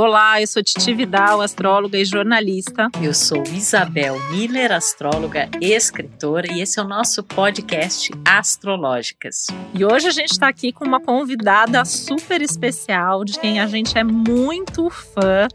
Olá, 0.00 0.40
eu 0.40 0.46
sou 0.46 0.62
Titi 0.62 0.94
Vidal, 0.94 1.40
astróloga 1.40 1.98
e 1.98 2.04
jornalista. 2.04 2.88
Eu 3.02 3.12
sou 3.12 3.42
Isabel 3.52 4.16
Miller, 4.30 4.70
astróloga 4.70 5.48
e 5.60 5.72
escritora, 5.72 6.46
e 6.52 6.60
esse 6.60 6.78
é 6.78 6.82
o 6.84 6.86
nosso 6.86 7.20
podcast 7.24 8.08
Astrológicas. 8.24 9.48
E 9.74 9.84
hoje 9.84 10.06
a 10.06 10.12
gente 10.12 10.30
está 10.30 10.46
aqui 10.46 10.70
com 10.70 10.84
uma 10.84 11.00
convidada 11.00 11.84
super 11.84 12.40
especial, 12.40 13.24
de 13.24 13.40
quem 13.40 13.58
a 13.58 13.66
gente 13.66 13.98
é 13.98 14.04
muito 14.04 14.88
fã. 14.88 15.48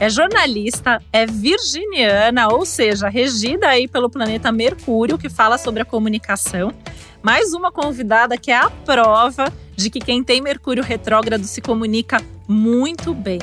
É 0.00 0.10
jornalista, 0.10 1.00
é 1.12 1.24
virginiana, 1.24 2.48
ou 2.48 2.66
seja, 2.66 3.08
regida 3.08 3.68
aí 3.68 3.86
pelo 3.86 4.10
planeta 4.10 4.50
Mercúrio, 4.50 5.16
que 5.16 5.28
fala 5.28 5.58
sobre 5.58 5.82
a 5.82 5.84
comunicação. 5.84 6.74
Mais 7.22 7.52
uma 7.52 7.70
convidada 7.70 8.36
que 8.36 8.50
é 8.50 8.56
a 8.56 8.68
prova 8.68 9.44
de 9.76 9.90
que 9.90 10.00
quem 10.00 10.24
tem 10.24 10.40
Mercúrio 10.40 10.82
retrógrado 10.82 11.44
se 11.44 11.60
comunica 11.60 12.20
muito 12.48 13.14
bem. 13.14 13.38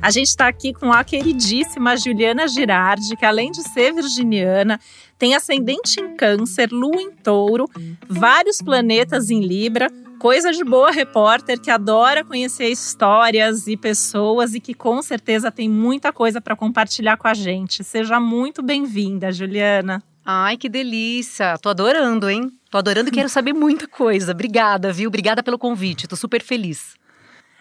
A 0.00 0.10
gente 0.10 0.28
está 0.28 0.46
aqui 0.46 0.72
com 0.72 0.92
a 0.92 1.02
queridíssima 1.02 1.96
Juliana 1.96 2.46
Girardi, 2.46 3.16
que 3.16 3.26
além 3.26 3.50
de 3.50 3.62
ser 3.62 3.92
virginiana, 3.92 4.78
tem 5.18 5.34
ascendente 5.34 6.00
em 6.00 6.16
Câncer, 6.16 6.68
Lua 6.70 7.02
em 7.02 7.10
Touro, 7.10 7.68
vários 8.08 8.62
planetas 8.62 9.28
em 9.28 9.40
Libra. 9.40 9.90
Coisa 10.20 10.52
de 10.52 10.64
boa 10.64 10.90
repórter 10.90 11.60
que 11.60 11.70
adora 11.70 12.24
conhecer 12.24 12.68
histórias 12.68 13.66
e 13.66 13.76
pessoas 13.76 14.54
e 14.54 14.60
que 14.60 14.72
com 14.74 15.02
certeza 15.02 15.50
tem 15.50 15.68
muita 15.68 16.12
coisa 16.12 16.40
para 16.40 16.56
compartilhar 16.56 17.16
com 17.16 17.28
a 17.28 17.34
gente. 17.34 17.82
Seja 17.82 18.20
muito 18.20 18.62
bem-vinda, 18.62 19.32
Juliana. 19.32 20.02
Ai, 20.24 20.56
que 20.56 20.68
delícia! 20.68 21.56
Tô 21.58 21.68
adorando, 21.68 22.28
hein? 22.28 22.50
Tô 22.70 22.78
adorando 22.78 23.08
e 23.08 23.12
quero 23.12 23.28
saber 23.28 23.52
muita 23.52 23.88
coisa. 23.88 24.32
Obrigada, 24.32 24.92
viu? 24.92 25.08
Obrigada 25.08 25.42
pelo 25.42 25.58
convite. 25.58 26.06
Tô 26.06 26.16
super 26.16 26.42
feliz. 26.42 26.96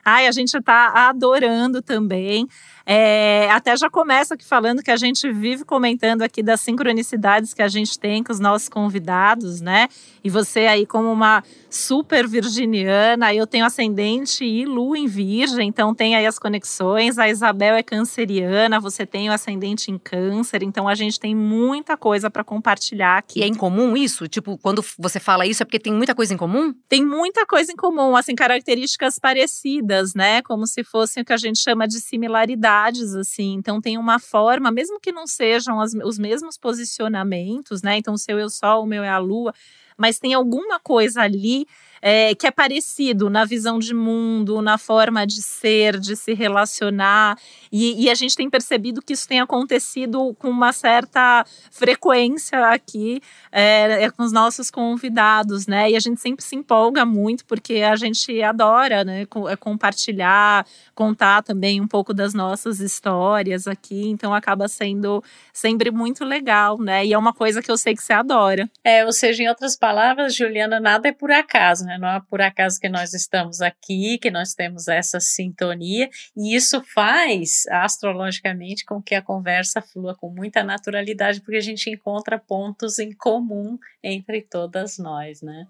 Ai, 0.10 0.26
a 0.26 0.32
gente 0.32 0.56
está 0.58 1.10
adorando 1.10 1.82
também. 1.82 2.48
É, 2.90 3.52
até 3.52 3.76
já 3.76 3.90
começa 3.90 4.36
aqui 4.36 4.46
falando 4.46 4.82
que 4.82 4.90
a 4.90 4.96
gente 4.96 5.30
vive 5.30 5.66
comentando 5.66 6.22
aqui 6.22 6.42
das 6.42 6.62
sincronicidades 6.62 7.54
que 7.54 7.62
a 7.62 7.68
gente 7.68 8.00
tem 8.00 8.24
com 8.24 8.32
os 8.32 8.40
nossos 8.40 8.70
convidados, 8.70 9.60
né? 9.60 9.90
E 10.24 10.30
você 10.30 10.68
aí 10.68 10.86
como 10.86 11.12
uma 11.12 11.44
super 11.70 12.26
virginiana, 12.26 13.34
eu 13.34 13.46
tenho 13.46 13.66
ascendente 13.66 14.46
e 14.46 14.66
lua 14.66 14.98
em 14.98 15.06
virgem, 15.06 15.68
então 15.68 15.94
tem 15.94 16.16
aí 16.16 16.26
as 16.26 16.40
conexões. 16.40 17.20
A 17.20 17.28
Isabel 17.28 17.76
é 17.76 17.84
canceriana, 17.84 18.80
você 18.80 19.06
tem 19.06 19.30
o 19.30 19.34
ascendente 19.34 19.92
em 19.92 19.98
câncer, 19.98 20.64
então 20.64 20.88
a 20.88 20.96
gente 20.96 21.20
tem 21.20 21.36
muita 21.36 21.98
coisa 21.98 22.32
para 22.32 22.42
compartilhar 22.42 23.18
aqui. 23.18 23.42
E 23.42 23.44
é 23.44 23.48
em 23.48 23.54
comum 23.54 23.98
isso? 23.98 24.30
Tipo, 24.30 24.58
quando 24.58 24.82
você 24.98 25.20
fala 25.20 25.46
isso 25.46 25.62
é 25.62 25.66
porque 25.66 25.78
tem 25.80 25.92
muita 25.92 26.16
coisa 26.16 26.34
em 26.34 26.38
comum? 26.38 26.74
Tem 26.88 27.04
muita 27.04 27.46
coisa 27.46 27.70
em 27.70 27.76
comum, 27.76 28.16
assim, 28.16 28.34
características 28.34 29.20
parecidas, 29.20 30.14
né? 30.14 30.42
Como 30.42 30.66
se 30.66 30.86
fossem 30.86 31.22
o 31.22 31.26
que 31.26 31.34
a 31.34 31.38
gente 31.38 31.60
chama 31.60 31.86
de 31.86 32.00
similaridade 32.00 32.77
assim. 33.16 33.54
Então 33.54 33.82
tem 33.82 33.98
uma 33.98 34.20
forma, 34.20 34.72
mesmo 34.72 35.00
que 35.00 35.12
não 35.12 35.28
sejam 35.28 35.80
as, 35.80 35.94
os 35.94 36.18
mesmos 36.18 36.58
posicionamentos, 36.58 37.82
né? 37.82 37.98
Então 37.98 38.14
o 38.14 38.18
seu 38.18 38.38
é 38.38 38.46
o 38.46 38.50
sol, 38.50 38.84
o 38.84 38.88
meu 38.88 39.04
é 39.04 39.10
a 39.10 39.18
lua, 39.18 39.54
mas 39.98 40.20
tem 40.20 40.34
alguma 40.34 40.80
coisa 40.80 41.22
ali 41.22 41.66
é, 42.02 42.36
que 42.36 42.48
é 42.48 42.52
parecido 42.52 43.30
na 43.30 43.46
visão 43.46 43.80
de 43.80 43.94
mundo, 43.94 44.62
na 44.62 44.78
forma 44.78 45.26
de 45.26 45.42
ser, 45.42 46.00
de 46.00 46.16
se 46.16 46.34
relacionar. 46.34 47.38
E, 47.72 48.06
e, 48.06 48.10
a 48.10 48.16
gente 48.16 48.36
tem 48.36 48.50
percebido 48.50 49.02
que 49.02 49.14
isso 49.14 49.28
tem 49.28 49.40
acontecido 49.40 50.36
com 50.40 50.50
uma 50.50 50.72
certa 50.72 51.46
frequência 51.72 52.68
aqui 52.68 53.22
é, 53.52 54.04
é, 54.04 54.10
com 54.10 54.24
os 54.24 54.32
nossos 54.32 54.70
convidados, 54.72 55.68
né? 55.68 55.92
E 55.92 55.96
a 55.96 56.00
gente 56.00 56.20
sempre 56.22 56.44
se 56.44 56.56
empolga 56.56 57.06
muito 57.06 57.46
porque 57.46 57.82
a 57.82 57.96
gente 57.96 58.42
adora, 58.42 59.04
né? 59.04 59.24
É, 59.50 59.56
compartilhar, 59.56 60.66
contar 60.96 61.44
também 61.44 61.82
um 61.82 61.88
pouco 61.88 62.14
das 62.14 62.34
nossas 62.34 62.80
histórias 62.80 63.68
aqui. 63.68 64.08
Então 64.10 64.34
acaba 64.34 64.68
sendo 64.68 65.24
sempre 65.54 65.92
muito 65.92 66.24
legal, 66.24 66.80
né? 66.80 67.06
E 67.06 67.14
é 67.14 67.18
uma 67.18 67.34
coisa 67.34 67.62
que 67.62 67.72
eu 67.72 67.78
sei 67.78 67.96
que 67.96 68.04
você 68.04 68.14
adora. 68.14 68.70
É, 68.84 69.06
ou 69.06 69.12
seja, 69.12 69.44
em 69.44 69.50
outras 69.50 69.76
palavras, 69.76 70.36
Juliana, 70.36 70.80
nada 70.80 71.10
é 71.10 71.12
por 71.12 71.32
acaso, 71.32 71.86
né? 71.88 71.98
Não 71.98 72.08
é 72.08 72.22
por 72.30 72.42
acaso 72.42 72.80
que 72.80 72.90
nós 72.90 73.14
estamos 73.14 73.62
aqui, 73.62 74.18
que 74.18 74.30
nós 74.30 74.54
temos 74.54 74.88
essa 74.88 75.20
sintonia, 75.20 76.10
e 76.36 76.56
isso 76.56 76.84
faz 76.94 77.64
astrologicamente 77.72 78.86
com 78.86 79.02
que 79.02 79.16
a 79.16 79.22
conversa 79.22 79.82
flua 79.82 80.16
com 80.16 80.30
muita 80.30 80.64
naturalidade, 80.64 81.42
porque 81.42 81.58
a 81.58 81.62
gente 81.62 81.90
encontra 81.90 82.38
pontos 82.38 83.00
em 83.00 83.12
comum 83.12 83.78
entre 84.04 84.42
todas 84.42 84.98
nós, 84.98 85.42
né? 85.42 85.66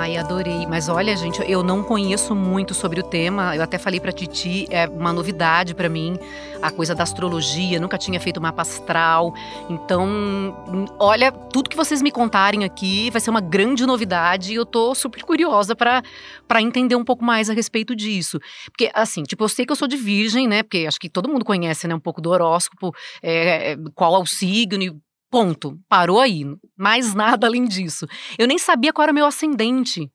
Ai, 0.00 0.16
adorei. 0.16 0.66
Mas 0.66 0.88
olha, 0.88 1.14
gente, 1.14 1.42
eu 1.46 1.62
não 1.62 1.82
conheço 1.82 2.34
muito 2.34 2.72
sobre 2.72 3.00
o 3.00 3.02
tema. 3.02 3.54
Eu 3.54 3.62
até 3.62 3.76
falei 3.76 4.00
para 4.00 4.10
Titi, 4.10 4.66
é 4.70 4.88
uma 4.88 5.12
novidade 5.12 5.74
para 5.74 5.90
mim, 5.90 6.18
a 6.62 6.70
coisa 6.70 6.94
da 6.94 7.02
astrologia. 7.02 7.78
Nunca 7.78 7.98
tinha 7.98 8.18
feito 8.18 8.40
mapa 8.40 8.62
astral. 8.62 9.34
Então, 9.68 10.88
olha, 10.98 11.30
tudo 11.30 11.68
que 11.68 11.76
vocês 11.76 12.00
me 12.00 12.10
contarem 12.10 12.64
aqui 12.64 13.10
vai 13.10 13.20
ser 13.20 13.28
uma 13.28 13.42
grande 13.42 13.84
novidade 13.84 14.52
e 14.52 14.54
eu 14.54 14.64
tô 14.64 14.94
super 14.94 15.22
curiosa 15.22 15.76
para 15.76 16.02
entender 16.62 16.96
um 16.96 17.04
pouco 17.04 17.22
mais 17.22 17.50
a 17.50 17.52
respeito 17.52 17.94
disso. 17.94 18.40
Porque, 18.72 18.90
assim, 18.94 19.22
tipo, 19.22 19.44
eu 19.44 19.50
sei 19.50 19.66
que 19.66 19.72
eu 19.72 19.76
sou 19.76 19.86
de 19.86 19.98
virgem, 19.98 20.48
né? 20.48 20.62
Porque 20.62 20.86
acho 20.88 20.98
que 20.98 21.10
todo 21.10 21.28
mundo 21.28 21.44
conhece, 21.44 21.86
né, 21.86 21.94
um 21.94 22.00
pouco 22.00 22.22
do 22.22 22.30
horóscopo, 22.30 22.94
é, 23.22 23.76
qual 23.94 24.16
é 24.16 24.18
o 24.18 24.24
signo 24.24 24.98
Ponto. 25.30 25.78
Parou 25.88 26.18
aí. 26.18 26.44
Mais 26.76 27.14
nada 27.14 27.46
além 27.46 27.64
disso. 27.64 28.06
Eu 28.38 28.46
nem 28.46 28.58
sabia 28.58 28.92
qual 28.92 29.04
era 29.04 29.12
o 29.12 29.14
meu 29.14 29.26
ascendente. 29.26 30.10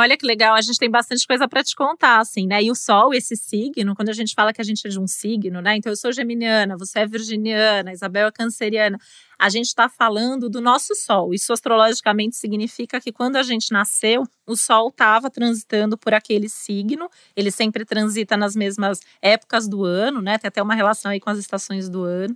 Olha 0.00 0.16
que 0.16 0.24
legal, 0.24 0.54
a 0.54 0.60
gente 0.60 0.78
tem 0.78 0.88
bastante 0.88 1.26
coisa 1.26 1.48
para 1.48 1.64
te 1.64 1.74
contar, 1.74 2.20
assim, 2.20 2.46
né? 2.46 2.62
E 2.62 2.70
o 2.70 2.74
Sol, 2.74 3.12
esse 3.12 3.34
signo, 3.34 3.96
quando 3.96 4.10
a 4.10 4.12
gente 4.12 4.32
fala 4.32 4.52
que 4.52 4.60
a 4.60 4.64
gente 4.64 4.86
é 4.86 4.88
de 4.88 5.00
um 5.00 5.08
signo, 5.08 5.60
né? 5.60 5.74
Então 5.76 5.90
eu 5.90 5.96
sou 5.96 6.12
geminiana, 6.12 6.76
você 6.76 7.00
é 7.00 7.06
virginiana, 7.06 7.92
Isabel 7.92 8.28
é 8.28 8.30
canceriana. 8.30 8.96
A 9.38 9.48
gente 9.48 9.66
está 9.66 9.88
falando 9.88 10.48
do 10.48 10.60
nosso 10.60 10.94
Sol. 10.96 11.32
Isso 11.32 11.52
astrologicamente 11.52 12.36
significa 12.36 13.00
que 13.00 13.12
quando 13.12 13.36
a 13.36 13.42
gente 13.42 13.72
nasceu, 13.72 14.24
o 14.44 14.56
Sol 14.56 14.88
estava 14.88 15.30
transitando 15.30 15.96
por 15.96 16.12
aquele 16.12 16.48
signo. 16.48 17.08
Ele 17.36 17.50
sempre 17.50 17.84
transita 17.84 18.36
nas 18.36 18.56
mesmas 18.56 19.00
épocas 19.22 19.68
do 19.68 19.84
ano, 19.84 20.20
né? 20.20 20.38
Tem 20.38 20.48
até 20.48 20.60
uma 20.60 20.74
relação 20.74 21.10
aí 21.10 21.20
com 21.20 21.30
as 21.30 21.38
estações 21.38 21.88
do 21.88 22.02
ano. 22.02 22.34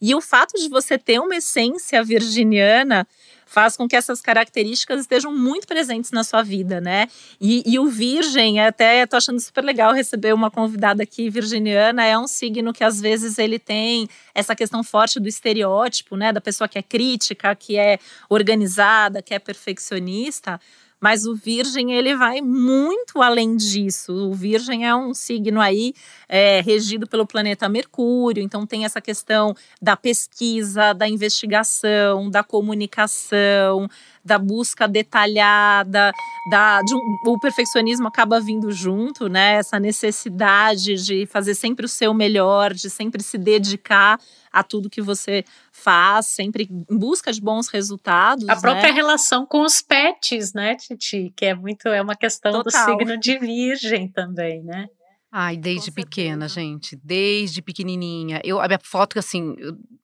E 0.00 0.14
o 0.14 0.20
fato 0.20 0.58
de 0.60 0.68
você 0.68 0.98
ter 0.98 1.20
uma 1.20 1.36
essência 1.36 2.02
virginiana 2.02 3.06
faz 3.52 3.76
com 3.76 3.86
que 3.86 3.94
essas 3.94 4.20
características 4.22 5.02
estejam 5.02 5.32
muito 5.32 5.66
presentes 5.66 6.10
na 6.10 6.24
sua 6.24 6.42
vida, 6.42 6.80
né? 6.80 7.06
E, 7.38 7.62
e 7.66 7.78
o 7.78 7.86
Virgem, 7.86 8.58
até 8.58 9.06
tô 9.06 9.16
achando 9.16 9.38
super 9.38 9.62
legal 9.62 9.92
receber 9.92 10.32
uma 10.32 10.50
convidada 10.50 11.02
aqui 11.02 11.28
virginiana, 11.28 12.02
é 12.04 12.18
um 12.18 12.26
signo 12.26 12.72
que 12.72 12.82
às 12.82 12.98
vezes 12.98 13.38
ele 13.38 13.58
tem 13.58 14.08
essa 14.34 14.56
questão 14.56 14.82
forte 14.82 15.20
do 15.20 15.28
estereótipo, 15.28 16.16
né? 16.16 16.32
Da 16.32 16.40
pessoa 16.42 16.68
que 16.68 16.78
é 16.78 16.82
crítica, 16.82 17.54
que 17.54 17.78
é 17.78 17.98
organizada, 18.28 19.22
que 19.22 19.32
é 19.32 19.38
perfeccionista. 19.38 20.60
Mas 21.02 21.26
o 21.26 21.34
Virgem, 21.34 21.92
ele 21.92 22.14
vai 22.14 22.40
muito 22.40 23.20
além 23.20 23.56
disso. 23.56 24.12
O 24.12 24.34
Virgem 24.34 24.86
é 24.86 24.94
um 24.94 25.12
signo 25.12 25.60
aí 25.60 25.94
é, 26.28 26.60
regido 26.60 27.08
pelo 27.08 27.26
planeta 27.26 27.68
Mercúrio, 27.68 28.40
então 28.40 28.64
tem 28.64 28.84
essa 28.84 29.00
questão 29.00 29.52
da 29.80 29.96
pesquisa, 29.96 30.92
da 30.92 31.08
investigação, 31.08 32.30
da 32.30 32.44
comunicação, 32.44 33.88
da 34.24 34.38
busca 34.38 34.86
detalhada, 34.86 36.12
da, 36.50 36.80
de 36.82 36.94
um, 36.94 37.18
o 37.26 37.38
perfeccionismo 37.40 38.06
acaba 38.06 38.40
vindo 38.40 38.70
junto, 38.70 39.28
né? 39.28 39.54
Essa 39.54 39.78
necessidade 39.80 40.94
de 41.04 41.26
fazer 41.26 41.54
sempre 41.54 41.86
o 41.86 41.88
seu 41.88 42.14
melhor, 42.14 42.72
de 42.72 42.88
sempre 42.88 43.22
se 43.22 43.36
dedicar 43.36 44.20
a 44.52 44.62
tudo 44.62 44.90
que 44.90 45.00
você 45.00 45.44
faz, 45.72 46.26
sempre 46.26 46.68
em 46.70 46.98
busca 46.98 47.32
de 47.32 47.40
bons 47.40 47.68
resultados. 47.68 48.48
A 48.48 48.56
própria 48.56 48.88
né? 48.88 48.92
relação 48.92 49.46
com 49.46 49.62
os 49.62 49.80
pets, 49.80 50.52
né, 50.52 50.76
Titi? 50.76 51.32
Que 51.36 51.46
é 51.46 51.54
muito, 51.54 51.88
é 51.88 52.02
uma 52.02 52.14
questão 52.14 52.52
Total. 52.52 52.86
do 52.86 53.00
signo 53.00 53.18
de 53.18 53.38
virgem 53.38 54.08
também, 54.08 54.62
né? 54.62 54.86
Ai, 55.34 55.56
desde 55.56 55.90
pequena, 55.90 56.46
gente. 56.46 56.94
Desde 57.02 57.62
pequenininha. 57.62 58.38
Eu, 58.44 58.60
a 58.60 58.68
minha 58.68 58.78
foto, 58.82 59.18
assim, 59.18 59.56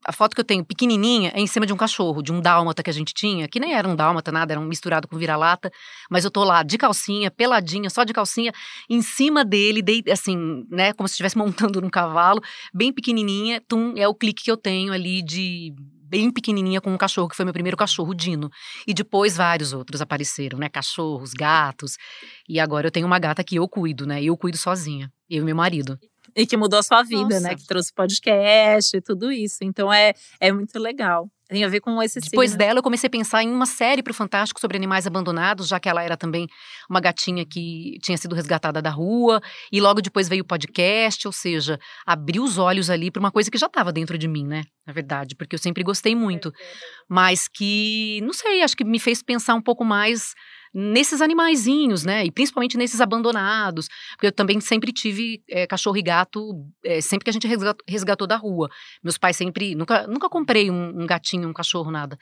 a 0.02 0.10
foto 0.10 0.34
que 0.34 0.40
eu 0.40 0.44
tenho 0.44 0.64
pequenininha 0.64 1.30
é 1.34 1.38
em 1.38 1.46
cima 1.46 1.66
de 1.66 1.72
um 1.72 1.76
cachorro, 1.76 2.22
de 2.22 2.32
um 2.32 2.40
dálmata 2.40 2.82
que 2.82 2.88
a 2.88 2.92
gente 2.94 3.12
tinha, 3.12 3.46
que 3.46 3.60
nem 3.60 3.74
era 3.74 3.86
um 3.86 3.94
dálmata, 3.94 4.32
nada, 4.32 4.54
era 4.54 4.60
um 4.60 4.64
misturado 4.64 5.06
com 5.06 5.18
vira-lata. 5.18 5.70
Mas 6.10 6.24
eu 6.24 6.30
tô 6.30 6.42
lá 6.44 6.62
de 6.62 6.78
calcinha, 6.78 7.30
peladinha, 7.30 7.90
só 7.90 8.04
de 8.04 8.14
calcinha, 8.14 8.54
em 8.88 9.02
cima 9.02 9.44
dele, 9.44 9.82
de, 9.82 10.02
assim, 10.10 10.64
né, 10.70 10.94
como 10.94 11.06
se 11.06 11.12
estivesse 11.12 11.36
montando 11.38 11.78
num 11.82 11.90
cavalo, 11.90 12.40
bem 12.72 12.90
pequenininha. 12.90 13.60
Tum, 13.68 13.92
é 13.98 14.08
o 14.08 14.14
clique 14.14 14.44
que 14.44 14.50
eu 14.50 14.56
tenho 14.56 14.94
ali 14.94 15.20
de 15.20 15.74
bem 16.08 16.30
pequenininha 16.30 16.80
com 16.80 16.92
um 16.92 16.96
cachorro, 16.96 17.28
que 17.28 17.36
foi 17.36 17.44
meu 17.44 17.52
primeiro 17.52 17.76
cachorro, 17.76 18.14
Dino. 18.14 18.50
E 18.86 18.94
depois 18.94 19.36
vários 19.36 19.72
outros 19.72 20.00
apareceram, 20.00 20.58
né? 20.58 20.68
Cachorros, 20.68 21.32
gatos. 21.32 21.96
E 22.48 22.58
agora 22.58 22.86
eu 22.86 22.90
tenho 22.90 23.06
uma 23.06 23.18
gata 23.18 23.44
que 23.44 23.56
eu 23.56 23.68
cuido, 23.68 24.06
né? 24.06 24.22
Eu 24.22 24.36
cuido 24.36 24.56
sozinha. 24.56 25.10
Eu 25.28 25.42
e 25.42 25.44
meu 25.44 25.56
marido. 25.56 25.98
E 26.34 26.46
que 26.46 26.56
mudou 26.56 26.78
a 26.78 26.82
sua 26.82 27.02
vida, 27.02 27.22
né? 27.22 27.34
Nossa. 27.34 27.48
né? 27.48 27.54
Que 27.56 27.66
trouxe 27.66 27.92
podcast 27.92 28.96
e 28.96 29.00
tudo 29.00 29.30
isso. 29.32 29.58
Então 29.62 29.92
é, 29.92 30.14
é 30.40 30.52
muito 30.52 30.78
legal. 30.78 31.28
Tem 31.48 31.64
a 31.64 31.68
ver 31.68 31.80
com 31.80 32.02
esse 32.02 32.20
Depois 32.20 32.50
signo. 32.50 32.58
dela, 32.58 32.78
eu 32.78 32.82
comecei 32.82 33.06
a 33.06 33.10
pensar 33.10 33.42
em 33.42 33.50
uma 33.50 33.64
série 33.64 34.02
para 34.02 34.10
o 34.10 34.14
Fantástico 34.14 34.60
sobre 34.60 34.76
animais 34.76 35.06
abandonados, 35.06 35.66
já 35.66 35.80
que 35.80 35.88
ela 35.88 36.02
era 36.02 36.16
também 36.16 36.46
uma 36.90 37.00
gatinha 37.00 37.44
que 37.46 37.98
tinha 38.02 38.18
sido 38.18 38.34
resgatada 38.34 38.82
da 38.82 38.90
rua. 38.90 39.40
E 39.72 39.80
logo 39.80 40.02
depois 40.02 40.28
veio 40.28 40.42
o 40.42 40.46
podcast, 40.46 41.26
ou 41.26 41.32
seja, 41.32 41.78
abriu 42.06 42.44
os 42.44 42.58
olhos 42.58 42.90
ali 42.90 43.10
para 43.10 43.20
uma 43.20 43.32
coisa 43.32 43.50
que 43.50 43.56
já 43.56 43.66
estava 43.66 43.90
dentro 43.90 44.18
de 44.18 44.28
mim, 44.28 44.46
né? 44.46 44.62
Na 44.86 44.92
verdade, 44.92 45.34
porque 45.34 45.54
eu 45.54 45.58
sempre 45.58 45.82
gostei 45.82 46.14
muito. 46.14 46.52
Mas 47.08 47.48
que, 47.48 48.20
não 48.22 48.34
sei, 48.34 48.62
acho 48.62 48.76
que 48.76 48.84
me 48.84 48.98
fez 48.98 49.22
pensar 49.22 49.54
um 49.54 49.62
pouco 49.62 49.84
mais 49.84 50.34
nesses 50.72 51.20
animaizinhos, 51.20 52.04
né? 52.04 52.24
E 52.24 52.30
principalmente 52.30 52.76
nesses 52.76 53.00
abandonados. 53.00 53.88
Porque 54.12 54.26
eu 54.28 54.32
também 54.32 54.60
sempre 54.60 54.92
tive 54.92 55.42
é, 55.48 55.66
cachorro 55.66 55.96
e 55.96 56.02
gato, 56.02 56.40
é, 56.84 57.00
sempre 57.00 57.24
que 57.24 57.30
a 57.30 57.32
gente 57.32 57.46
resgatou, 57.46 57.84
resgatou, 57.86 58.26
da 58.26 58.36
rua. 58.36 58.68
Meus 59.02 59.18
pais 59.18 59.36
sempre. 59.36 59.74
Nunca, 59.74 60.06
nunca 60.06 60.28
comprei 60.28 60.70
um, 60.70 61.02
um 61.02 61.06
gatinho, 61.06 61.48
um 61.48 61.52
cachorro, 61.52 61.90
nada. 61.90 62.18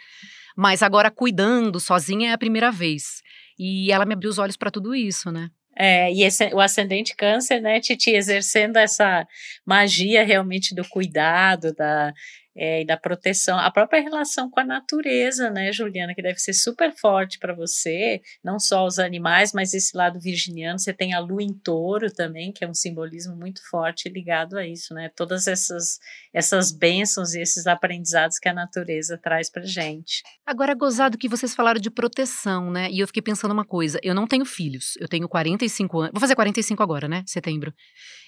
Mas 0.56 0.82
agora 0.82 1.10
cuidando 1.10 1.78
sozinha 1.80 2.30
é 2.30 2.32
a 2.32 2.38
primeira 2.38 2.70
vez. 2.70 3.22
E 3.58 3.90
ela 3.90 4.04
me 4.04 4.14
abriu 4.14 4.30
os 4.30 4.38
olhos 4.38 4.56
para 4.56 4.70
tudo 4.70 4.94
isso, 4.94 5.30
né? 5.30 5.50
É, 5.78 6.10
e 6.10 6.22
esse, 6.22 6.46
o 6.54 6.60
ascendente 6.60 7.14
câncer, 7.14 7.60
né, 7.60 7.78
Titi, 7.80 8.10
exercendo 8.10 8.78
essa 8.78 9.26
magia 9.64 10.24
realmente 10.24 10.74
do 10.74 10.82
cuidado, 10.88 11.74
da, 11.74 12.14
é, 12.56 12.82
e 12.82 12.86
da 12.86 12.96
proteção, 12.96 13.58
a 13.58 13.70
própria 13.70 14.00
relação 14.00 14.50
com 14.50 14.58
a 14.60 14.64
natureza, 14.64 15.50
né, 15.50 15.70
Juliana, 15.72 16.14
que 16.14 16.22
deve 16.22 16.38
ser 16.38 16.54
super 16.54 16.94
forte 16.96 17.38
para 17.38 17.54
você, 17.54 18.22
não 18.42 18.58
só 18.58 18.86
os 18.86 18.98
animais, 18.98 19.52
mas 19.52 19.74
esse 19.74 19.96
lado 19.96 20.18
virginiano, 20.18 20.78
você 20.78 20.92
tem 20.92 21.12
a 21.12 21.20
lua 21.20 21.42
em 21.42 21.52
touro 21.52 22.10
também, 22.10 22.52
que 22.52 22.64
é 22.64 22.68
um 22.68 22.74
simbolismo 22.74 23.36
muito 23.36 23.60
forte 23.68 24.08
ligado 24.08 24.56
a 24.56 24.66
isso, 24.66 24.94
né, 24.94 25.10
todas 25.14 25.46
essas, 25.46 25.98
essas 26.32 26.72
bênçãos 26.72 27.34
e 27.34 27.40
esses 27.40 27.66
aprendizados 27.66 28.38
que 28.38 28.48
a 28.48 28.54
natureza 28.54 29.18
traz 29.22 29.50
para 29.50 29.64
gente. 29.64 30.22
Agora, 30.46 30.74
gozado 30.74 31.18
que 31.18 31.28
vocês 31.28 31.54
falaram 31.54 31.80
de 31.80 31.90
proteção, 31.90 32.70
né, 32.70 32.88
e 32.90 33.00
eu 33.00 33.06
fiquei 33.06 33.22
pensando 33.22 33.52
uma 33.52 33.64
coisa, 33.64 34.00
eu 34.02 34.14
não 34.14 34.26
tenho 34.26 34.46
filhos, 34.46 34.94
eu 34.98 35.08
tenho 35.08 35.28
45 35.28 36.00
anos, 36.00 36.12
vou 36.12 36.20
fazer 36.20 36.34
45 36.34 36.82
agora, 36.82 37.06
né, 37.06 37.22
setembro, 37.26 37.74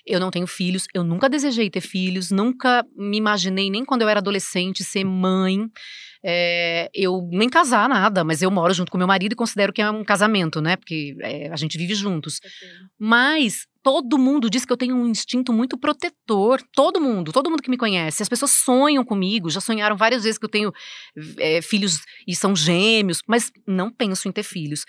eu 0.09 0.19
não 0.19 0.31
tenho 0.31 0.47
filhos, 0.47 0.87
eu 0.95 1.05
nunca 1.05 1.29
desejei 1.29 1.69
ter 1.71 1.81
filhos, 1.81 2.31
nunca 2.31 2.85
me 2.97 3.19
imaginei, 3.19 3.71
nem 3.71 3.85
quando 3.85 4.03
eu 4.03 4.09
era 4.09 4.21
adolescente, 4.21 4.83
ser 4.83 5.05
mãe. 5.05 5.69
É, 6.25 6.91
eu 6.93 7.29
nem 7.31 7.49
casar 7.49 7.89
nada, 7.89 8.25
mas 8.25 8.43
eu 8.43 8.51
moro 8.51 8.75
junto 8.75 8.91
com 8.91 8.99
meu 8.99 9.07
marido 9.07 9.33
e 9.35 9.37
considero 9.37 9.73
que 9.73 9.81
é 9.81 9.89
um 9.91 10.03
casamento, 10.03 10.61
né? 10.61 10.77
Porque 10.77 11.17
é, 11.21 11.49
a 11.53 11.57
gente 11.57 11.79
vive 11.79 11.95
juntos. 11.95 12.41
Mas 12.99 13.67
todo 13.83 14.19
mundo 14.19 14.51
diz 14.51 14.65
que 14.65 14.73
eu 14.73 14.77
tenho 14.77 14.97
um 14.97 15.07
instinto 15.07 15.53
muito 15.53 15.79
protetor. 15.79 16.61
Todo 16.75 17.01
mundo, 17.01 17.31
todo 17.31 17.49
mundo 17.51 17.63
que 17.63 17.71
me 17.71 17.77
conhece. 17.77 18.23
As 18.23 18.29
pessoas 18.29 18.51
sonham 18.51 19.05
comigo, 19.05 19.49
já 19.49 19.61
sonharam 19.61 19.97
várias 19.97 20.25
vezes 20.25 20.39
que 20.39 20.45
eu 20.45 20.51
tenho 20.51 20.73
é, 21.39 21.63
filhos 21.63 22.01
e 22.27 22.35
são 22.35 22.57
gêmeos, 22.57 23.23
mas 23.27 23.53
não 23.67 23.91
penso 23.91 24.29
em 24.29 24.33
ter 24.33 24.43
filhos 24.43 24.85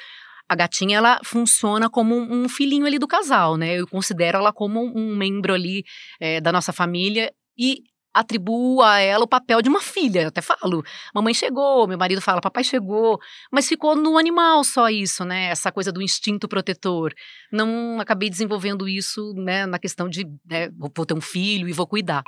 a 0.50 0.56
gatinha 0.56 0.98
ela 0.98 1.20
funciona 1.24 1.88
como 1.90 2.16
um 2.16 2.50
filhinho 2.50 2.86
ali 2.86 2.98
do 2.98 3.08
casal, 3.08 3.56
né? 3.56 3.80
Eu 3.80 3.88
considero 3.88 4.40
ela 4.40 4.52
como 4.52 4.82
um 4.84 5.16
membro 5.16 5.54
ali 5.54 5.84
é, 6.20 6.42
da 6.42 6.52
nossa 6.52 6.74
família 6.74 7.32
e 7.56 7.84
atribuo 8.12 8.82
a 8.82 9.00
ela 9.00 9.24
o 9.24 9.28
papel 9.28 9.62
de 9.62 9.70
uma 9.70 9.80
filha. 9.80 10.24
Eu 10.24 10.28
até 10.30 10.42
falo, 10.42 10.84
mamãe 11.14 11.34
chegou, 11.36 11.88
meu 11.88 11.98
marido 11.98 12.20
fala, 12.20 12.42
papai 12.42 12.64
chegou, 12.64 13.20
mas 13.52 13.68
ficou 13.68 13.96
no 13.96 14.18
animal 14.18 14.64
só 14.64 14.90
isso, 14.90 15.24
né? 15.24 15.50
Essa 15.52 15.72
coisa 15.72 15.92
do 15.92 16.02
instinto 16.02 16.48
protetor. 16.48 17.14
Não 17.52 18.00
acabei 18.00 18.30
desenvolvendo 18.30 18.90
isso, 18.90 19.34
né? 19.36 19.68
Na 19.68 19.78
questão 19.78 20.10
de, 20.10 20.26
né, 20.50 20.70
vou 20.96 21.06
ter 21.06 21.14
um 21.14 21.22
filho 21.22 21.70
e 21.70 21.74
vou 21.74 21.86
cuidar. 21.86 22.24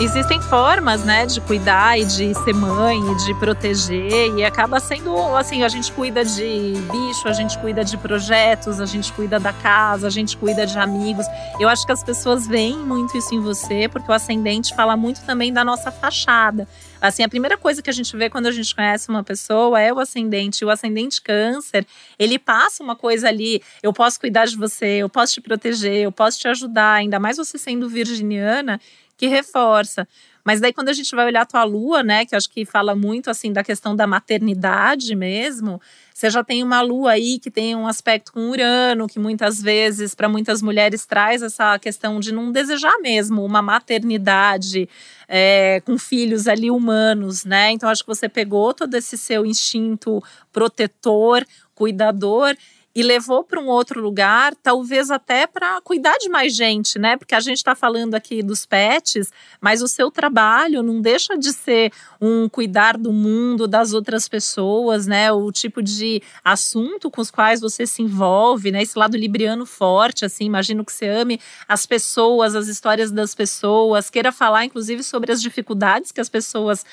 Existem 0.00 0.40
formas, 0.40 1.04
né, 1.04 1.26
de 1.26 1.42
cuidar 1.42 1.98
e 1.98 2.06
de 2.06 2.34
ser 2.34 2.54
mãe 2.54 2.98
e 2.98 3.14
de 3.16 3.34
proteger 3.34 4.34
e 4.34 4.42
acaba 4.42 4.80
sendo 4.80 5.14
assim, 5.36 5.62
a 5.62 5.68
gente 5.68 5.92
cuida 5.92 6.24
de 6.24 6.72
bicho, 6.90 7.28
a 7.28 7.32
gente 7.34 7.58
cuida 7.58 7.84
de 7.84 7.98
projetos, 7.98 8.80
a 8.80 8.86
gente 8.86 9.12
cuida 9.12 9.38
da 9.38 9.52
casa, 9.52 10.06
a 10.06 10.10
gente 10.10 10.38
cuida 10.38 10.66
de 10.66 10.78
amigos. 10.78 11.26
Eu 11.58 11.68
acho 11.68 11.84
que 11.84 11.92
as 11.92 12.02
pessoas 12.02 12.46
veem 12.46 12.78
muito 12.78 13.16
isso 13.16 13.34
em 13.34 13.40
você, 13.40 13.88
porque 13.88 14.10
o 14.10 14.14
ascendente 14.14 14.74
fala 14.74 14.96
muito 14.96 15.20
também 15.26 15.52
da 15.52 15.62
nossa 15.62 15.90
fachada. 15.90 16.66
Assim, 16.98 17.22
a 17.22 17.28
primeira 17.28 17.58
coisa 17.58 17.82
que 17.82 17.90
a 17.90 17.92
gente 17.92 18.16
vê 18.16 18.30
quando 18.30 18.46
a 18.46 18.50
gente 18.50 18.74
conhece 18.74 19.10
uma 19.10 19.22
pessoa 19.22 19.80
é 19.80 19.92
o 19.92 19.98
ascendente. 19.98 20.64
O 20.64 20.70
ascendente 20.70 21.20
câncer, 21.20 21.86
ele 22.18 22.38
passa 22.38 22.82
uma 22.82 22.96
coisa 22.96 23.28
ali, 23.28 23.62
eu 23.82 23.92
posso 23.92 24.18
cuidar 24.18 24.46
de 24.46 24.56
você, 24.56 24.98
eu 24.98 25.08
posso 25.10 25.34
te 25.34 25.40
proteger, 25.42 26.04
eu 26.04 26.12
posso 26.12 26.38
te 26.38 26.48
ajudar, 26.48 26.94
ainda 26.94 27.18
mais 27.18 27.36
você 27.36 27.58
sendo 27.58 27.88
virginiana, 27.88 28.80
que 29.20 29.26
reforça. 29.26 30.08
Mas 30.42 30.62
daí 30.62 30.72
quando 30.72 30.88
a 30.88 30.94
gente 30.94 31.14
vai 31.14 31.26
olhar 31.26 31.42
a 31.42 31.46
tua 31.46 31.62
lua, 31.62 32.02
né, 32.02 32.24
que 32.24 32.34
acho 32.34 32.48
que 32.48 32.64
fala 32.64 32.94
muito 32.96 33.28
assim 33.28 33.52
da 33.52 33.62
questão 33.62 33.94
da 33.94 34.06
maternidade 34.06 35.14
mesmo, 35.14 35.78
você 36.14 36.30
já 36.30 36.42
tem 36.42 36.62
uma 36.62 36.80
lua 36.80 37.10
aí 37.10 37.38
que 37.38 37.50
tem 37.50 37.76
um 37.76 37.86
aspecto 37.86 38.32
com 38.32 38.48
Urano, 38.48 39.06
que 39.06 39.18
muitas 39.18 39.60
vezes 39.60 40.14
para 40.14 40.26
muitas 40.26 40.62
mulheres 40.62 41.04
traz 41.04 41.42
essa 41.42 41.78
questão 41.78 42.18
de 42.18 42.32
não 42.32 42.50
desejar 42.50 42.98
mesmo 43.02 43.44
uma 43.44 43.60
maternidade 43.60 44.88
é, 45.28 45.82
com 45.84 45.98
filhos 45.98 46.48
ali 46.48 46.70
humanos, 46.70 47.44
né? 47.44 47.72
Então 47.72 47.90
acho 47.90 48.02
que 48.02 48.08
você 48.08 48.26
pegou 48.26 48.72
todo 48.72 48.94
esse 48.94 49.18
seu 49.18 49.44
instinto 49.44 50.24
protetor, 50.50 51.46
cuidador 51.74 52.56
e 52.94 53.02
levou 53.02 53.44
para 53.44 53.60
um 53.60 53.68
outro 53.68 54.00
lugar, 54.00 54.54
talvez 54.56 55.10
até 55.10 55.46
para 55.46 55.80
cuidar 55.80 56.16
de 56.18 56.28
mais 56.28 56.54
gente, 56.56 56.98
né? 56.98 57.16
Porque 57.16 57.34
a 57.34 57.40
gente 57.40 57.58
está 57.58 57.74
falando 57.74 58.14
aqui 58.14 58.42
dos 58.42 58.66
pets, 58.66 59.32
mas 59.60 59.80
o 59.80 59.86
seu 59.86 60.10
trabalho 60.10 60.82
não 60.82 61.00
deixa 61.00 61.38
de 61.38 61.52
ser 61.52 61.92
um 62.20 62.48
cuidar 62.48 62.96
do 62.96 63.12
mundo, 63.12 63.68
das 63.68 63.92
outras 63.92 64.28
pessoas, 64.28 65.06
né? 65.06 65.30
O 65.30 65.52
tipo 65.52 65.80
de 65.80 66.20
assunto 66.44 67.10
com 67.10 67.20
os 67.20 67.30
quais 67.30 67.60
você 67.60 67.86
se 67.86 68.02
envolve, 68.02 68.72
né? 68.72 68.82
Esse 68.82 68.98
lado 68.98 69.16
libriano 69.16 69.64
forte, 69.64 70.24
assim, 70.24 70.44
imagino 70.44 70.84
que 70.84 70.92
você 70.92 71.06
ame 71.06 71.40
as 71.68 71.86
pessoas, 71.86 72.56
as 72.56 72.66
histórias 72.66 73.12
das 73.12 73.34
pessoas, 73.36 74.10
queira 74.10 74.32
falar, 74.32 74.64
inclusive, 74.64 75.04
sobre 75.04 75.30
as 75.30 75.40
dificuldades 75.40 76.10
que 76.10 76.20
as 76.20 76.28
pessoas 76.28 76.84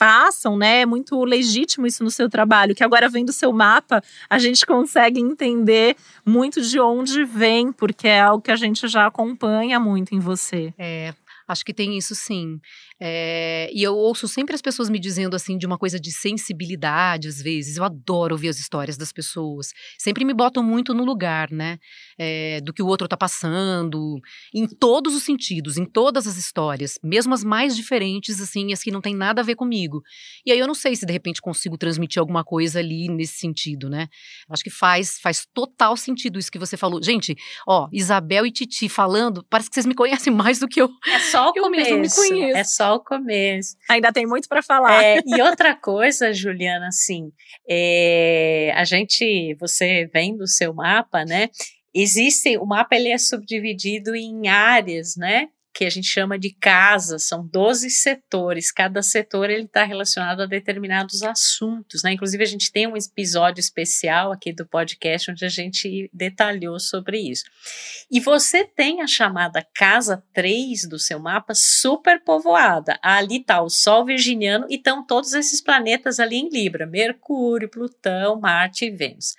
passam, 0.00 0.56
né? 0.56 0.80
É 0.80 0.86
muito 0.86 1.22
legítimo 1.22 1.86
isso 1.86 2.02
no 2.02 2.10
seu 2.10 2.26
trabalho, 2.26 2.74
que 2.74 2.82
agora 2.82 3.06
vem 3.06 3.22
do 3.22 3.34
seu 3.34 3.52
mapa, 3.52 4.02
a 4.30 4.38
gente 4.38 4.64
consegue 4.64 5.20
entender 5.20 5.94
muito 6.24 6.62
de 6.62 6.80
onde 6.80 7.22
vem, 7.22 7.70
porque 7.70 8.08
é 8.08 8.22
algo 8.22 8.42
que 8.42 8.50
a 8.50 8.56
gente 8.56 8.88
já 8.88 9.06
acompanha 9.06 9.78
muito 9.78 10.14
em 10.14 10.18
você. 10.18 10.72
É, 10.78 11.12
acho 11.46 11.62
que 11.62 11.74
tem 11.74 11.98
isso 11.98 12.14
sim. 12.14 12.58
É, 13.02 13.70
e 13.72 13.82
eu 13.82 13.96
ouço 13.96 14.28
sempre 14.28 14.54
as 14.54 14.60
pessoas 14.60 14.90
me 14.90 14.98
dizendo 14.98 15.34
assim 15.34 15.56
de 15.56 15.64
uma 15.64 15.78
coisa 15.78 15.98
de 15.98 16.12
sensibilidade, 16.12 17.28
às 17.28 17.40
vezes. 17.40 17.78
Eu 17.78 17.84
adoro 17.84 18.34
ouvir 18.34 18.48
as 18.48 18.58
histórias 18.58 18.96
das 18.96 19.10
pessoas. 19.10 19.72
Sempre 19.98 20.24
me 20.24 20.34
botam 20.34 20.62
muito 20.62 20.92
no 20.92 21.04
lugar, 21.04 21.50
né? 21.50 21.78
É, 22.18 22.60
do 22.60 22.74
que 22.74 22.82
o 22.82 22.86
outro 22.86 23.08
tá 23.08 23.16
passando, 23.16 24.20
em 24.54 24.66
todos 24.66 25.14
os 25.14 25.22
sentidos, 25.22 25.78
em 25.78 25.86
todas 25.86 26.26
as 26.26 26.36
histórias, 26.36 26.98
mesmo 27.02 27.32
as 27.32 27.42
mais 27.42 27.74
diferentes, 27.74 28.40
assim, 28.40 28.72
as 28.72 28.82
que 28.82 28.90
não 28.90 29.00
tem 29.00 29.14
nada 29.14 29.40
a 29.40 29.44
ver 29.44 29.54
comigo. 29.54 30.02
E 30.44 30.52
aí 30.52 30.58
eu 30.58 30.66
não 30.66 30.74
sei 30.74 30.94
se 30.94 31.06
de 31.06 31.12
repente 31.12 31.40
consigo 31.40 31.78
transmitir 31.78 32.20
alguma 32.20 32.44
coisa 32.44 32.80
ali 32.80 33.08
nesse 33.08 33.38
sentido, 33.38 33.88
né? 33.88 34.08
Acho 34.50 34.62
que 34.62 34.70
faz, 34.70 35.18
faz 35.20 35.46
total 35.54 35.96
sentido 35.96 36.38
isso 36.38 36.52
que 36.52 36.58
você 36.58 36.76
falou. 36.76 37.02
Gente, 37.02 37.34
ó, 37.66 37.88
Isabel 37.92 38.44
e 38.44 38.52
Titi 38.52 38.88
falando, 38.88 39.44
parece 39.48 39.70
que 39.70 39.74
vocês 39.74 39.86
me 39.86 39.94
conhecem 39.94 40.32
mais 40.34 40.58
do 40.58 40.68
que 40.68 40.82
eu. 40.82 40.90
É 41.06 41.18
só 41.18 41.50
o 41.50 41.52
eu 41.56 41.62
começo. 41.62 41.90
Mesmo 41.90 42.22
me 42.22 42.28
conheço. 42.28 42.58
É 42.58 42.64
só 42.64 42.89
o 42.94 43.00
começo. 43.00 43.76
Ainda 43.88 44.12
tem 44.12 44.26
muito 44.26 44.48
para 44.48 44.62
falar. 44.62 45.02
É, 45.02 45.20
e 45.24 45.40
outra 45.42 45.74
coisa, 45.74 46.32
Juliana, 46.32 46.88
assim, 46.88 47.32
é, 47.68 48.72
a 48.74 48.84
gente, 48.84 49.54
você 49.58 50.08
vem 50.12 50.36
do 50.36 50.46
seu 50.46 50.72
mapa, 50.74 51.24
né? 51.24 51.48
Existe, 51.94 52.56
o 52.56 52.66
mapa 52.66 52.94
ele 52.94 53.08
é 53.08 53.18
subdividido 53.18 54.14
em 54.14 54.48
áreas, 54.48 55.16
né? 55.16 55.48
Que 55.72 55.84
a 55.84 55.90
gente 55.90 56.06
chama 56.06 56.38
de 56.38 56.50
casa, 56.50 57.18
são 57.18 57.46
12 57.46 57.90
setores, 57.90 58.72
cada 58.72 59.02
setor 59.02 59.50
ele 59.50 59.64
está 59.64 59.84
relacionado 59.84 60.42
a 60.42 60.46
determinados 60.46 61.22
assuntos, 61.22 62.02
né? 62.02 62.12
Inclusive 62.12 62.42
a 62.42 62.46
gente 62.46 62.72
tem 62.72 62.86
um 62.86 62.96
episódio 62.96 63.60
especial 63.60 64.32
aqui 64.32 64.52
do 64.52 64.66
podcast 64.66 65.30
onde 65.30 65.44
a 65.44 65.48
gente 65.48 66.10
detalhou 66.12 66.78
sobre 66.80 67.18
isso. 67.18 67.44
E 68.10 68.18
você 68.20 68.64
tem 68.64 69.00
a 69.00 69.06
chamada 69.06 69.66
casa 69.74 70.22
3 70.32 70.88
do 70.88 70.98
seu 70.98 71.20
mapa 71.20 71.54
super 71.54 72.22
povoada. 72.22 72.98
Ali 73.02 73.38
está 73.38 73.62
o 73.62 73.70
Sol 73.70 74.04
virginiano 74.04 74.66
e 74.68 74.74
estão 74.74 75.06
todos 75.06 75.32
esses 75.34 75.60
planetas 75.60 76.18
ali 76.18 76.36
em 76.36 76.48
Libra, 76.48 76.86
Mercúrio, 76.86 77.68
Plutão, 77.68 78.40
Marte 78.40 78.86
e 78.86 78.90
Vênus 78.90 79.34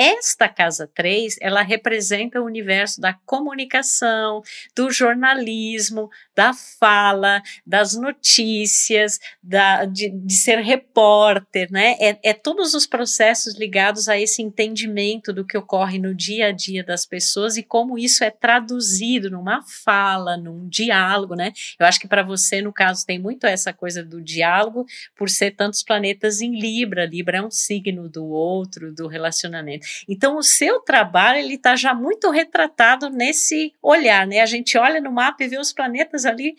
esta 0.00 0.48
casa 0.48 0.90
3, 0.94 1.36
ela 1.42 1.60
representa 1.60 2.40
o 2.40 2.46
universo 2.46 3.02
da 3.02 3.12
comunicação, 3.12 4.40
do 4.74 4.90
jornalismo, 4.90 6.08
da 6.34 6.54
fala, 6.54 7.42
das 7.66 7.94
notícias, 7.94 9.18
da, 9.42 9.84
de, 9.84 10.08
de 10.08 10.32
ser 10.32 10.60
repórter, 10.60 11.70
né? 11.70 11.96
É, 12.00 12.30
é 12.30 12.32
todos 12.32 12.72
os 12.72 12.86
processos 12.86 13.58
ligados 13.58 14.08
a 14.08 14.18
esse 14.18 14.40
entendimento 14.40 15.34
do 15.34 15.44
que 15.44 15.58
ocorre 15.58 15.98
no 15.98 16.14
dia 16.14 16.46
a 16.46 16.52
dia 16.52 16.82
das 16.82 17.04
pessoas 17.04 17.58
e 17.58 17.62
como 17.62 17.98
isso 17.98 18.24
é 18.24 18.30
traduzido 18.30 19.30
numa 19.30 19.62
fala, 19.84 20.38
num 20.38 20.66
diálogo, 20.66 21.34
né? 21.34 21.52
Eu 21.78 21.84
acho 21.84 22.00
que 22.00 22.08
para 22.08 22.22
você, 22.22 22.62
no 22.62 22.72
caso, 22.72 23.04
tem 23.04 23.18
muito 23.18 23.46
essa 23.46 23.70
coisa 23.70 24.02
do 24.02 24.22
diálogo, 24.22 24.86
por 25.14 25.28
ser 25.28 25.50
tantos 25.50 25.82
planetas 25.82 26.40
em 26.40 26.58
Libra. 26.58 27.04
Libra 27.04 27.36
é 27.36 27.42
um 27.42 27.50
signo 27.50 28.08
do 28.08 28.26
outro, 28.26 28.94
do 28.94 29.06
relacionamento. 29.06 29.89
Então, 30.08 30.36
o 30.36 30.42
seu 30.42 30.80
trabalho, 30.80 31.38
ele 31.38 31.54
está 31.54 31.76
já 31.76 31.94
muito 31.94 32.30
retratado 32.30 33.10
nesse 33.10 33.72
olhar, 33.82 34.26
né? 34.26 34.40
A 34.40 34.46
gente 34.46 34.76
olha 34.76 35.00
no 35.00 35.12
mapa 35.12 35.44
e 35.44 35.48
vê 35.48 35.58
os 35.58 35.72
planetas 35.72 36.24
ali 36.24 36.54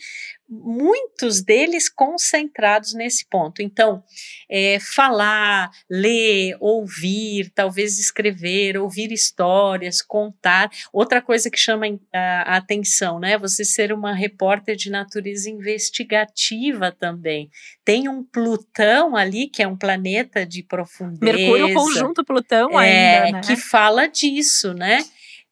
muitos 0.51 1.41
deles 1.41 1.87
concentrados 1.87 2.93
nesse 2.93 3.25
ponto. 3.29 3.61
Então, 3.61 4.03
é, 4.49 4.77
falar, 4.79 5.71
ler, 5.89 6.57
ouvir, 6.59 7.49
talvez 7.55 7.97
escrever, 7.97 8.77
ouvir 8.77 9.13
histórias, 9.13 10.01
contar. 10.01 10.69
Outra 10.91 11.21
coisa 11.21 11.49
que 11.49 11.57
chama 11.57 11.85
a, 12.13 12.53
a 12.53 12.57
atenção, 12.57 13.17
né? 13.17 13.37
Você 13.37 13.63
ser 13.63 13.93
uma 13.93 14.13
repórter 14.13 14.75
de 14.75 14.89
natureza 14.89 15.49
investigativa 15.49 16.91
também. 16.91 17.49
Tem 17.85 18.09
um 18.09 18.21
Plutão 18.23 19.15
ali, 19.15 19.47
que 19.47 19.63
é 19.63 19.67
um 19.67 19.77
planeta 19.77 20.45
de 20.45 20.63
profundeza. 20.63 21.23
Mercúrio 21.23 21.73
conjunto 21.73 22.25
Plutão 22.25 22.79
é, 22.79 23.19
ainda, 23.19 23.37
né? 23.37 23.41
Que 23.43 23.55
fala 23.55 24.07
disso, 24.07 24.73
né? 24.73 24.99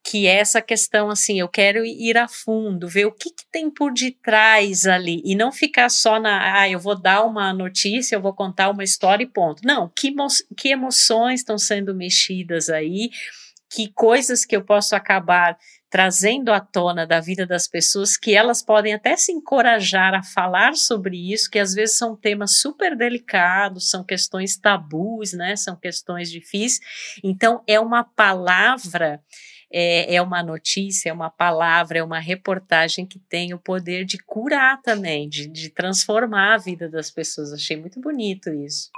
Que 0.03 0.27
é 0.27 0.35
essa 0.35 0.61
questão 0.61 1.09
assim, 1.09 1.39
eu 1.39 1.47
quero 1.47 1.85
ir 1.85 2.17
a 2.17 2.27
fundo, 2.27 2.87
ver 2.87 3.05
o 3.05 3.11
que, 3.11 3.29
que, 3.29 3.43
tem 3.51 3.69
por 3.69 3.91
detrás 3.93 4.85
ali 4.85 5.21
e 5.25 5.35
não 5.35 5.51
ficar 5.51 5.89
só 5.89 6.19
na, 6.19 6.61
ah, 6.61 6.69
eu 6.69 6.79
vou 6.79 6.99
dar 6.99 7.23
uma 7.23 7.51
notícia, 7.53 8.15
eu 8.15 8.21
vou 8.21 8.33
contar 8.33 8.69
uma 8.69 8.83
história 8.83 9.23
e 9.23 9.27
ponto. 9.27 9.61
Não, 9.65 9.91
que, 9.95 10.13
que 10.55 10.69
emoções 10.69 11.41
estão 11.41 11.57
sendo 11.57 11.93
mexidas 11.95 12.69
aí, 12.69 13.09
que 13.69 13.91
coisas 13.91 14.45
que 14.45 14.55
eu 14.55 14.63
posso 14.63 14.95
acabar 14.95 15.57
trazendo 15.89 16.51
à 16.51 16.59
tona 16.59 17.05
da 17.05 17.19
vida 17.19 17.47
das 17.47 17.67
pessoas 17.67 18.15
que 18.15 18.35
elas 18.35 18.61
podem 18.61 18.93
até 18.93 19.15
se 19.15 19.31
encorajar 19.31 20.13
a 20.13 20.21
falar 20.21 20.75
sobre 20.75 21.33
isso, 21.33 21.49
que 21.49 21.57
às 21.57 21.73
vezes 21.73 21.97
são 21.97 22.15
temas 22.15 22.59
super 22.59 22.95
delicados, 22.95 23.89
são 23.89 24.03
questões 24.03 24.55
tabus, 24.55 25.33
né? 25.33 25.55
São 25.55 25.75
questões 25.75 26.31
difíceis. 26.31 26.79
Então 27.23 27.63
é 27.65 27.79
uma 27.79 28.03
palavra 28.03 29.19
é, 29.71 30.15
é 30.15 30.21
uma 30.21 30.41
notícia, 30.41 31.09
é 31.09 31.13
uma 31.13 31.29
palavra, 31.29 31.99
é 31.99 32.03
uma 32.03 32.19
reportagem 32.19 33.05
que 33.05 33.19
tem 33.19 33.53
o 33.53 33.59
poder 33.59 34.05
de 34.05 34.17
curar 34.17 34.81
também, 34.81 35.29
de, 35.29 35.47
de 35.47 35.69
transformar 35.69 36.55
a 36.55 36.57
vida 36.57 36.89
das 36.89 37.11
pessoas. 37.11 37.53
Achei 37.53 37.77
muito 37.77 37.99
bonito 37.99 38.49
isso. 38.49 38.89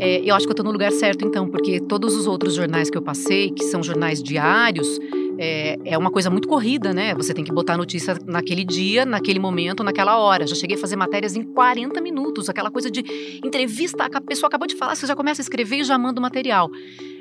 É, 0.00 0.22
eu 0.22 0.34
acho 0.34 0.46
que 0.46 0.50
eu 0.50 0.52
estou 0.52 0.64
no 0.64 0.70
lugar 0.70 0.92
certo, 0.92 1.26
então, 1.26 1.48
porque 1.48 1.80
todos 1.80 2.14
os 2.14 2.26
outros 2.26 2.54
jornais 2.54 2.88
que 2.88 2.96
eu 2.96 3.02
passei, 3.02 3.50
que 3.50 3.64
são 3.64 3.82
jornais 3.82 4.22
diários, 4.22 4.98
é, 5.38 5.78
é 5.84 5.96
uma 5.96 6.10
coisa 6.10 6.28
muito 6.28 6.48
corrida, 6.48 6.92
né? 6.92 7.14
Você 7.14 7.32
tem 7.32 7.44
que 7.44 7.52
botar 7.52 7.74
a 7.74 7.76
notícia 7.76 8.16
naquele 8.26 8.64
dia, 8.64 9.06
naquele 9.06 9.38
momento, 9.38 9.84
naquela 9.84 10.18
hora. 10.18 10.46
Já 10.46 10.54
cheguei 10.54 10.76
a 10.76 10.80
fazer 10.80 10.96
matérias 10.96 11.36
em 11.36 11.42
40 11.42 12.00
minutos, 12.00 12.48
aquela 12.48 12.70
coisa 12.70 12.90
de 12.90 13.04
entrevista, 13.44 14.08
a 14.12 14.20
pessoa 14.20 14.48
acabou 14.48 14.66
de 14.66 14.76
falar, 14.76 14.94
você 14.94 15.06
já 15.06 15.14
começa 15.14 15.40
a 15.40 15.44
escrever 15.44 15.78
e 15.78 15.84
já 15.84 15.96
manda 15.96 16.18
o 16.18 16.22
material. 16.22 16.70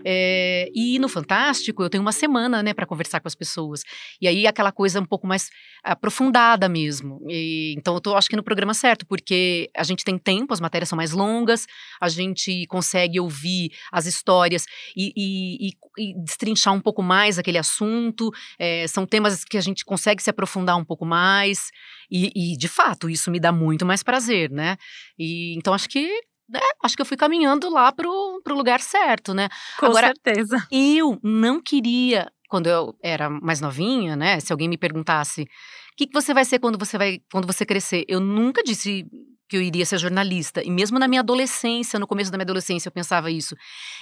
É, 0.06 0.70
e 0.74 1.00
no 1.00 1.10
Fantástico, 1.10 1.84
eu 1.84 1.90
tenho 1.90 2.02
uma 2.02 2.12
semana, 2.12 2.62
né, 2.64 2.74
para 2.74 2.86
conversar 2.86 3.20
com 3.20 3.28
as 3.28 3.36
pessoas. 3.36 3.84
E 4.22 4.28
aí 4.28 4.48
aquela 4.48 4.72
coisa 4.72 5.00
um 5.00 5.06
pouco 5.06 5.28
mais 5.28 5.50
aprofundada 5.84 6.68
mesmo. 6.70 7.20
E, 7.30 7.76
então 7.78 7.96
eu 7.96 8.02
tô, 8.02 8.16
acho 8.16 8.30
que 8.30 8.36
no 8.36 8.44
programa 8.44 8.74
certo, 8.74 9.06
porque 9.06 9.70
a 9.76 9.84
gente 9.84 10.04
tem 10.04 10.18
tempo, 10.18 10.54
as 10.54 10.60
matérias 10.60 10.90
são 10.90 10.96
mais 10.96 11.12
longas, 11.12 11.66
a 12.00 12.10
gente 12.10 12.66
consegue 12.68 13.20
ouvir 13.20 13.72
as 13.92 14.06
histórias 14.06 14.66
e, 14.96 15.14
e, 15.16 15.70
e 15.98 16.14
destrinchar 16.24 16.74
um 16.74 16.82
pouco 16.82 17.02
mais 17.02 17.38
aquele 17.40 17.58
assunto. 17.58 18.32
É, 18.60 18.88
são 18.88 19.06
temas 19.06 19.44
que 19.44 19.58
a 19.58 19.62
gente 19.62 19.84
consegue 19.86 20.22
se 20.22 20.30
aprofundar 20.30 20.78
um 20.78 20.86
pouco 20.86 21.06
mais. 21.06 21.72
E, 22.10 22.56
de 22.58 22.68
fato, 22.68 23.10
isso 23.10 23.30
me 23.30 23.40
dá 23.40 23.52
muito 23.52 23.86
mais 23.86 24.02
prazer, 24.02 24.50
né? 24.50 24.78
E, 25.20 25.56
então 25.58 25.74
acho 25.74 25.90
que 25.90 26.10
é, 26.56 26.60
acho 26.84 26.96
que 26.96 27.02
eu 27.02 27.06
fui 27.06 27.18
caminhando 27.18 27.70
lá 27.70 27.92
pro, 27.92 28.42
pro 28.44 28.56
lugar 28.56 28.80
certo, 28.80 29.34
né? 29.34 29.50
Com 29.80 29.88
Agora, 29.88 30.08
certeza. 30.08 30.66
Eu 30.72 31.20
não 31.22 31.62
queria, 31.62 32.32
quando 32.48 32.68
eu 32.68 32.96
era 33.04 33.30
mais 33.30 33.60
novinha, 33.60 34.16
né? 34.16 34.40
Se 34.40 34.52
alguém 34.52 34.70
me 34.70 34.78
perguntasse 34.78 35.42
o 35.42 35.96
que, 35.98 36.08
que 36.08 36.14
você 36.14 36.34
vai 36.34 36.46
ser 36.46 36.60
quando 36.60 36.78
você 36.78 36.98
vai 36.98 37.20
quando 37.32 37.48
você 37.48 37.66
crescer, 37.66 38.06
eu 38.08 38.20
nunca 38.20 38.64
disse 38.64 39.06
que 39.50 39.58
eu 39.58 39.62
iria 39.62 39.86
ser 39.86 39.98
jornalista. 39.98 40.62
E 40.64 40.70
mesmo 40.70 41.00
na 41.00 41.08
minha 41.08 41.22
adolescência, 41.22 42.00
no 42.00 42.08
começo 42.08 42.32
da 42.32 42.38
minha 42.38 42.44
adolescência, 42.44 42.90
eu 42.90 42.92
pensava 42.92 43.32
isso. 43.32 43.56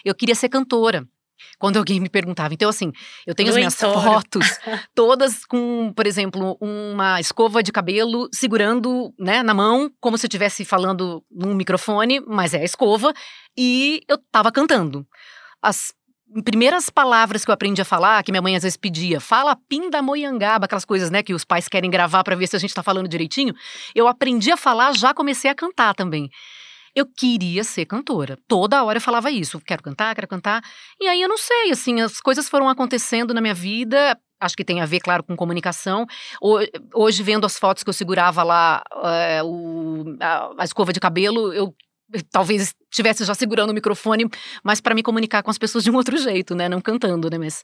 Eu 0.03 0.15
queria 0.15 0.35
ser 0.35 0.49
cantora. 0.49 1.07
Quando 1.59 1.77
alguém 1.77 1.99
me 1.99 2.09
perguntava. 2.09 2.53
Então, 2.53 2.69
assim, 2.69 2.91
eu 3.25 3.35
tenho 3.35 3.49
as 3.49 3.55
minhas 3.55 3.75
fotos 3.75 4.45
todas 4.93 5.45
com, 5.45 5.91
por 5.95 6.07
exemplo, 6.07 6.57
uma 6.59 7.19
escova 7.19 7.61
de 7.61 7.71
cabelo 7.71 8.27
segurando 8.33 9.13
né, 9.19 9.43
na 9.43 9.53
mão, 9.53 9.89
como 9.99 10.17
se 10.17 10.25
eu 10.25 10.27
estivesse 10.27 10.65
falando 10.65 11.23
num 11.31 11.53
microfone, 11.53 12.21
mas 12.27 12.53
é 12.53 12.61
a 12.61 12.65
escova, 12.65 13.13
e 13.57 14.01
eu 14.07 14.17
tava 14.31 14.51
cantando. 14.51 15.05
As 15.61 15.93
primeiras 16.43 16.89
palavras 16.89 17.45
que 17.45 17.51
eu 17.51 17.53
aprendi 17.53 17.81
a 17.81 17.85
falar, 17.85 18.23
que 18.23 18.31
minha 18.31 18.41
mãe 18.41 18.55
às 18.55 18.63
vezes 18.63 18.77
pedia, 18.77 19.19
fala 19.19 19.57
pindamoiangaba, 19.69 20.65
aquelas 20.65 20.85
coisas, 20.85 21.09
né, 21.09 21.23
que 21.23 21.33
os 21.33 21.45
pais 21.45 21.67
querem 21.67 21.89
gravar 21.89 22.23
para 22.23 22.35
ver 22.35 22.47
se 22.47 22.55
a 22.55 22.59
gente 22.59 22.73
tá 22.73 22.83
falando 22.83 23.07
direitinho, 23.07 23.53
eu 23.93 24.07
aprendi 24.07 24.51
a 24.51 24.57
falar, 24.57 24.93
já 24.95 25.13
comecei 25.13 25.49
a 25.49 25.55
cantar 25.55 25.93
também. 25.93 26.29
Eu 26.95 27.05
queria 27.05 27.63
ser 27.63 27.85
cantora. 27.85 28.37
Toda 28.47 28.83
hora 28.83 28.97
eu 28.97 29.01
falava 29.01 29.29
isso. 29.29 29.59
Quero 29.59 29.83
cantar, 29.83 30.15
quero 30.15 30.27
cantar. 30.27 30.63
E 30.99 31.07
aí 31.07 31.21
eu 31.21 31.27
não 31.27 31.37
sei, 31.37 31.71
assim, 31.71 31.99
as 31.99 32.21
coisas 32.21 32.47
foram 32.47 32.69
acontecendo 32.69 33.33
na 33.33 33.41
minha 33.41 33.53
vida. 33.53 34.17
Acho 34.39 34.55
que 34.55 34.63
tem 34.63 34.81
a 34.81 34.85
ver, 34.85 35.01
claro, 35.01 35.23
com 35.23 35.35
comunicação. 35.35 36.05
Hoje, 36.93 37.21
vendo 37.21 37.45
as 37.45 37.57
fotos 37.57 37.83
que 37.83 37.89
eu 37.89 37.93
segurava 37.93 38.43
lá, 38.43 38.81
é, 39.03 39.43
o, 39.43 40.15
a, 40.21 40.51
a 40.59 40.63
escova 40.63 40.93
de 40.93 40.99
cabelo, 40.99 41.53
eu 41.53 41.75
talvez 42.31 42.73
estivesse 42.95 43.25
já 43.25 43.33
segurando 43.33 43.71
o 43.71 43.73
microfone, 43.73 44.27
mas 44.63 44.79
para 44.79 44.95
me 44.95 45.03
comunicar 45.03 45.43
com 45.43 45.51
as 45.51 45.57
pessoas 45.57 45.83
de 45.83 45.91
um 45.91 45.95
outro 45.95 46.17
jeito, 46.17 46.55
né? 46.55 46.69
Não 46.69 46.79
cantando, 46.79 47.29
né? 47.29 47.37
Mas 47.37 47.61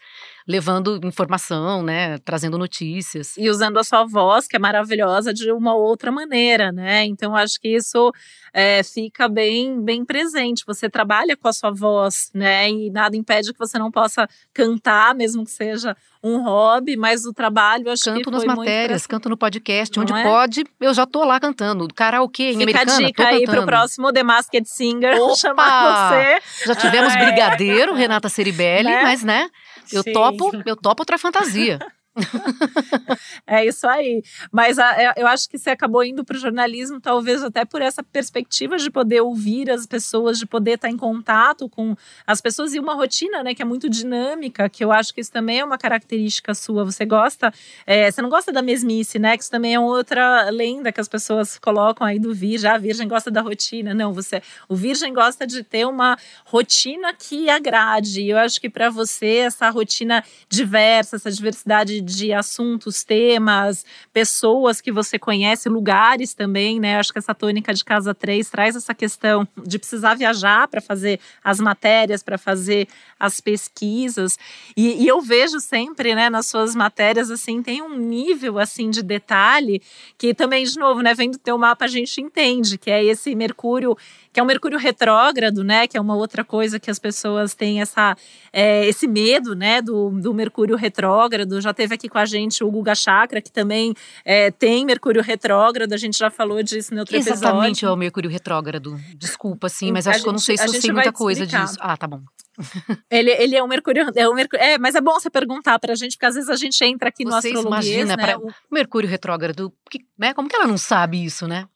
levando 0.48 1.00
informação, 1.04 1.82
né? 1.82 2.18
Trazendo 2.20 2.58
notícias. 2.58 3.36
E 3.38 3.50
usando 3.50 3.78
a 3.80 3.84
sua 3.84 4.06
voz, 4.06 4.48
que 4.48 4.56
é 4.56 4.60
maravilhosa, 4.60 5.34
de 5.34 5.52
uma 5.52 5.74
outra 5.74 6.12
maneira, 6.12 6.72
né? 6.72 7.06
Então, 7.06 7.36
acho 7.36 7.60
que 7.60 7.70
isso 7.70 8.12
é, 8.54 8.84
fica 8.84 9.30
bem, 9.30 9.82
bem 9.82 10.04
presente. 10.04 10.64
Você 10.68 10.90
trabalha 10.90 11.38
com 11.38 11.48
a 11.48 11.54
sua 11.54 11.72
voz, 11.72 12.30
né? 12.34 12.70
E 12.70 12.92
nada 12.92 13.16
impede 13.16 13.54
que 13.54 13.60
você 13.60 13.80
não 13.80 13.90
possa 13.90 14.28
cantar, 14.54 15.16
mesmo 15.16 15.46
que 15.46 15.52
seja 15.52 15.96
um 16.24 16.44
hobby, 16.44 16.96
mas 16.96 17.26
o 17.26 17.34
trabalho 17.34 17.90
acho 17.90 18.04
canto 18.04 18.22
que 18.22 18.32
nas 18.32 18.46
matérias, 18.46 19.08
canto 19.08 19.28
no 19.28 19.36
podcast, 19.36 19.98
não 19.98 20.04
onde 20.04 20.14
é? 20.14 20.24
pode, 20.24 20.64
eu 20.80 20.94
já 20.94 21.06
tô 21.06 21.24
lá 21.24 21.40
cantando. 21.40 21.88
Karaokê 21.94 22.52
em 22.52 22.60
Fica 22.60 22.64
americana, 22.64 22.98
a 22.98 23.08
dica 23.08 23.28
aí 23.28 23.44
pro 23.46 23.66
próximo 23.66 24.14
The 24.14 24.24
Masked 24.24 24.70
Singer, 24.70 25.18
Opa! 25.26 25.36
chamar 25.40 26.10
você. 26.10 26.42
Já 26.66 26.76
tivemos 26.76 27.14
ah, 27.14 27.18
Brigadeiro, 27.18 27.94
Renata 27.94 28.30
Ceribelli, 28.30 28.90
né? 28.90 29.04
mas 29.04 29.24
né, 29.24 29.50
eu 29.92 30.04
Sim. 30.04 30.14
topo, 30.14 30.52
eu 30.66 30.76
topo 30.76 31.02
outra 31.02 31.18
fantasia. 31.18 31.80
é 33.48 33.66
isso 33.66 33.88
aí. 33.88 34.22
Mas 34.52 34.78
a, 34.78 35.02
é, 35.02 35.14
eu 35.18 35.28
acho 35.28 35.50
que 35.50 35.58
você 35.58 35.70
acabou 35.70 36.04
indo 36.04 36.26
para 36.26 36.36
o 36.36 36.40
jornalismo, 36.40 37.00
talvez 37.00 37.44
até 37.44 37.64
por 37.64 37.82
essa 37.82 38.04
perspectiva 38.04 38.78
de 38.78 38.90
poder 38.90 39.22
ouvir 39.22 39.70
as 39.70 39.86
pessoas, 39.86 40.38
de 40.38 40.46
poder 40.46 40.76
estar 40.76 40.90
em 40.90 40.98
contato 40.98 41.70
com 41.70 41.96
as 42.28 42.42
pessoas 42.42 42.74
e 42.74 42.80
uma 42.80 42.94
rotina, 42.94 43.44
né, 43.44 43.54
que 43.54 43.62
é 43.62 43.66
muito 43.66 43.90
dinâmica, 43.90 44.68
que 44.70 44.84
eu 44.84 44.92
acho 44.92 45.14
que 45.14 45.22
isso 45.22 45.32
também 45.32 45.60
é 45.60 45.66
uma 45.66 45.78
característica 45.78 46.54
sua. 46.54 46.84
Você 46.84 47.06
gosta, 47.06 47.54
é, 47.86 48.12
você 48.12 48.22
não 48.22 48.30
gosta 48.30 48.52
da 48.52 48.62
mesmice, 48.62 49.18
né? 49.18 49.38
Que 49.38 49.44
isso 49.44 49.52
também 49.52 49.74
é 49.74 49.80
outra 49.80 50.50
lenda 50.50 50.92
que 50.92 51.00
as 51.00 51.08
pessoas 51.08 51.58
colocam 51.58 52.06
aí 52.06 52.20
do 52.20 52.34
virgem. 52.34 52.70
Ah, 52.70 52.76
a 52.76 52.78
virgem 52.78 53.08
gosta 53.08 53.32
da 53.32 53.42
rotina. 53.42 53.94
Não, 53.94 54.14
você, 54.14 54.42
o 54.68 54.76
virgem 54.76 55.14
gosta 55.14 55.48
de 55.48 55.64
ter 55.64 55.86
uma 55.86 56.18
rotina 56.46 57.14
que 57.14 57.50
agrade. 57.50 58.28
Eu 58.28 58.38
acho 58.38 58.60
que 58.60 58.70
para 58.70 58.90
você 58.90 59.38
essa 59.38 59.70
rotina 59.70 60.24
diversa, 60.50 61.16
essa 61.16 61.32
diversidade 61.32 62.01
de, 62.02 62.34
assuntos, 62.34 63.04
temas, 63.04 63.86
pessoas 64.12 64.82
que 64.82 64.92
você 64.92 65.20
conhece, 65.20 65.70
lugares 65.70 66.34
também, 66.34 66.80
né? 66.80 66.98
Acho 66.98 67.14
que 67.14 67.20
essa 67.20 67.34
tônica 67.34 67.74
de 67.74 67.84
casa 67.86 68.14
3 68.14 68.50
traz 68.50 68.76
essa 68.76 68.94
questão 68.94 69.48
de 69.64 69.78
precisar 69.80 70.16
viajar 70.16 70.68
para 70.68 70.82
fazer 70.82 71.20
as 71.44 71.60
matérias, 71.60 72.24
para 72.24 72.38
fazer 72.38 72.88
as 73.20 73.40
pesquisas. 73.40 74.38
E, 74.76 75.04
e, 75.04 75.08
eu 75.08 75.22
vejo 75.22 75.60
sempre, 75.60 76.16
né, 76.16 76.30
nas 76.30 76.48
suas 76.48 76.76
matérias, 76.76 77.30
assim, 77.30 77.62
tem 77.62 77.82
um 77.82 77.98
nível, 77.98 78.58
assim, 78.58 78.90
de 78.90 79.04
detalhe 79.04 79.82
que 80.18 80.34
também, 80.34 80.64
de 80.64 80.78
novo, 80.78 81.02
né, 81.02 81.14
vendo 81.14 81.36
o 81.36 81.40
teu 81.40 81.58
mapa 81.58 81.86
a 81.86 81.88
gente 81.88 82.20
entende, 82.22 82.78
que 82.78 82.90
é 82.90 83.04
esse 83.04 83.36
Mercúrio 83.36 83.98
que 84.34 84.40
é 84.40 84.44
o 84.44 84.46
Mercúrio 84.46 84.80
retrógrado, 84.80 85.64
né? 85.64 85.88
Que 85.88 85.98
é 85.98 86.02
uma 86.02 86.16
outra 86.16 86.44
coisa 86.44 86.80
que 86.80 86.90
as 86.90 86.98
pessoas 86.98 87.54
têm 87.54 87.82
essa, 87.82 88.16
é, 88.54 88.86
esse 88.88 89.08
medo, 89.08 89.56
né? 89.56 89.82
Do, 89.82 90.10
do 90.12 90.34
Mercúrio 90.34 90.76
retrógrado. 90.76 91.60
Já 91.60 91.74
teve 91.74 91.96
aqui 91.96 92.08
com 92.08 92.18
a 92.18 92.26
gente 92.26 92.64
o 92.64 92.72
Guga 92.72 92.96
Chakra, 92.96 93.42
que 93.42 93.52
também 93.52 93.94
é, 94.24 94.50
tem 94.50 94.86
Mercúrio 94.86 95.22
retrógrado. 95.22 95.92
A 95.92 95.98
gente 95.98 96.18
já 96.18 96.30
falou 96.30 96.64
disso 96.64 96.94
no 96.94 97.02
outro 97.02 97.16
Exatamente, 97.16 97.38
episódio. 97.38 97.56
Exatamente, 97.58 97.86
é 97.86 97.92
o 97.92 97.96
Mercúrio 97.96 98.30
retrógrado. 98.30 99.00
Desculpa, 99.16 99.68
sim, 99.68 99.92
mas 99.92 100.08
acho 100.08 100.20
gente, 100.20 100.24
que 100.24 100.30
eu 100.30 100.34
não 100.34 100.40
sei 100.40 100.58
se 100.58 100.66
eu 100.66 100.82
sei 100.82 100.92
muita 100.92 101.12
coisa 101.12 101.46
disso. 101.46 101.78
Ah, 101.80 101.98
tá 101.98 102.08
bom. 102.08 102.22
ele, 103.10 103.32
ele 103.32 103.56
é 103.56 103.64
um 103.64 103.68
Mercúrio. 103.68 104.12
É, 104.16 104.30
um 104.30 104.34
Mercúrio, 104.34 104.64
é, 104.64 104.78
mas 104.78 104.96
é 104.96 105.02
bom 105.02 105.14
você 105.14 105.30
perguntar 105.30 105.78
pra 105.80 105.94
gente, 105.96 106.14
porque 106.14 106.26
às 106.26 106.36
vezes 106.36 106.50
a 106.50 106.56
gente 106.56 106.84
entra 106.86 107.10
aqui 107.10 107.24
Vocês 107.26 107.54
no 107.54 107.60
astrologia. 107.60 108.02
Imagina, 108.02 108.16
né? 108.16 108.38
o 108.38 108.74
Mercúrio 108.74 109.10
retrógrado, 109.10 109.74
que, 109.90 110.00
né? 110.18 110.34
Como 110.34 110.48
que 110.48 110.56
ela 110.56 110.68
não 110.68 110.78
sabe 110.78 111.24
isso, 111.24 111.48
né? 111.48 111.68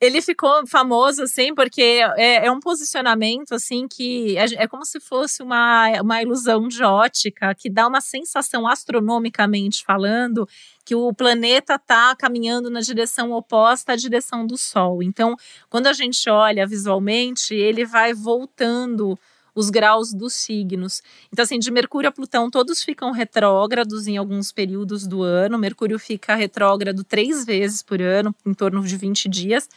Ele 0.00 0.22
ficou 0.22 0.66
famoso, 0.66 1.22
assim, 1.22 1.54
porque 1.54 1.82
é, 2.16 2.46
é, 2.46 2.50
um 2.50 2.58
posicionamento, 2.58 3.52
assim, 3.54 3.86
que 3.86 4.36
é, 4.36 4.62
é, 4.62 4.66
como 4.66 4.84
se 4.84 4.98
fosse 4.98 5.42
uma, 5.42 5.90
uma 6.00 6.22
ilusão 6.22 6.66
de 6.68 6.82
ótica, 6.82 7.54
que 7.54 7.68
dá 7.68 7.86
uma 7.86 8.00
sensação 8.00 8.66
astronomicamente 8.66 9.84
falando 9.84 10.48
que 10.84 10.94
o 10.94 11.12
planeta 11.12 11.74
está 11.74 12.16
caminhando 12.16 12.70
na 12.70 12.80
direção 12.80 13.32
oposta 13.32 13.92
à 13.92 13.96
direção 13.96 14.46
do 14.46 14.56
Sol. 14.56 15.02
Então, 15.02 15.36
quando 15.68 15.86
a 15.86 15.92
gente 15.92 16.28
olha 16.30 16.66
visualmente, 16.66 17.54
ele 17.54 17.84
vai 17.84 18.14
voltando 18.14 19.18
os 19.60 19.70
graus 19.70 20.12
dos 20.12 20.34
signos. 20.34 21.02
Então, 21.32 21.42
assim, 21.42 21.58
de 21.58 21.70
Mercúrio 21.70 22.08
a 22.08 22.12
Plutão, 22.12 22.50
todos 22.50 22.82
ficam 22.82 23.12
retrógrados 23.12 24.08
em 24.08 24.16
alguns 24.16 24.50
períodos 24.50 25.06
do 25.06 25.22
ano. 25.22 25.58
Mercúrio 25.58 25.98
fica 25.98 26.34
retrógrado 26.34 27.04
três 27.04 27.44
vezes 27.44 27.82
por 27.82 28.00
ano, 28.00 28.34
em 28.44 28.54
torno 28.54 28.82
de 28.82 28.96
20 28.96 29.28
dias. 29.28 29.68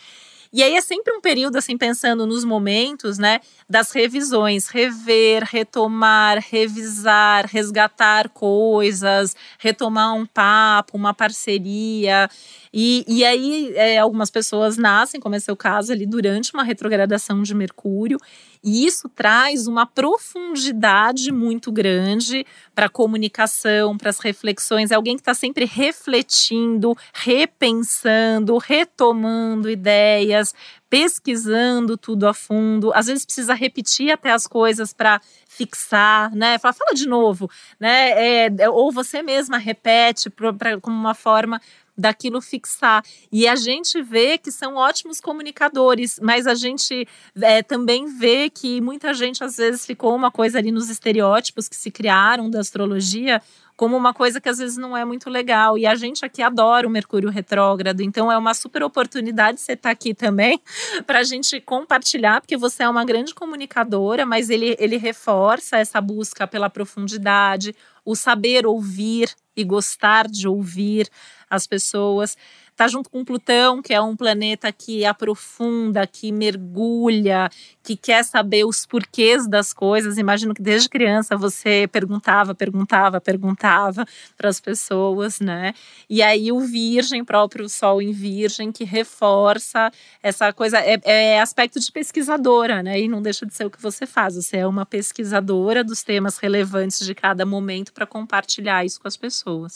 E 0.55 0.61
aí 0.61 0.75
é 0.75 0.81
sempre 0.81 1.11
um 1.11 1.19
período, 1.19 1.55
assim, 1.55 1.75
pensando 1.75 2.27
nos 2.27 2.45
momentos, 2.45 3.17
né, 3.17 3.41
das 3.67 3.91
revisões, 3.91 4.67
rever, 4.67 5.43
retomar, 5.43 6.37
revisar, 6.47 7.47
resgatar 7.47 8.29
coisas, 8.29 9.35
retomar 9.57 10.13
um 10.13 10.27
papo, 10.27 10.95
uma 10.95 11.11
parceria. 11.11 12.29
E, 12.73 13.05
e 13.07 13.23
aí 13.23 13.71
é, 13.75 13.99
algumas 13.99 14.31
pessoas 14.31 14.77
nascem, 14.77 15.21
como 15.21 15.35
é 15.35 15.39
seu 15.39 15.55
caso, 15.55 15.91
ali 15.91 16.07
durante 16.07 16.53
uma 16.53 16.63
retrogradação 16.63 17.43
de 17.43 17.53
Mercúrio. 17.53 18.17
E 18.63 18.85
isso 18.85 19.09
traz 19.09 19.67
uma 19.67 19.85
profundidade 19.85 21.31
muito 21.31 21.71
grande 21.71 22.45
para 22.73 22.85
a 22.85 22.89
comunicação, 22.89 23.97
para 23.97 24.09
as 24.09 24.19
reflexões. 24.19 24.89
É 24.89 24.95
alguém 24.95 25.15
que 25.15 25.21
está 25.21 25.33
sempre 25.33 25.65
refletindo, 25.65 26.97
repensando, 27.13 28.57
retomando 28.57 29.69
ideias, 29.69 30.55
pesquisando 30.89 31.97
tudo 31.97 32.25
a 32.25 32.33
fundo. 32.33 32.91
Às 32.95 33.07
vezes 33.07 33.25
precisa 33.25 33.53
repetir 33.53 34.11
até 34.11 34.31
as 34.31 34.47
coisas 34.47 34.93
para 34.93 35.19
fixar, 35.47 36.33
né? 36.33 36.57
Fala, 36.57 36.73
fala 36.73 36.93
de 36.93 37.07
novo, 37.07 37.49
né? 37.79 38.45
É, 38.45 38.69
ou 38.69 38.91
você 38.91 39.21
mesma 39.21 39.57
repete 39.57 40.29
pra, 40.29 40.53
pra, 40.53 40.79
como 40.79 40.95
uma 40.95 41.13
forma 41.13 41.59
daquilo 41.97 42.41
fixar. 42.41 43.03
E 43.31 43.47
a 43.47 43.55
gente 43.55 44.01
vê 44.01 44.37
que 44.37 44.51
são 44.51 44.75
ótimos 44.75 45.19
comunicadores, 45.19 46.19
mas 46.21 46.47
a 46.47 46.55
gente 46.55 47.07
é, 47.41 47.61
também 47.61 48.05
vê 48.05 48.49
que 48.49 48.81
muita 48.81 49.13
gente 49.13 49.43
às 49.43 49.57
vezes 49.57 49.85
ficou 49.85 50.15
uma 50.15 50.31
coisa 50.31 50.57
ali 50.57 50.71
nos 50.71 50.89
estereótipos 50.89 51.67
que 51.67 51.75
se 51.75 51.91
criaram 51.91 52.49
da 52.49 52.59
astrologia 52.59 53.41
como 53.75 53.97
uma 53.97 54.13
coisa 54.13 54.39
que 54.39 54.47
às 54.47 54.59
vezes 54.59 54.77
não 54.77 54.95
é 54.95 55.03
muito 55.03 55.29
legal. 55.29 55.77
E 55.77 55.85
a 55.85 55.95
gente 55.95 56.23
aqui 56.23 56.41
adora 56.41 56.87
o 56.87 56.89
Mercúrio 56.89 57.29
retrógrado, 57.29 58.01
então 58.01 58.31
é 58.31 58.37
uma 58.37 58.53
super 58.53 58.83
oportunidade 58.83 59.59
você 59.59 59.73
estar 59.73 59.89
tá 59.89 59.91
aqui 59.91 60.13
também 60.13 60.59
para 61.05 61.19
a 61.19 61.23
gente 61.23 61.59
compartilhar, 61.59 62.41
porque 62.41 62.57
você 62.57 62.83
é 62.83 62.89
uma 62.89 63.03
grande 63.03 63.33
comunicadora, 63.33 64.25
mas 64.25 64.49
ele, 64.49 64.75
ele 64.79 64.97
reforça 64.97 65.77
essa 65.77 65.99
busca 65.99 66.47
pela 66.47 66.69
profundidade, 66.69 67.75
o 68.05 68.15
saber 68.15 68.65
ouvir 68.65 69.33
e 69.55 69.63
gostar 69.63 70.27
de 70.27 70.47
ouvir 70.47 71.09
as 71.49 71.67
pessoas. 71.67 72.35
Está 72.73 72.87
junto 72.87 73.07
com 73.07 73.23
Plutão, 73.23 73.83
que 73.83 73.93
é 73.93 74.01
um 74.01 74.15
planeta 74.15 74.71
que 74.71 75.05
aprofunda, 75.05 76.07
que 76.07 76.31
mergulha, 76.31 77.47
que 77.83 77.95
quer 77.95 78.25
saber 78.25 78.65
os 78.65 78.83
porquês 78.83 79.47
das 79.47 79.71
coisas. 79.71 80.17
Imagino 80.17 80.55
que 80.55 80.61
desde 80.61 80.89
criança 80.89 81.37
você 81.37 81.87
perguntava, 81.91 82.55
perguntava, 82.55 83.21
perguntava 83.21 84.07
para 84.35 84.49
as 84.49 84.59
pessoas, 84.59 85.39
né? 85.39 85.75
E 86.09 86.23
aí 86.23 86.51
o 86.51 86.61
Virgem, 86.61 87.23
próprio 87.23 87.69
Sol 87.69 88.01
em 88.01 88.11
Virgem, 88.11 88.71
que 88.71 88.83
reforça 88.83 89.91
essa 90.23 90.51
coisa, 90.51 90.79
é, 90.79 90.99
é 91.05 91.39
aspecto 91.39 91.79
de 91.79 91.91
pesquisadora, 91.91 92.81
né? 92.81 92.99
E 92.99 93.07
não 93.07 93.21
deixa 93.21 93.45
de 93.45 93.53
ser 93.53 93.67
o 93.67 93.69
que 93.69 93.79
você 93.79 94.07
faz. 94.07 94.35
Você 94.35 94.57
é 94.57 94.65
uma 94.67 94.83
pesquisadora 94.83 95.83
dos 95.83 96.01
temas 96.01 96.39
relevantes 96.39 97.05
de 97.05 97.13
cada 97.13 97.45
momento 97.45 97.93
para 97.93 98.07
compartilhar 98.07 98.83
isso 98.83 98.99
com 98.99 99.07
as 99.07 99.15
pessoas. 99.15 99.73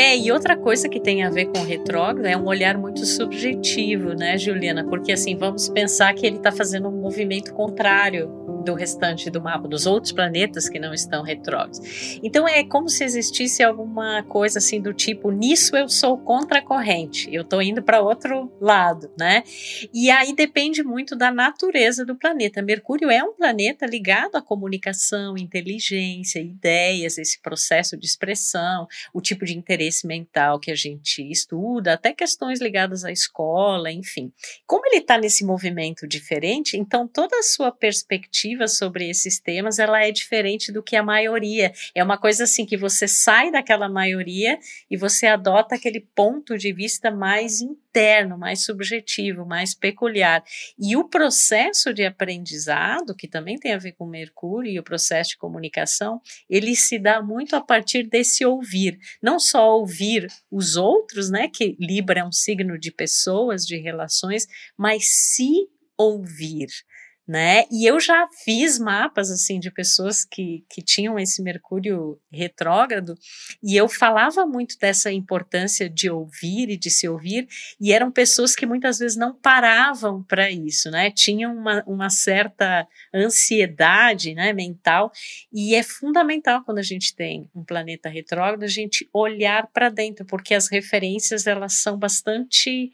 É, 0.00 0.16
e 0.16 0.32
outra 0.32 0.56
coisa 0.56 0.88
que 0.88 0.98
tem 0.98 1.22
a 1.22 1.28
ver 1.28 1.52
com 1.52 1.58
o 1.58 1.62
retrógrado 1.62 2.24
é 2.24 2.34
um 2.34 2.46
olhar 2.46 2.78
muito 2.78 3.04
subjetivo, 3.04 4.14
né, 4.14 4.38
Juliana? 4.38 4.82
Porque 4.82 5.12
assim, 5.12 5.36
vamos 5.36 5.68
pensar 5.68 6.14
que 6.14 6.24
ele 6.24 6.38
está 6.38 6.50
fazendo 6.50 6.88
um 6.88 7.02
movimento 7.02 7.52
contrário 7.52 8.40
do 8.64 8.74
restante 8.74 9.30
do 9.30 9.42
mapa, 9.42 9.68
dos 9.68 9.86
outros 9.86 10.12
planetas 10.12 10.68
que 10.68 10.78
não 10.78 10.94
estão 10.94 11.22
retrógrados. 11.22 11.80
Então 12.22 12.48
é 12.48 12.64
como 12.64 12.88
se 12.88 13.04
existisse 13.04 13.62
alguma 13.62 14.22
coisa 14.22 14.58
assim 14.58 14.80
do 14.80 14.92
tipo, 14.92 15.30
nisso 15.30 15.76
eu 15.76 15.88
sou 15.88 16.16
contra 16.18 16.58
a 16.58 16.62
corrente, 16.62 17.28
eu 17.32 17.42
estou 17.42 17.60
indo 17.60 17.82
para 17.82 18.00
outro 18.00 18.50
lado, 18.60 19.10
né? 19.18 19.42
E 19.92 20.10
aí 20.10 20.34
depende 20.34 20.82
muito 20.82 21.16
da 21.16 21.30
natureza 21.30 22.04
do 22.04 22.16
planeta. 22.16 22.62
Mercúrio 22.62 23.10
é 23.10 23.22
um 23.22 23.32
planeta 23.32 23.86
ligado 23.86 24.36
à 24.36 24.42
comunicação, 24.42 25.36
inteligência, 25.36 26.40
ideias, 26.40 27.18
esse 27.18 27.40
processo 27.40 27.96
de 27.96 28.06
expressão, 28.06 28.86
o 29.12 29.20
tipo 29.20 29.44
de 29.44 29.56
interesse 29.56 29.89
mental 30.06 30.58
que 30.58 30.70
a 30.70 30.74
gente 30.74 31.22
estuda, 31.30 31.94
até 31.94 32.12
questões 32.12 32.60
ligadas 32.60 33.04
à 33.04 33.12
escola, 33.12 33.90
enfim. 33.90 34.32
Como 34.66 34.86
ele 34.86 34.98
está 34.98 35.18
nesse 35.18 35.44
movimento 35.44 36.06
diferente, 36.06 36.76
então 36.76 37.06
toda 37.06 37.38
a 37.38 37.42
sua 37.42 37.70
perspectiva 37.72 38.66
sobre 38.68 39.08
esses 39.08 39.38
temas, 39.38 39.78
ela 39.78 40.04
é 40.04 40.10
diferente 40.10 40.72
do 40.72 40.82
que 40.82 40.96
a 40.96 41.02
maioria. 41.02 41.72
É 41.94 42.02
uma 42.02 42.18
coisa 42.18 42.44
assim 42.44 42.64
que 42.64 42.76
você 42.76 43.06
sai 43.08 43.50
daquela 43.50 43.88
maioria 43.88 44.58
e 44.90 44.96
você 44.96 45.26
adota 45.26 45.74
aquele 45.74 46.00
ponto 46.00 46.56
de 46.56 46.72
vista 46.72 47.10
mais 47.10 47.60
interno, 47.90 48.38
mais 48.38 48.64
subjetivo, 48.64 49.44
mais 49.44 49.74
peculiar. 49.74 50.42
E 50.78 50.96
o 50.96 51.08
processo 51.08 51.92
de 51.92 52.04
aprendizado, 52.04 53.14
que 53.14 53.28
também 53.28 53.58
tem 53.58 53.72
a 53.72 53.78
ver 53.78 53.92
com 53.92 54.06
Mercúrio 54.06 54.70
e 54.70 54.78
o 54.78 54.82
processo 54.82 55.30
de 55.30 55.36
comunicação, 55.36 56.20
ele 56.48 56.74
se 56.76 56.98
dá 56.98 57.20
muito 57.20 57.54
a 57.56 57.60
partir 57.60 58.04
desse 58.04 58.44
ouvir, 58.44 58.98
não 59.22 59.38
só 59.38 59.76
ouvir 59.76 60.26
os 60.50 60.76
outros, 60.76 61.30
né, 61.30 61.48
que 61.48 61.76
Libra 61.78 62.20
é 62.20 62.24
um 62.24 62.32
signo 62.32 62.78
de 62.78 62.92
pessoas, 62.92 63.66
de 63.66 63.76
relações, 63.76 64.46
mas 64.76 65.04
se 65.08 65.68
ouvir 65.98 66.68
né? 67.30 67.62
E 67.70 67.88
eu 67.88 68.00
já 68.00 68.26
fiz 68.44 68.76
mapas 68.76 69.30
assim 69.30 69.60
de 69.60 69.70
pessoas 69.70 70.24
que, 70.24 70.64
que 70.68 70.82
tinham 70.82 71.16
esse 71.16 71.40
Mercúrio 71.40 72.20
retrógrado 72.32 73.14
e 73.62 73.76
eu 73.76 73.88
falava 73.88 74.44
muito 74.44 74.76
dessa 74.76 75.12
importância 75.12 75.88
de 75.88 76.10
ouvir 76.10 76.70
e 76.70 76.76
de 76.76 76.90
se 76.90 77.08
ouvir 77.08 77.46
e 77.80 77.92
eram 77.92 78.10
pessoas 78.10 78.56
que 78.56 78.66
muitas 78.66 78.98
vezes 78.98 79.16
não 79.16 79.32
paravam 79.32 80.24
para 80.24 80.50
isso, 80.50 80.90
né? 80.90 81.08
Tinham 81.12 81.56
uma, 81.56 81.84
uma 81.86 82.10
certa 82.10 82.84
ansiedade, 83.14 84.34
né, 84.34 84.52
mental 84.52 85.12
e 85.52 85.76
é 85.76 85.84
fundamental 85.84 86.64
quando 86.64 86.78
a 86.78 86.82
gente 86.82 87.14
tem 87.14 87.48
um 87.54 87.62
planeta 87.62 88.08
retrógrado 88.08 88.64
a 88.64 88.68
gente 88.68 89.08
olhar 89.12 89.68
para 89.68 89.88
dentro 89.88 90.26
porque 90.26 90.52
as 90.52 90.68
referências 90.68 91.46
elas 91.46 91.74
são 91.74 91.96
bastante 91.96 92.90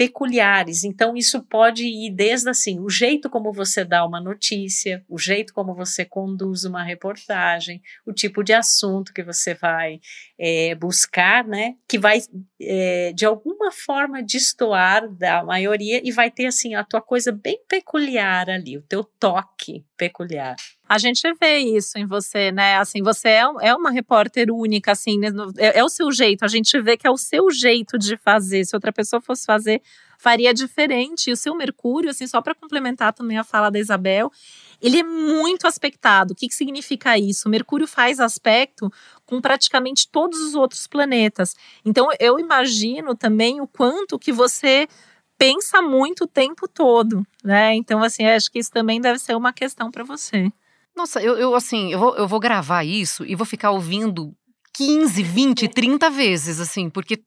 peculiares. 0.00 0.82
Então, 0.82 1.14
isso 1.14 1.42
pode 1.42 1.84
ir 1.84 2.10
desde 2.10 2.48
assim, 2.48 2.80
o 2.80 2.88
jeito 2.88 3.28
como 3.28 3.52
você 3.52 3.84
dá 3.84 4.02
uma 4.02 4.18
notícia, 4.18 5.04
o 5.06 5.18
jeito 5.18 5.52
como 5.52 5.74
você 5.74 6.06
conduz 6.06 6.64
uma 6.64 6.82
reportagem, 6.82 7.82
o 8.06 8.10
tipo 8.10 8.42
de 8.42 8.54
assunto 8.54 9.12
que 9.12 9.22
você 9.22 9.52
vai 9.52 10.00
é, 10.38 10.74
buscar, 10.74 11.44
né? 11.44 11.74
Que 11.86 11.98
vai 11.98 12.18
é, 12.62 13.12
de 13.12 13.26
alguma 13.26 13.70
forma 13.70 14.22
destoar 14.22 15.06
da 15.06 15.44
maioria 15.44 16.00
e 16.02 16.10
vai 16.10 16.30
ter 16.30 16.46
assim 16.46 16.74
a 16.74 16.82
tua 16.82 17.02
coisa 17.02 17.30
bem 17.30 17.62
peculiar 17.68 18.48
ali, 18.48 18.78
o 18.78 18.82
teu 18.82 19.04
toque 19.04 19.84
peculiar. 19.98 20.56
A 20.90 20.98
gente 20.98 21.22
vê 21.40 21.58
isso 21.58 21.96
em 21.98 22.04
você, 22.04 22.50
né? 22.50 22.76
Assim, 22.78 23.00
você 23.00 23.28
é, 23.28 23.42
é 23.60 23.72
uma 23.76 23.92
repórter 23.92 24.50
única, 24.50 24.90
assim, 24.90 25.20
né? 25.20 25.28
é, 25.56 25.78
é 25.78 25.84
o 25.84 25.88
seu 25.88 26.10
jeito. 26.10 26.44
A 26.44 26.48
gente 26.48 26.80
vê 26.80 26.96
que 26.96 27.06
é 27.06 27.10
o 27.12 27.16
seu 27.16 27.48
jeito 27.48 27.96
de 27.96 28.16
fazer. 28.16 28.64
Se 28.64 28.74
outra 28.74 28.92
pessoa 28.92 29.22
fosse 29.22 29.46
fazer, 29.46 29.80
faria 30.18 30.52
diferente. 30.52 31.30
E 31.30 31.32
o 31.32 31.36
seu 31.36 31.54
Mercúrio, 31.54 32.10
assim, 32.10 32.26
só 32.26 32.42
para 32.42 32.56
complementar 32.56 33.12
também 33.12 33.38
a 33.38 33.44
fala 33.44 33.70
da 33.70 33.78
Isabel, 33.78 34.32
ele 34.82 34.98
é 34.98 35.04
muito 35.04 35.64
aspectado. 35.64 36.32
O 36.32 36.34
que, 36.34 36.48
que 36.48 36.54
significa 36.56 37.16
isso? 37.16 37.46
O 37.46 37.50
Mercúrio 37.52 37.86
faz 37.86 38.18
aspecto 38.18 38.92
com 39.24 39.40
praticamente 39.40 40.08
todos 40.08 40.40
os 40.40 40.56
outros 40.56 40.88
planetas. 40.88 41.54
Então, 41.84 42.08
eu 42.18 42.36
imagino 42.40 43.14
também 43.14 43.60
o 43.60 43.66
quanto 43.68 44.18
que 44.18 44.32
você 44.32 44.88
pensa 45.38 45.80
muito 45.80 46.24
o 46.24 46.26
tempo 46.26 46.66
todo, 46.66 47.24
né? 47.44 47.76
Então, 47.76 48.02
assim, 48.02 48.26
acho 48.26 48.50
que 48.50 48.58
isso 48.58 48.72
também 48.72 49.00
deve 49.00 49.20
ser 49.20 49.36
uma 49.36 49.52
questão 49.52 49.88
para 49.88 50.02
você. 50.02 50.50
Nossa, 50.96 51.20
eu, 51.20 51.36
eu 51.36 51.54
assim, 51.54 51.92
eu 51.92 51.98
vou, 51.98 52.16
eu 52.16 52.28
vou 52.28 52.40
gravar 52.40 52.84
isso 52.84 53.24
e 53.24 53.34
vou 53.34 53.46
ficar 53.46 53.70
ouvindo 53.70 54.34
15, 54.74 55.22
20, 55.22 55.68
30 55.68 56.10
vezes, 56.10 56.60
assim, 56.60 56.88
porque 56.88 57.18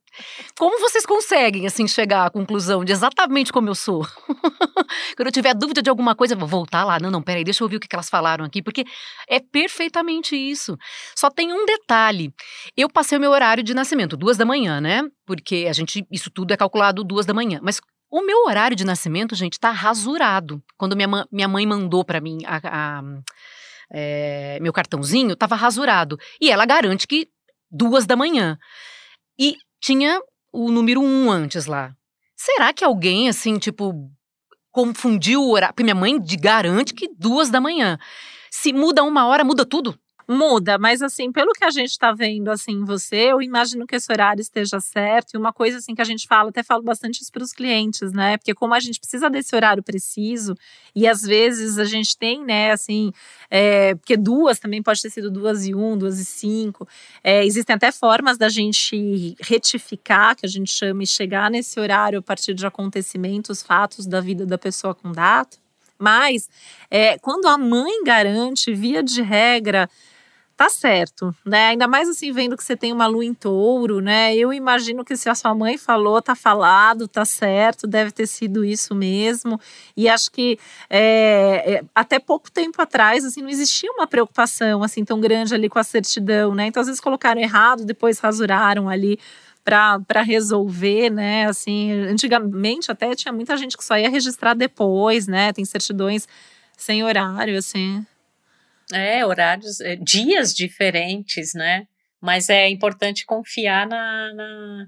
como 0.58 0.80
vocês 0.80 1.06
conseguem, 1.06 1.65
assim, 1.67 1.88
chegar 1.88 2.26
à 2.26 2.30
conclusão 2.30 2.86
de 2.86 2.91
exatamente 2.91 3.52
como 3.52 3.69
eu 3.69 3.76
sou? 3.76 4.06
Quando 5.15 5.28
eu 5.28 5.32
tiver 5.32 5.54
dúvida 5.54 5.82
de 5.82 5.89
alguma 5.89 6.15
coisa, 6.15 6.36
vou 6.36 6.47
voltar 6.47 6.84
lá. 6.84 6.99
Não, 6.99 7.12
não, 7.12 7.21
peraí, 7.21 7.43
deixa 7.43 7.63
eu 7.63 7.65
ouvir 7.65 7.78
o 7.78 7.80
que 7.80 7.88
elas 7.91 8.10
falaram 8.10 8.45
aqui, 8.45 8.62
porque 8.62 8.86
é 9.28 9.39
perfeitamente 9.39 10.36
isso. 10.36 10.78
Só 11.15 11.30
tem 11.30 11.52
um 11.52 11.65
detalhe. 11.65 12.34
Eu 12.78 12.89
passei 12.89 13.17
o 13.17 13.21
meu 13.21 13.32
horário 13.32 13.63
de 13.63 13.73
nascimento, 13.73 14.15
duas 14.15 14.38
da 14.38 14.45
manhã, 14.45 14.80
né? 14.80 15.04
Porque 15.26 15.65
a 15.69 15.73
gente, 15.73 16.06
isso 16.12 16.30
tudo 16.30 16.54
é 16.54 16.58
calculado 16.58 17.04
duas 17.04 17.26
da 17.26 17.34
manhã. 17.34 17.60
Mas 17.62 17.80
o 18.10 18.21
meu 18.26 18.45
horário 18.45 18.78
de 18.78 18.86
nascimento, 18.86 19.36
gente, 19.36 19.60
tá 19.60 19.71
rasurado. 19.71 20.62
Quando 20.78 20.95
minha, 20.95 21.08
minha 21.32 21.47
mãe 21.47 21.65
mandou 21.65 22.06
para 22.06 22.21
mim 22.21 22.38
a, 22.45 22.97
a 22.97 23.04
é, 23.91 24.60
meu 24.62 24.74
cartãozinho, 24.74 25.36
tava 25.36 25.56
rasurado. 25.56 26.17
E 26.39 26.52
ela 26.52 26.65
garante 26.65 27.08
que 27.08 27.28
duas 27.72 28.06
da 28.06 28.15
manhã. 28.15 28.58
E 29.39 29.58
tinha 29.82 30.19
o 30.52 30.72
número 30.72 31.02
um 31.02 31.32
antes 31.32 31.65
lá. 31.65 31.93
Será 32.36 32.74
que 32.74 32.84
alguém, 32.84 33.30
assim, 33.30 33.58
tipo, 33.58 33.93
confundiu 34.72 35.41
o 35.41 35.52
horário? 35.52 35.74
Porque 35.74 35.84
minha 35.84 35.96
mãe 35.96 36.17
garante 36.39 36.93
que 36.93 37.10
duas 37.17 37.50
da 37.50 37.60
manhã. 37.60 37.98
Se 38.52 38.72
muda 38.72 39.04
uma 39.04 39.26
hora, 39.26 39.43
muda 39.43 39.65
tudo? 39.65 39.98
Muda, 40.28 40.78
mas 40.78 41.02
assim, 41.02 41.32
pelo 41.32 41.52
que 41.52 41.66
a 41.66 41.70
gente 41.70 41.92
está 41.92 42.14
vendo 42.14 42.50
assim 42.50 42.86
você, 42.86 43.32
eu 43.32 43.42
imagino 43.42 43.86
que 43.86 43.96
esse 43.96 44.12
horário 44.12 44.40
esteja 44.40 44.80
certo. 44.80 45.34
E 45.34 45.38
uma 45.38 45.52
coisa 45.52 45.80
assim 45.80 45.94
que 45.94 46.02
a 46.02 46.06
gente 46.06 46.28
fala, 46.28 46.50
até 46.50 46.64
falo 46.64 46.82
bastante 46.82 47.22
isso 47.22 47.32
para 47.32 47.44
os 47.44 47.52
clientes, 47.52 48.14
né? 48.14 48.38
Porque 48.38 48.54
como 48.54 48.74
a 48.74 48.80
gente 48.80 49.00
precisa 49.00 49.30
desse 49.30 49.54
horário 49.56 49.84
preciso, 49.84 50.56
e 50.96 51.08
às 51.08 51.22
vezes 51.22 51.78
a 51.78 51.84
gente 51.84 52.18
tem, 52.18 52.44
né, 52.44 52.72
assim, 52.72 53.12
é, 53.50 53.96
porque 53.96 54.16
duas 54.16 54.60
também 54.60 54.82
pode 54.82 55.02
ter 55.02 55.10
sido 55.10 55.30
duas 55.30 55.66
e 55.66 55.76
um, 55.76 55.98
duas 55.98 56.20
e 56.20 56.26
cinco. 56.26 56.88
É, 57.24 57.46
existem 57.46 57.76
até 57.76 57.92
formas 57.92 58.38
da 58.38 58.48
gente 58.48 59.36
retificar, 59.42 60.36
que 60.36 60.46
a 60.46 60.50
gente 60.50 60.72
chama, 60.72 61.04
e 61.04 61.08
chegar 61.08 61.52
nesse 61.52 61.80
horário 61.80 62.20
a 62.20 62.22
partir 62.22 62.54
de 62.54 62.66
acontecimentos, 62.66 63.62
fatos 63.62 64.06
da 64.06 64.22
vida 64.22 64.46
da 64.46 64.58
pessoa 64.58 64.96
com 64.96 65.12
data. 65.12 65.58
Mas 66.00 66.50
é, 66.90 67.18
quando 67.20 67.48
a 67.48 67.58
mãe 67.58 68.04
garante, 68.04 68.74
via 68.74 69.02
de 69.02 69.22
regra, 69.22 69.90
tá 70.56 70.70
certo, 70.70 71.36
né? 71.46 71.68
Ainda 71.70 71.88
mais 71.88 72.08
assim, 72.08 72.32
vendo 72.32 72.56
que 72.56 72.63
você 72.63 72.76
tem 72.78 72.94
uma 72.94 73.08
lua 73.08 73.26
em 73.26 73.34
touro, 73.34 74.00
né? 74.00 74.36
Eu 74.36 74.54
imagino 74.54 75.04
que 75.04 75.18
se 75.18 75.28
a 75.30 75.36
sua 75.36 75.54
mãe 75.54 75.78
falou, 75.78 76.22
tá 76.22 76.36
falado, 76.36 77.08
tá 77.08 77.26
certo, 77.26 77.88
deve 77.88 78.12
ter 78.12 78.28
sido 78.28 78.63
isso 78.63 78.94
mesmo. 78.94 79.60
E 79.98 80.08
acho 80.08 80.32
que 80.32 80.60
é, 80.89 81.76
é, 81.76 81.84
até 81.96 82.20
pouco 82.20 82.52
tempo 82.52 82.82
atrás, 82.82 83.26
assim, 83.26 83.42
não 83.42 83.50
existia 83.50 83.92
uma 83.92 84.06
preocupação 84.08 84.84
assim 84.84 85.04
tão 85.04 85.20
grande 85.20 85.56
ali 85.56 85.68
com 85.68 85.80
a 85.80 85.84
certidão, 85.84 86.54
né? 86.54 86.68
Então, 86.68 86.82
às 86.82 86.88
vezes 86.88 87.02
colocaram 87.02 87.42
errado, 87.42 87.84
depois 87.86 88.20
rasuraram 88.20 88.88
ali 88.88 89.20
para 89.63 90.22
resolver, 90.22 91.10
né? 91.10 91.46
Assim, 91.48 91.92
antigamente 91.92 92.92
até 92.92 93.16
tinha 93.16 93.34
muita 93.34 93.58
gente 93.58 93.78
que 93.78 93.84
só 93.84 93.98
ia 93.98 94.10
registrar 94.10 94.54
depois, 94.54 95.28
né? 95.28 95.52
Tem 95.54 95.66
certidões 95.66 96.28
sem 96.78 97.04
horário, 97.04 97.58
assim. 97.58 98.06
É, 98.91 99.26
horários, 99.26 99.80
é, 99.80 99.96
dias 99.96 100.54
diferentes, 100.54 101.54
né? 101.54 101.88
Mas 102.22 102.50
é 102.50 102.69
importante 102.69 103.26
confiar 103.26 103.88
na, 103.88 104.34
na 104.34 104.88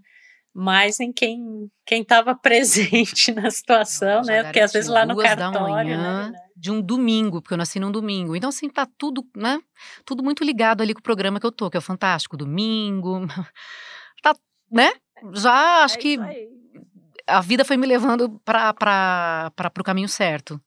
mais 0.53 1.01
em 1.01 1.11
quem 1.11 1.69
quem 1.85 2.01
estava 2.01 2.33
presente 2.39 3.31
na 3.33 3.51
situação, 3.51 4.21
né? 4.21 4.43
Porque 4.43 4.61
às 4.61 4.71
vezes 4.71 4.89
lá 4.89 5.05
no 5.05 5.17
cartório, 5.17 5.59
manhã, 5.69 6.31
né? 6.31 6.39
de 6.55 6.71
um 6.71 6.81
domingo, 6.81 7.41
porque 7.41 7.53
eu 7.53 7.57
nasci 7.57 7.79
num 7.79 7.91
domingo. 7.91 8.35
Então 8.35 8.49
assim, 8.49 8.69
tá 8.69 8.87
tudo, 8.97 9.25
né? 9.35 9.59
Tudo 10.05 10.23
muito 10.23 10.43
ligado 10.43 10.81
ali 10.81 10.93
com 10.93 11.01
o 11.01 11.03
programa 11.03 11.39
que 11.39 11.45
eu 11.45 11.51
tô, 11.51 11.69
que 11.69 11.75
é 11.75 11.79
o 11.79 11.81
fantástico, 11.81 12.37
domingo. 12.37 13.21
Tá, 14.23 14.33
né? 14.71 14.91
Já 15.33 15.83
acho 15.83 15.97
é 15.97 15.99
que 15.99 16.19
a 17.27 17.41
vida 17.41 17.63
foi 17.63 17.77
me 17.77 17.85
levando 17.85 18.39
para 18.43 18.73
para 18.73 19.71
o 19.79 19.83
caminho 19.83 20.09
certo. 20.09 20.59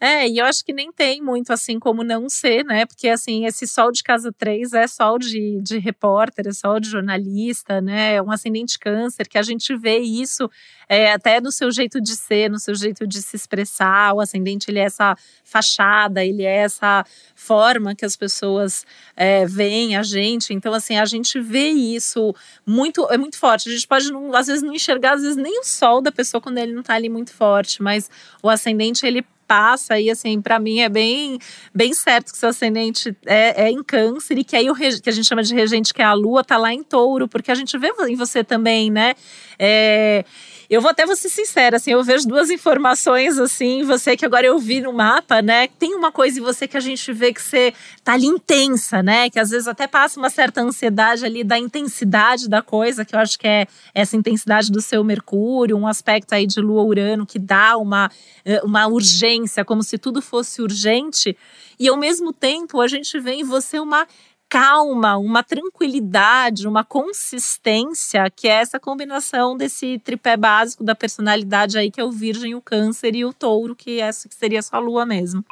É, 0.00 0.26
e 0.26 0.38
eu 0.38 0.46
acho 0.46 0.64
que 0.64 0.72
nem 0.72 0.90
tem 0.90 1.20
muito 1.20 1.52
assim 1.52 1.78
como 1.78 2.02
não 2.02 2.26
ser, 2.26 2.64
né? 2.64 2.86
Porque 2.86 3.06
assim, 3.06 3.44
esse 3.44 3.66
sol 3.68 3.92
de 3.92 4.02
casa 4.02 4.32
3 4.32 4.72
é 4.72 4.86
sol 4.86 5.18
de, 5.18 5.60
de 5.60 5.78
repórter, 5.78 6.46
é 6.48 6.52
sol 6.52 6.80
de 6.80 6.88
jornalista, 6.88 7.82
né? 7.82 8.14
É 8.14 8.22
um 8.22 8.30
ascendente 8.30 8.78
câncer, 8.78 9.28
que 9.28 9.36
a 9.36 9.42
gente 9.42 9.76
vê 9.76 9.98
isso 9.98 10.50
é, 10.88 11.12
até 11.12 11.38
no 11.38 11.52
seu 11.52 11.70
jeito 11.70 12.00
de 12.00 12.16
ser, 12.16 12.48
no 12.48 12.58
seu 12.58 12.74
jeito 12.74 13.06
de 13.06 13.20
se 13.20 13.36
expressar. 13.36 14.14
O 14.14 14.20
ascendente, 14.20 14.70
ele 14.70 14.78
é 14.78 14.84
essa 14.84 15.14
fachada, 15.44 16.24
ele 16.24 16.44
é 16.44 16.56
essa 16.56 17.04
forma 17.34 17.94
que 17.94 18.04
as 18.04 18.16
pessoas 18.16 18.86
é, 19.14 19.44
veem 19.44 19.96
a 19.96 20.02
gente. 20.02 20.54
Então, 20.54 20.72
assim, 20.72 20.96
a 20.96 21.04
gente 21.04 21.38
vê 21.38 21.68
isso 21.68 22.34
muito, 22.64 23.06
é 23.10 23.18
muito 23.18 23.36
forte. 23.36 23.68
A 23.68 23.72
gente 23.72 23.86
pode, 23.86 24.10
não, 24.10 24.34
às 24.34 24.46
vezes, 24.46 24.62
não 24.62 24.74
enxergar, 24.74 25.12
às 25.12 25.22
vezes, 25.22 25.36
nem 25.36 25.60
o 25.60 25.64
sol 25.64 26.00
da 26.00 26.10
pessoa 26.10 26.40
quando 26.40 26.56
ele 26.56 26.72
não 26.72 26.82
tá 26.82 26.94
ali 26.94 27.10
muito 27.10 27.34
forte, 27.34 27.82
mas 27.82 28.10
o 28.42 28.48
ascendente, 28.48 29.06
ele 29.06 29.22
passa 29.50 29.98
e 29.98 30.08
assim, 30.08 30.40
para 30.40 30.60
mim 30.60 30.78
é 30.78 30.88
bem 30.88 31.36
bem 31.74 31.92
certo 31.92 32.30
que 32.30 32.38
seu 32.38 32.50
ascendente 32.50 33.16
é, 33.26 33.64
é 33.64 33.68
em 33.68 33.82
câncer 33.82 34.38
e 34.38 34.44
que 34.44 34.54
aí 34.54 34.70
o 34.70 34.76
que 34.76 34.84
a 34.84 35.12
gente 35.12 35.26
chama 35.26 35.42
de 35.42 35.52
regente, 35.52 35.92
que 35.92 36.00
é 36.00 36.04
a 36.04 36.12
lua, 36.12 36.44
tá 36.44 36.56
lá 36.56 36.72
em 36.72 36.84
touro, 36.84 37.26
porque 37.26 37.50
a 37.50 37.54
gente 37.56 37.76
vê 37.76 37.92
em 38.08 38.14
você 38.14 38.44
também, 38.44 38.92
né? 38.92 39.14
É, 39.58 40.24
eu 40.70 40.80
vou 40.80 40.88
até 40.88 41.04
vou 41.04 41.16
ser 41.16 41.28
sincera, 41.28 41.78
assim, 41.78 41.90
eu 41.90 42.04
vejo 42.04 42.28
duas 42.28 42.48
informações 42.48 43.38
assim, 43.38 43.82
você 43.82 44.16
que 44.16 44.24
agora 44.24 44.46
eu 44.46 44.56
vi 44.56 44.80
no 44.80 44.92
mapa, 44.92 45.42
né? 45.42 45.66
Tem 45.66 45.96
uma 45.96 46.12
coisa 46.12 46.38
em 46.38 46.42
você 46.42 46.68
que 46.68 46.76
a 46.76 46.80
gente 46.80 47.12
vê 47.12 47.32
que 47.32 47.42
você 47.42 47.74
tá 48.04 48.12
ali 48.12 48.26
intensa, 48.26 49.02
né? 49.02 49.28
Que 49.28 49.40
às 49.40 49.50
vezes 49.50 49.66
até 49.66 49.88
passa 49.88 50.20
uma 50.20 50.30
certa 50.30 50.60
ansiedade 50.60 51.24
ali 51.24 51.42
da 51.42 51.58
intensidade 51.58 52.48
da 52.48 52.62
coisa, 52.62 53.04
que 53.04 53.16
eu 53.16 53.18
acho 53.18 53.36
que 53.36 53.48
é 53.48 53.66
essa 53.92 54.16
intensidade 54.16 54.70
do 54.70 54.80
seu 54.80 55.02
Mercúrio, 55.02 55.76
um 55.76 55.88
aspecto 55.88 56.34
aí 56.34 56.46
de 56.46 56.60
Lua 56.60 56.84
Urano 56.84 57.26
que 57.26 57.40
dá 57.40 57.76
uma, 57.76 58.08
eh, 58.44 58.60
uma 58.62 58.86
urgência, 58.86 59.39
como 59.64 59.82
se 59.82 59.98
tudo 59.98 60.20
fosse 60.20 60.62
urgente. 60.62 61.36
E 61.78 61.88
ao 61.88 61.96
mesmo 61.96 62.32
tempo 62.32 62.80
a 62.80 62.88
gente 62.88 63.18
vê 63.18 63.32
em 63.32 63.44
você 63.44 63.78
uma 63.78 64.06
calma, 64.48 65.16
uma 65.16 65.44
tranquilidade, 65.44 66.66
uma 66.66 66.82
consistência, 66.82 68.28
que 68.34 68.48
é 68.48 68.54
essa 68.54 68.80
combinação 68.80 69.56
desse 69.56 70.00
tripé 70.00 70.36
básico 70.36 70.82
da 70.82 70.94
personalidade 70.94 71.78
aí, 71.78 71.88
que 71.88 72.00
é 72.00 72.04
o 72.04 72.10
Virgem, 72.10 72.56
o 72.56 72.60
Câncer 72.60 73.14
e 73.14 73.24
o 73.24 73.32
Touro, 73.32 73.76
que 73.76 74.00
essa 74.00 74.28
que 74.28 74.34
seria 74.34 74.58
a 74.58 74.62
sua 74.62 74.80
lua 74.80 75.06
mesmo. 75.06 75.44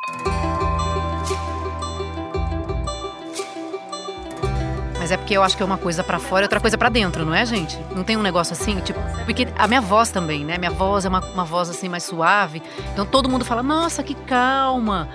Mas 5.08 5.12
é 5.14 5.16
porque 5.16 5.34
eu 5.34 5.42
acho 5.42 5.56
que 5.56 5.62
é 5.62 5.64
uma 5.64 5.78
coisa 5.78 6.04
para 6.04 6.18
fora 6.18 6.42
e 6.42 6.44
outra 6.44 6.60
coisa 6.60 6.76
para 6.76 6.90
dentro, 6.90 7.24
não 7.24 7.32
é, 7.32 7.46
gente? 7.46 7.78
Não 7.96 8.04
tem 8.04 8.14
um 8.14 8.20
negócio 8.20 8.52
assim, 8.52 8.78
tipo, 8.80 9.00
porque 9.24 9.48
a 9.56 9.66
minha 9.66 9.80
voz 9.80 10.10
também, 10.10 10.44
né? 10.44 10.58
Minha 10.58 10.70
voz 10.70 11.06
é 11.06 11.08
uma, 11.08 11.20
uma 11.20 11.46
voz 11.46 11.70
assim 11.70 11.88
mais 11.88 12.02
suave. 12.02 12.60
Então 12.92 13.06
todo 13.06 13.26
mundo 13.26 13.42
fala: 13.42 13.62
"Nossa, 13.62 14.02
que 14.02 14.14
calma". 14.14 15.08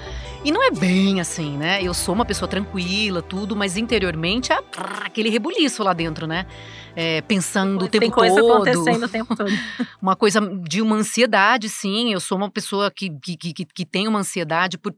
E 0.43 0.51
não 0.51 0.63
é 0.63 0.71
bem 0.71 1.21
assim, 1.21 1.55
né? 1.57 1.79
Eu 1.79 1.93
sou 1.93 2.15
uma 2.15 2.25
pessoa 2.25 2.49
tranquila, 2.49 3.21
tudo, 3.21 3.55
mas 3.55 3.77
interiormente 3.77 4.51
é 4.51 4.59
aquele 5.05 5.29
rebuliço 5.29 5.83
lá 5.83 5.93
dentro, 5.93 6.25
né? 6.25 6.47
É, 6.95 7.21
pensando 7.21 7.85
o 7.85 7.87
tempo 7.87 8.01
Tem 8.01 8.09
coisa 8.09 8.41
todo. 8.41 8.51
acontecendo 8.51 9.05
o 9.05 9.09
tempo 9.09 9.35
todo. 9.35 9.51
uma 10.01 10.15
coisa 10.15 10.41
de 10.67 10.81
uma 10.81 10.95
ansiedade, 10.95 11.69
sim. 11.69 12.11
Eu 12.11 12.19
sou 12.19 12.35
uma 12.35 12.49
pessoa 12.49 12.89
que, 12.89 13.11
que, 13.11 13.37
que, 13.37 13.65
que 13.65 13.85
tem 13.85 14.07
uma 14.07 14.19
ansiedade 14.19 14.75
por 14.75 14.95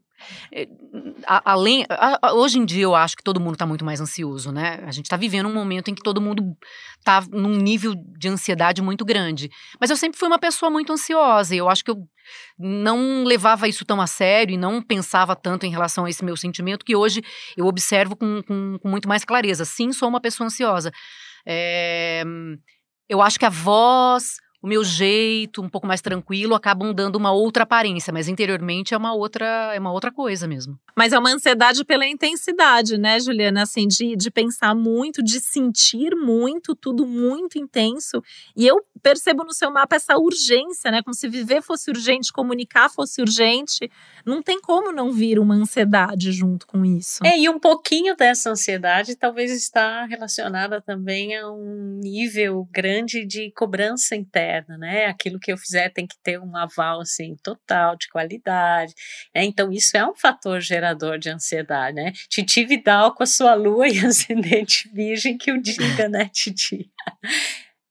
além 1.24 1.86
hoje 2.34 2.58
em 2.58 2.64
dia 2.64 2.84
eu 2.84 2.94
acho 2.94 3.16
que 3.16 3.22
todo 3.22 3.40
mundo 3.40 3.54
está 3.54 3.66
muito 3.66 3.84
mais 3.84 4.00
ansioso, 4.00 4.52
né? 4.52 4.80
A 4.86 4.90
gente 4.90 5.06
está 5.06 5.16
vivendo 5.16 5.48
um 5.48 5.54
momento 5.54 5.88
em 5.88 5.94
que 5.94 6.02
todo 6.02 6.20
mundo 6.20 6.56
está 6.98 7.22
num 7.30 7.56
nível 7.56 7.94
de 8.18 8.28
ansiedade 8.28 8.82
muito 8.82 9.04
grande. 9.04 9.50
Mas 9.80 9.90
eu 9.90 9.96
sempre 9.96 10.18
fui 10.18 10.28
uma 10.28 10.38
pessoa 10.38 10.70
muito 10.70 10.92
ansiosa 10.92 11.54
e 11.54 11.58
eu 11.58 11.68
acho 11.68 11.84
que 11.84 11.90
eu 11.90 12.06
não 12.58 13.24
levava 13.24 13.68
isso 13.68 13.84
tão 13.84 14.00
a 14.00 14.06
sério 14.06 14.54
e 14.54 14.58
não 14.58 14.82
pensava 14.82 15.34
tanto 15.36 15.64
em 15.66 15.70
relação 15.70 16.04
a 16.04 16.10
esse 16.10 16.24
meu 16.24 16.36
sentimento 16.36 16.84
que 16.84 16.96
hoje 16.96 17.22
eu 17.56 17.66
observo 17.66 18.16
com, 18.16 18.42
com, 18.42 18.78
com 18.78 18.88
muito 18.88 19.08
mais 19.08 19.24
clareza. 19.24 19.64
Sim, 19.64 19.92
sou 19.92 20.08
uma 20.08 20.20
pessoa 20.20 20.46
ansiosa. 20.46 20.90
É, 21.46 22.24
eu 23.08 23.22
acho 23.22 23.38
que 23.38 23.46
a 23.46 23.50
voz, 23.50 24.36
o 24.66 24.68
meu 24.68 24.82
jeito, 24.82 25.62
um 25.62 25.68
pouco 25.68 25.86
mais 25.86 26.00
tranquilo, 26.00 26.52
acabam 26.52 26.92
dando 26.92 27.14
uma 27.14 27.30
outra 27.30 27.62
aparência, 27.62 28.12
mas 28.12 28.26
interiormente 28.26 28.94
é 28.94 28.96
uma 28.96 29.14
outra, 29.14 29.46
é 29.72 29.78
uma 29.78 29.92
outra 29.92 30.10
coisa 30.10 30.48
mesmo. 30.48 30.76
Mas 30.96 31.12
é 31.12 31.18
uma 31.20 31.30
ansiedade 31.30 31.84
pela 31.84 32.04
intensidade, 32.04 32.98
né, 32.98 33.20
Juliana? 33.20 33.62
Assim, 33.62 33.86
de, 33.86 34.16
de 34.16 34.28
pensar 34.28 34.74
muito, 34.74 35.22
de 35.22 35.38
sentir 35.38 36.16
muito, 36.16 36.74
tudo 36.74 37.06
muito 37.06 37.60
intenso. 37.60 38.20
E 38.56 38.66
eu 38.66 38.80
percebo 39.00 39.44
no 39.44 39.54
seu 39.54 39.70
mapa 39.70 39.94
essa 39.94 40.16
urgência, 40.16 40.90
né? 40.90 41.00
Como 41.00 41.14
se 41.14 41.28
viver 41.28 41.62
fosse 41.62 41.88
urgente, 41.88 42.32
comunicar 42.32 42.90
fosse 42.90 43.20
urgente. 43.20 43.88
Não 44.26 44.42
tem 44.42 44.60
como 44.60 44.92
não 44.92 45.12
vir 45.12 45.38
uma 45.38 45.54
ansiedade 45.54 46.32
junto 46.32 46.66
com 46.66 46.84
isso. 46.84 47.24
É, 47.24 47.38
e 47.38 47.48
um 47.48 47.58
pouquinho 47.58 48.16
dessa 48.16 48.50
ansiedade 48.50 49.16
talvez 49.16 49.52
está 49.52 50.04
relacionada 50.06 50.80
também 50.80 51.36
a 51.36 51.50
um 51.50 52.00
nível 52.02 52.68
grande 52.72 53.24
de 53.24 53.52
cobrança 53.52 54.16
interna, 54.16 54.76
né? 54.76 55.06
Aquilo 55.06 55.38
que 55.38 55.52
eu 55.52 55.56
fizer 55.56 55.90
tem 55.90 56.06
que 56.06 56.16
ter 56.22 56.40
um 56.40 56.56
aval, 56.56 57.00
assim, 57.00 57.36
total, 57.42 57.96
de 57.96 58.08
qualidade. 58.08 58.92
Né? 59.34 59.44
Então, 59.44 59.70
isso 59.70 59.96
é 59.96 60.06
um 60.06 60.14
fator 60.14 60.60
gerador 60.60 60.96
gerador 60.96 61.18
de 61.18 61.30
ansiedade, 61.30 61.94
né? 61.94 62.12
Titi 62.28 62.64
Vidal 62.64 63.14
com 63.14 63.22
a 63.22 63.26
sua 63.26 63.54
lua 63.54 63.88
e 63.88 63.98
ascendente 64.04 64.88
virgem 64.92 65.36
que 65.36 65.52
o 65.52 65.60
diga, 65.60 66.08
né, 66.08 66.28
Titi? 66.32 66.90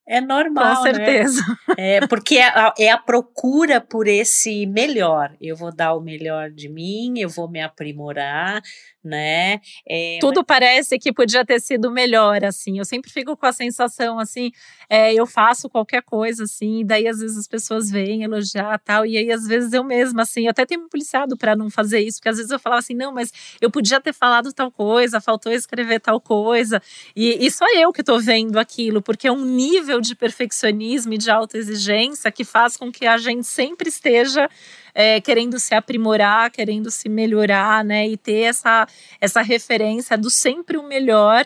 É 0.07 0.21
normal, 0.21 0.77
Com 0.77 0.83
né? 0.83 0.93
certeza. 0.93 1.41
Né? 1.41 1.55
É, 1.77 2.07
porque 2.07 2.37
é 2.37 2.47
a, 2.47 2.73
é 2.79 2.89
a, 2.89 2.97
procura 2.97 3.81
por 3.81 4.07
esse 4.07 4.65
melhor. 4.65 5.35
Eu 5.41 5.55
vou 5.55 5.75
dar 5.75 5.93
o 5.93 5.99
melhor 5.99 6.49
de 6.49 6.69
mim, 6.69 7.19
eu 7.19 7.27
vou 7.27 7.49
me 7.49 7.61
aprimorar, 7.61 8.61
né? 9.05 9.61
É, 9.87 10.17
Tudo 10.19 10.37
mas... 10.37 10.45
parece 10.47 10.97
que 10.97 11.13
podia 11.13 11.45
ter 11.45 11.61
sido 11.61 11.91
melhor, 11.91 12.43
assim. 12.43 12.79
Eu 12.79 12.85
sempre 12.85 13.11
fico 13.11 13.37
com 13.37 13.45
a 13.45 13.53
sensação, 13.53 14.19
assim, 14.19 14.51
é, 14.89 15.13
eu 15.13 15.27
faço 15.27 15.69
qualquer 15.69 16.01
coisa, 16.01 16.43
assim, 16.43 16.79
e 16.79 16.83
daí 16.83 17.07
às 17.07 17.19
vezes 17.19 17.37
as 17.37 17.47
pessoas 17.47 17.89
vêm 17.89 18.23
elogiar 18.23 18.79
tal, 18.79 19.05
e 19.05 19.17
aí 19.17 19.31
às 19.31 19.45
vezes 19.47 19.71
eu 19.73 19.83
mesma, 19.83 20.23
assim, 20.23 20.45
eu 20.45 20.49
até 20.49 20.65
tenho 20.65 20.83
me 20.83 20.89
policiado 20.89 21.37
para 21.37 21.55
não 21.55 21.69
fazer 21.69 21.99
isso, 21.99 22.17
porque 22.17 22.29
às 22.29 22.37
vezes 22.37 22.51
eu 22.51 22.59
falava 22.59 22.79
assim, 22.79 22.95
não, 22.95 23.13
mas 23.13 23.31
eu 23.61 23.69
podia 23.69 24.01
ter 24.01 24.13
falado 24.13 24.51
tal 24.51 24.71
coisa, 24.71 25.21
faltou 25.21 25.51
escrever 25.51 25.99
tal 25.99 26.19
coisa, 26.19 26.81
e, 27.15 27.45
e 27.45 27.51
só 27.51 27.65
eu 27.75 27.93
que 27.93 28.03
tô 28.03 28.19
vendo 28.19 28.57
aquilo, 28.57 29.01
porque 29.01 29.27
é 29.27 29.31
um 29.31 29.45
nível 29.45 30.01
de 30.01 30.15
perfeccionismo 30.15 31.13
e 31.13 31.17
de 31.17 31.29
autoexigência 31.29 32.31
que 32.31 32.43
faz 32.43 32.75
com 32.75 32.91
que 32.91 33.05
a 33.05 33.17
gente 33.17 33.45
sempre 33.45 33.89
esteja 33.89 34.49
é, 34.95 35.19
querendo 35.19 35.60
se 35.60 35.75
aprimorar, 35.75 36.49
querendo 36.49 36.89
se 36.89 37.10
melhorar, 37.10 37.84
né? 37.84 38.08
E 38.08 38.15
ter 38.15 38.43
essa, 38.43 38.88
essa 39.19 39.41
referência 39.41 40.17
do 40.17 40.29
sempre 40.29 40.77
o 40.77 40.84
melhor 40.84 41.45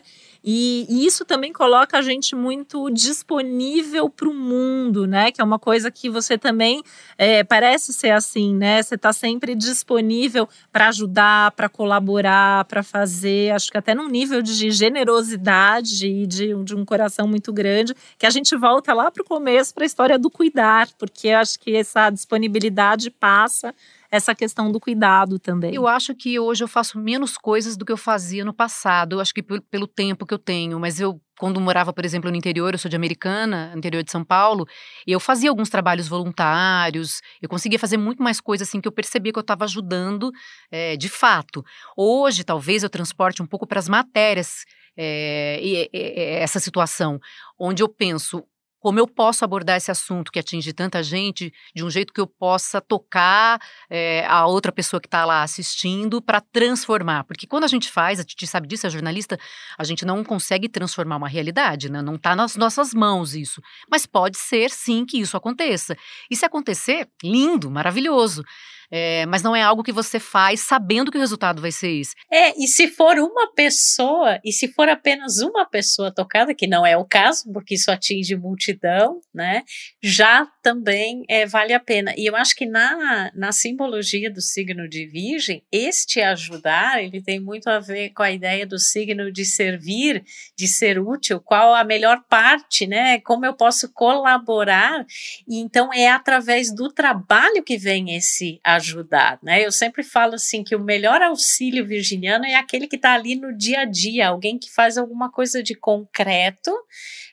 e, 0.52 0.88
e, 0.90 1.06
isso 1.06 1.26
também 1.26 1.54
coloca 1.54 1.96
a 1.96 2.02
gente 2.02 2.36
muito 2.36 2.90
disponível 2.90 4.10
para 4.10 4.28
o 4.28 4.34
mundo, 4.34 5.06
né? 5.06 5.32
Que 5.32 5.42
é 5.42 5.44
uma 5.44 5.60
coisa 5.60 5.92
que 5.92 6.10
você 6.10 6.40
também 6.40 6.82
é, 7.20 7.44
parece 7.44 7.94
ser 7.94 8.10
assim, 8.10 8.56
né? 8.56 8.82
Você 8.82 8.96
está 8.96 9.14
sempre 9.14 9.54
disponível 9.54 10.50
para 10.72 10.88
ajudar, 10.88 11.52
para 11.52 11.70
colaborar, 11.70 12.66
para 12.66 12.82
fazer, 12.82 13.52
acho 13.52 13.70
que 13.70 13.78
até 13.78 13.94
num 13.94 14.08
nível 14.08 14.42
de 14.42 14.72
generosidade 14.72 16.08
e 16.08 16.26
de, 16.26 16.56
de 16.64 16.76
um 16.76 16.84
coração 16.84 17.28
muito 17.28 17.54
grande, 17.54 17.94
que 18.18 18.26
a 18.26 18.32
gente 18.32 18.56
volta 18.56 18.92
lá 18.92 19.12
para 19.12 19.22
o 19.22 19.26
começo, 19.26 19.72
para 19.72 19.84
a 19.84 19.86
história 19.86 20.18
do 20.18 20.32
cuidar, 20.32 20.90
porque 20.98 21.30
acho 21.30 21.60
que 21.60 21.76
essa 21.76 22.10
disponibilidade 22.10 23.12
passa 23.12 23.72
essa 24.12 24.34
questão 24.34 24.72
do 24.72 24.80
cuidado 24.80 25.38
também. 25.38 25.74
Eu 25.74 25.88
acho 25.88 26.16
que 26.16 26.40
hoje 26.40 26.64
eu 26.64 26.68
faço 26.68 26.98
menos 27.00 27.38
coisas 27.38 27.78
do 27.78 27.86
que 27.86 27.92
eu 27.92 27.98
fazia 27.98 28.44
no 28.44 28.54
passado. 28.54 29.14
Eu 29.14 29.20
acho 29.20 29.34
que 29.34 29.44
pelo 29.44 29.88
tempo 29.88 30.26
que 30.26 30.34
eu 30.34 30.40
tenho, 30.40 30.80
mas 30.80 31.00
eu 31.00 31.22
quando 31.40 31.62
morava, 31.62 31.94
por 31.94 32.04
exemplo, 32.04 32.30
no 32.30 32.36
interior, 32.36 32.74
eu 32.74 32.78
sou 32.78 32.90
de 32.90 32.98
Americana, 32.98 33.72
interior 33.74 34.04
de 34.04 34.12
São 34.12 34.26
Paulo, 34.26 34.68
eu 35.08 35.22
fazia 35.22 35.50
alguns 35.50 35.70
trabalhos 35.70 36.06
voluntários, 36.06 37.22
eu 37.42 37.48
conseguia 37.48 37.80
fazer 37.80 37.96
muito 37.96 38.22
mais 38.22 38.42
coisas 38.42 38.68
assim 38.68 38.82
que 38.82 38.88
eu 38.90 38.92
percebia 38.92 39.32
que 39.32 39.40
eu 39.40 39.42
estava 39.42 39.64
ajudando 39.64 40.32
é, 40.70 40.98
de 40.98 41.08
fato. 41.08 41.64
Hoje, 41.96 42.44
talvez 42.44 42.84
eu 42.84 42.90
transporte 42.90 43.42
um 43.42 43.46
pouco 43.46 43.66
para 43.66 43.80
as 43.80 43.88
matérias 43.88 44.66
é, 44.98 45.62
e, 45.64 45.90
essa 45.94 46.60
situação, 46.60 47.22
onde 47.58 47.82
eu 47.82 47.88
penso, 47.88 48.44
como 48.80 49.00
eu 49.00 49.08
posso 49.08 49.44
abordar 49.44 49.78
esse 49.78 49.92
assunto 49.92 50.32
que 50.32 50.40
atinge 50.40 50.72
tanta 50.74 51.04
gente 51.04 51.54
de 51.76 51.84
um 51.84 51.90
jeito 51.90 52.14
que 52.14 52.22
eu 52.22 52.28
possa 52.28 52.80
tocar 52.80 53.62
é, 53.90 54.26
a 54.26 54.46
outra 54.46 54.72
pessoa 54.72 55.02
que 55.02 55.08
está 55.08 55.26
lá 55.26 55.44
assistindo 55.44 56.22
para 56.22 56.40
transformar. 56.42 57.24
Porque 57.26 57.46
quando 57.46 57.66
a 57.66 57.68
gente 57.68 57.92
faz, 57.92 58.20
a 58.20 58.24
gente 58.24 58.48
sabe 58.48 58.68
disso, 58.68 58.88
a 58.88 58.90
jornalista, 58.90 59.38
a 59.78 59.84
gente 59.84 60.06
não 60.06 60.24
consegue 60.24 60.70
transformar 60.70 61.18
uma 61.18 61.28
realidade, 61.28 61.92
né? 61.92 62.02
não 62.02 62.16
está 62.16 62.36
nas 62.36 62.56
nossas 62.56 62.94
mãos 62.94 63.36
isso. 63.36 63.62
Mas 63.90 64.06
pode 64.06 64.38
ser 64.38 64.70
sim 64.70 65.06
que 65.06 65.20
isso 65.20 65.36
aconteça. 65.36 65.96
E 66.30 66.36
se 66.36 66.46
acontecer, 66.46 67.08
lindo, 67.24 67.70
maravilhoso. 67.70 68.44
É, 68.92 69.26
mas 69.28 69.44
não 69.44 69.56
é 69.56 69.62
algo 69.62 69.84
que 69.84 69.92
você 69.92 70.20
faz 70.20 70.62
sabendo 70.62 71.12
que 71.12 71.18
o 71.18 71.22
resultado 71.22 71.62
vai 71.62 71.72
ser 71.72 71.92
esse. 71.92 72.16
É, 72.32 72.58
e 72.58 72.68
se 72.68 72.88
for 72.88 73.18
uma 73.20 73.54
pessoa, 73.54 74.40
e 74.44 74.52
se 74.52 74.68
for 74.68 74.90
apenas 74.90 75.38
uma 75.40 75.66
pessoa 75.66 76.12
tocada, 76.12 76.56
que 76.56 76.66
não 76.66 76.86
é 76.86 76.98
o 76.98 77.06
caso, 77.06 77.52
porque 77.54 77.76
isso 77.76 77.92
atinge 77.92 78.36
multidão, 78.36 79.22
né? 79.34 79.64
Já 80.02 80.48
também 80.64 81.24
é, 81.30 81.46
vale 81.46 81.74
a 81.74 81.80
pena. 81.80 82.14
E 82.18 82.26
eu 82.26 82.36
acho 82.36 82.56
que 82.56 82.66
na, 82.66 83.32
na 83.36 83.52
simbologia 83.52 84.32
do 84.32 84.42
signo 84.42 84.90
de 84.90 85.06
Virgem, 85.06 85.64
este 85.72 86.22
ajudar, 86.22 87.04
ele 87.04 87.22
tem 87.22 87.40
muito 87.40 87.70
a 87.70 87.80
ver 87.80 88.10
com 88.10 88.24
a 88.24 88.32
ideia 88.32 88.66
do 88.66 88.80
signo 88.80 89.32
de 89.32 89.46
servir, 89.46 90.24
de 90.58 90.68
ser 90.68 91.00
útil, 91.00 91.40
qual 91.40 91.76
a 91.76 91.84
melhor 91.84 92.24
parte, 92.28 92.88
né? 92.88 93.20
Como 93.20 93.46
eu 93.46 93.54
posso 93.54 93.92
colaborar. 93.94 95.06
E 95.48 95.60
então 95.60 95.94
é 95.94 96.10
através 96.10 96.74
do 96.74 96.92
trabalho 96.92 97.64
que 97.64 97.78
vem 97.78 98.16
esse 98.16 98.60
ajudar 98.64 98.79
ajudar, 98.80 99.40
né? 99.42 99.66
Eu 99.66 99.72
sempre 99.72 100.04
falo 100.04 100.36
assim 100.36 100.64
que 100.64 100.76
o 100.76 100.84
melhor 100.84 101.22
auxílio 101.22 101.86
virginiano 101.86 102.46
é 102.46 102.56
aquele 102.56 102.88
que 102.88 102.96
está 102.96 103.14
ali 103.14 103.36
no 103.36 103.56
dia 103.56 103.82
a 103.82 103.86
dia, 103.86 104.28
alguém 104.28 104.58
que 104.58 104.72
faz 104.72 104.98
alguma 104.98 105.32
coisa 105.32 105.62
de 105.62 105.76
concreto 105.76 106.72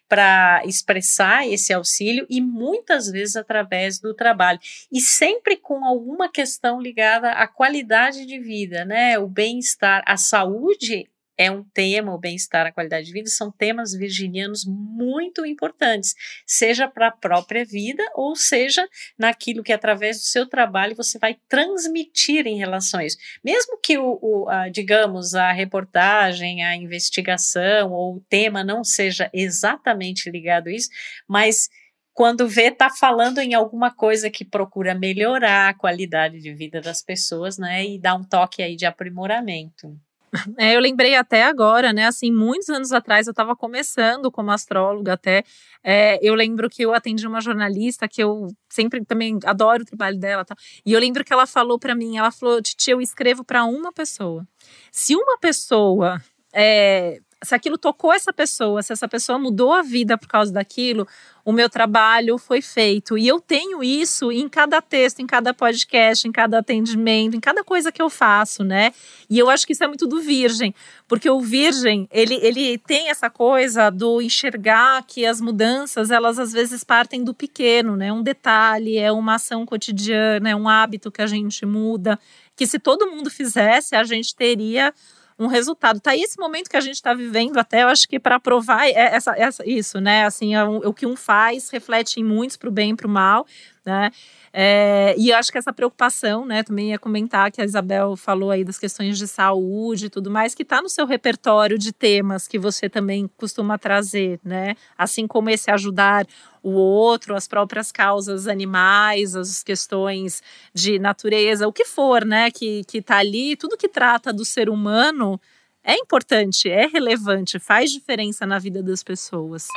para 0.08 0.62
expressar 0.64 1.46
esse 1.48 1.72
auxílio 1.72 2.26
e 2.30 2.40
muitas 2.40 3.10
vezes 3.10 3.36
através 3.36 3.98
do 3.98 4.14
trabalho 4.14 4.60
e 4.92 5.00
sempre 5.00 5.56
com 5.56 5.84
alguma 5.84 6.28
questão 6.28 6.80
ligada 6.80 7.32
à 7.32 7.46
qualidade 7.48 8.24
de 8.24 8.38
vida, 8.38 8.84
né? 8.84 9.18
O 9.18 9.26
bem-estar, 9.26 10.02
a 10.06 10.16
saúde 10.16 11.08
é 11.36 11.50
um 11.50 11.62
tema, 11.62 12.14
o 12.14 12.18
bem-estar, 12.18 12.66
a 12.66 12.72
qualidade 12.72 13.06
de 13.06 13.12
vida, 13.12 13.28
são 13.28 13.50
temas 13.50 13.92
virginianos 13.92 14.64
muito 14.66 15.44
importantes, 15.44 16.14
seja 16.46 16.88
para 16.88 17.08
a 17.08 17.12
própria 17.12 17.64
vida 17.64 18.02
ou 18.14 18.34
seja 18.34 18.88
naquilo 19.18 19.62
que 19.62 19.72
através 19.72 20.18
do 20.18 20.24
seu 20.24 20.46
trabalho 20.46 20.96
você 20.96 21.18
vai 21.18 21.36
transmitir 21.48 22.46
em 22.46 22.56
relação 22.56 23.00
a 23.00 23.04
isso. 23.04 23.18
Mesmo 23.44 23.78
que 23.80 23.98
o, 23.98 24.18
o 24.22 24.48
a, 24.48 24.68
digamos, 24.68 25.34
a 25.34 25.52
reportagem, 25.52 26.64
a 26.64 26.74
investigação 26.76 27.92
ou 27.92 28.16
o 28.16 28.24
tema 28.28 28.64
não 28.64 28.82
seja 28.82 29.30
exatamente 29.32 30.30
ligado 30.30 30.68
a 30.68 30.72
isso, 30.72 30.88
mas 31.28 31.68
quando 32.16 32.48
vê, 32.48 32.68
está 32.68 32.88
falando 32.88 33.40
em 33.40 33.52
alguma 33.52 33.94
coisa 33.94 34.30
que 34.30 34.42
procura 34.42 34.94
melhorar 34.94 35.68
a 35.68 35.74
qualidade 35.74 36.40
de 36.40 36.54
vida 36.54 36.80
das 36.80 37.02
pessoas, 37.02 37.58
né? 37.58 37.84
E 37.84 37.98
dá 37.98 38.14
um 38.14 38.24
toque 38.24 38.62
aí 38.62 38.74
de 38.74 38.86
aprimoramento. 38.86 40.00
É, 40.58 40.76
eu 40.76 40.80
lembrei 40.80 41.14
até 41.14 41.44
agora, 41.44 41.92
né? 41.92 42.06
Assim, 42.06 42.32
muitos 42.32 42.68
anos 42.68 42.92
atrás 42.92 43.26
eu 43.26 43.32
estava 43.32 43.54
começando 43.56 44.30
como 44.30 44.50
astróloga 44.50 45.12
até. 45.14 45.44
É, 45.82 46.18
eu 46.26 46.34
lembro 46.34 46.68
que 46.68 46.82
eu 46.82 46.94
atendi 46.94 47.26
uma 47.26 47.40
jornalista 47.40 48.08
que 48.08 48.22
eu 48.22 48.48
sempre 48.68 49.04
também 49.04 49.38
adoro 49.44 49.82
o 49.82 49.86
trabalho 49.86 50.18
dela, 50.18 50.44
tá? 50.44 50.56
E 50.84 50.92
eu 50.92 51.00
lembro 51.00 51.24
que 51.24 51.32
ela 51.32 51.46
falou 51.46 51.78
para 51.78 51.94
mim, 51.94 52.16
ela 52.16 52.30
falou, 52.30 52.60
Titi, 52.62 52.90
eu 52.90 53.00
escrevo 53.00 53.44
para 53.44 53.64
uma 53.64 53.92
pessoa. 53.92 54.46
Se 54.90 55.14
uma 55.14 55.38
pessoa 55.38 56.20
é, 56.54 57.20
se 57.44 57.54
aquilo 57.54 57.76
tocou 57.76 58.12
essa 58.12 58.32
pessoa, 58.32 58.82
se 58.82 58.92
essa 58.92 59.06
pessoa 59.06 59.38
mudou 59.38 59.72
a 59.72 59.82
vida 59.82 60.16
por 60.16 60.26
causa 60.26 60.52
daquilo, 60.52 61.06
o 61.44 61.52
meu 61.52 61.68
trabalho 61.68 62.38
foi 62.38 62.62
feito. 62.62 63.16
E 63.16 63.28
eu 63.28 63.40
tenho 63.40 63.84
isso 63.84 64.32
em 64.32 64.48
cada 64.48 64.80
texto, 64.80 65.20
em 65.20 65.26
cada 65.26 65.52
podcast, 65.52 66.26
em 66.26 66.32
cada 66.32 66.58
atendimento, 66.58 67.36
em 67.36 67.40
cada 67.40 67.62
coisa 67.62 67.92
que 67.92 68.00
eu 68.00 68.08
faço, 68.08 68.64
né? 68.64 68.92
E 69.28 69.38
eu 69.38 69.50
acho 69.50 69.66
que 69.66 69.74
isso 69.74 69.84
é 69.84 69.86
muito 69.86 70.06
do 70.06 70.20
virgem, 70.20 70.74
porque 71.06 71.28
o 71.28 71.40
virgem, 71.40 72.08
ele, 72.10 72.34
ele 72.36 72.78
tem 72.78 73.10
essa 73.10 73.28
coisa 73.28 73.90
do 73.90 74.20
enxergar 74.22 75.04
que 75.06 75.26
as 75.26 75.40
mudanças, 75.40 76.10
elas 76.10 76.38
às 76.38 76.52
vezes 76.52 76.82
partem 76.82 77.22
do 77.22 77.34
pequeno, 77.34 77.96
né? 77.96 78.10
Um 78.12 78.22
detalhe, 78.22 78.96
é 78.96 79.12
uma 79.12 79.34
ação 79.34 79.66
cotidiana, 79.66 80.50
é 80.50 80.56
um 80.56 80.68
hábito 80.68 81.12
que 81.12 81.22
a 81.22 81.26
gente 81.26 81.66
muda, 81.66 82.18
que 82.56 82.66
se 82.66 82.78
todo 82.78 83.06
mundo 83.06 83.30
fizesse, 83.30 83.94
a 83.94 84.02
gente 84.02 84.34
teria 84.34 84.92
um 85.38 85.46
resultado. 85.46 86.00
Tá 86.00 86.12
aí 86.12 86.22
esse 86.22 86.38
momento 86.38 86.70
que 86.70 86.76
a 86.76 86.80
gente 86.80 86.94
está 86.94 87.12
vivendo 87.12 87.58
até, 87.58 87.82
eu 87.82 87.88
acho 87.88 88.08
que 88.08 88.18
para 88.18 88.40
provar 88.40 88.86
é 88.86 88.92
essa, 88.92 89.32
essa, 89.36 89.68
isso, 89.68 90.00
né? 90.00 90.24
Assim, 90.24 90.56
o, 90.56 90.84
é 90.84 90.88
o, 90.88 90.94
que 90.94 91.06
um 91.06 91.16
faz 91.16 91.68
reflete 91.70 92.20
em 92.20 92.24
muitos 92.24 92.56
para 92.56 92.68
o 92.68 92.72
bem 92.72 92.92
e 92.92 92.96
para 92.96 93.06
o 93.06 93.10
mal. 93.10 93.46
Né? 93.86 94.10
É, 94.52 95.14
e 95.16 95.30
eu 95.30 95.36
acho 95.36 95.52
que 95.52 95.58
essa 95.58 95.72
preocupação, 95.72 96.44
né, 96.44 96.62
também 96.62 96.90
ia 96.90 96.98
comentar 96.98 97.52
que 97.52 97.60
a 97.60 97.64
Isabel 97.64 98.16
falou 98.16 98.50
aí 98.50 98.64
das 98.64 98.78
questões 98.78 99.16
de 99.16 99.28
saúde 99.28 100.06
e 100.06 100.10
tudo 100.10 100.30
mais, 100.30 100.54
que 100.54 100.62
está 100.62 100.82
no 100.82 100.88
seu 100.88 101.06
repertório 101.06 101.78
de 101.78 101.92
temas 101.92 102.48
que 102.48 102.58
você 102.58 102.88
também 102.88 103.30
costuma 103.36 103.78
trazer, 103.78 104.40
né? 104.42 104.74
Assim 104.96 105.26
como 105.26 105.50
esse 105.50 105.70
ajudar 105.70 106.26
o 106.62 106.70
outro, 106.70 107.36
as 107.36 107.46
próprias 107.46 107.92
causas 107.92 108.48
animais, 108.48 109.36
as 109.36 109.62
questões 109.62 110.42
de 110.74 110.98
natureza, 110.98 111.68
o 111.68 111.72
que 111.72 111.84
for, 111.84 112.24
né, 112.24 112.50
que, 112.50 112.82
que 112.84 113.00
tá 113.00 113.18
ali, 113.18 113.56
tudo 113.56 113.76
que 113.76 113.88
trata 113.88 114.32
do 114.32 114.44
ser 114.44 114.68
humano 114.68 115.40
é 115.84 115.94
importante, 115.94 116.68
é 116.68 116.86
relevante, 116.86 117.60
faz 117.60 117.92
diferença 117.92 118.44
na 118.44 118.58
vida 118.58 118.82
das 118.82 119.04
pessoas. 119.04 119.68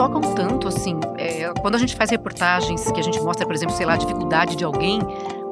Tocam 0.00 0.22
tanto, 0.34 0.66
assim. 0.66 0.98
É, 1.18 1.52
quando 1.60 1.74
a 1.74 1.78
gente 1.78 1.94
faz 1.94 2.08
reportagens 2.08 2.90
que 2.90 2.98
a 2.98 3.02
gente 3.02 3.20
mostra, 3.20 3.44
por 3.44 3.54
exemplo, 3.54 3.76
sei 3.76 3.84
lá, 3.84 3.92
a 3.92 3.96
dificuldade 3.98 4.56
de 4.56 4.64
alguém, 4.64 4.98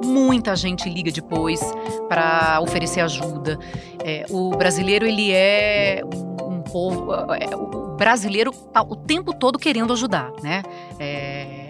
muita 0.03 0.57
gente 0.57 0.89
liga 0.89 1.13
depois 1.13 1.61
para 2.09 2.59
oferecer 2.63 3.03
ajuda. 3.03 3.59
É, 4.03 4.25
o 4.31 4.49
brasileiro, 4.57 5.05
ele 5.05 5.33
é 5.33 6.01
um 6.43 6.63
povo. 6.63 7.13
É, 7.35 7.55
o 7.55 7.95
brasileiro 7.95 8.51
tá 8.73 8.81
o 8.81 8.97
tempo 8.97 9.35
todo 9.35 9.59
querendo 9.59 9.93
ajudar, 9.93 10.33
né? 10.43 10.63
É, 10.99 11.69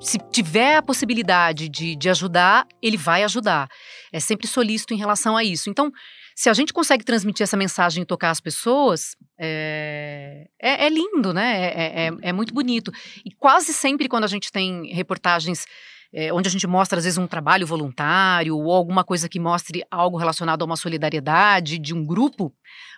se 0.00 0.18
tiver 0.32 0.74
a 0.74 0.82
possibilidade 0.82 1.68
de, 1.68 1.94
de 1.94 2.10
ajudar, 2.10 2.66
ele 2.82 2.96
vai 2.96 3.22
ajudar. 3.22 3.68
É 4.12 4.18
sempre 4.18 4.48
solícito 4.48 4.92
em 4.92 4.96
relação 4.96 5.36
a 5.36 5.44
isso. 5.44 5.70
Então, 5.70 5.92
se 6.34 6.48
a 6.48 6.52
gente 6.52 6.72
consegue 6.72 7.04
transmitir 7.04 7.44
essa 7.44 7.56
mensagem 7.56 8.02
e 8.02 8.06
tocar 8.06 8.30
as 8.30 8.40
pessoas, 8.40 9.16
é, 9.38 10.48
é, 10.60 10.86
é 10.86 10.88
lindo, 10.88 11.32
né? 11.32 11.60
É, 11.60 11.66
é, 11.66 12.06
é, 12.06 12.10
é, 12.22 12.32
muito 12.32 12.52
bonito. 12.52 12.92
E 13.24 13.30
quase 13.30 13.72
sempre, 13.72 14.08
quando 14.08 14.24
a 14.24 14.28
gente 14.28 14.50
tem 14.50 14.92
reportagens 14.92 15.64
é, 16.12 16.32
onde 16.32 16.48
a 16.48 16.50
gente 16.50 16.66
mostra, 16.66 16.98
às 16.98 17.04
vezes, 17.04 17.18
um 17.18 17.26
trabalho 17.26 17.66
voluntário 17.66 18.56
ou 18.56 18.72
alguma 18.72 19.04
coisa 19.04 19.28
que 19.28 19.38
mostre 19.38 19.84
algo 19.90 20.16
relacionado 20.16 20.62
a 20.62 20.64
uma 20.64 20.76
solidariedade 20.76 21.78
de 21.78 21.94
um 21.94 22.04
grupo, 22.04 22.52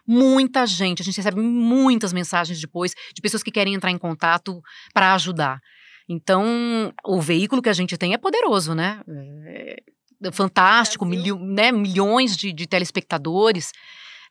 muita 0.06 0.66
gente, 0.66 1.02
a 1.02 1.04
gente 1.04 1.16
recebe 1.16 1.40
muitas 1.40 2.12
mensagens 2.12 2.60
depois 2.60 2.94
de 3.14 3.20
pessoas 3.20 3.42
que 3.42 3.50
querem 3.50 3.74
entrar 3.74 3.90
em 3.90 3.98
contato 3.98 4.62
para 4.94 5.14
ajudar. 5.14 5.60
Então, 6.08 6.92
o 7.04 7.20
veículo 7.20 7.62
que 7.62 7.68
a 7.68 7.72
gente 7.74 7.96
tem 7.96 8.14
é 8.14 8.18
poderoso, 8.18 8.74
né? 8.74 9.00
É, 9.46 9.76
fantástico, 10.32 11.06
milho, 11.06 11.38
né, 11.38 11.72
milhões 11.72 12.36
de, 12.36 12.52
de 12.52 12.66
telespectadores. 12.66 13.72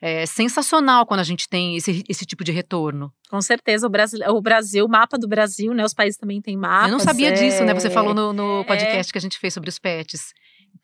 É 0.02 0.26
sensacional 0.26 1.06
quando 1.06 1.20
a 1.20 1.24
gente 1.24 1.48
tem 1.50 1.76
esse, 1.76 2.04
esse 2.08 2.26
tipo 2.26 2.44
de 2.44 2.52
retorno. 2.52 3.12
Com 3.30 3.42
certeza, 3.42 3.86
o 3.86 3.90
Brasil, 3.90 4.20
o 4.30 4.42
Brasil, 4.42 4.86
o 4.86 4.90
mapa 4.90 5.18
do 5.18 5.28
Brasil, 5.28 5.74
né? 5.74 5.84
Os 5.84 5.94
países 5.94 6.18
também 6.18 6.42
têm 6.42 6.56
mapas. 6.56 6.90
Eu 6.90 6.92
não 6.94 7.00
sabia 7.00 7.30
é... 7.30 7.32
disso, 7.34 7.66
né? 7.66 7.74
Você 7.74 7.90
falou 7.90 8.14
no, 8.14 8.32
no 8.32 8.62
é. 8.62 8.64
podcast 8.64 9.10
é... 9.10 9.12
que 9.12 9.18
a 9.18 9.22
gente 9.22 9.38
fez 9.38 9.54
sobre 9.54 9.70
os 9.70 9.78
pets. 9.78 10.34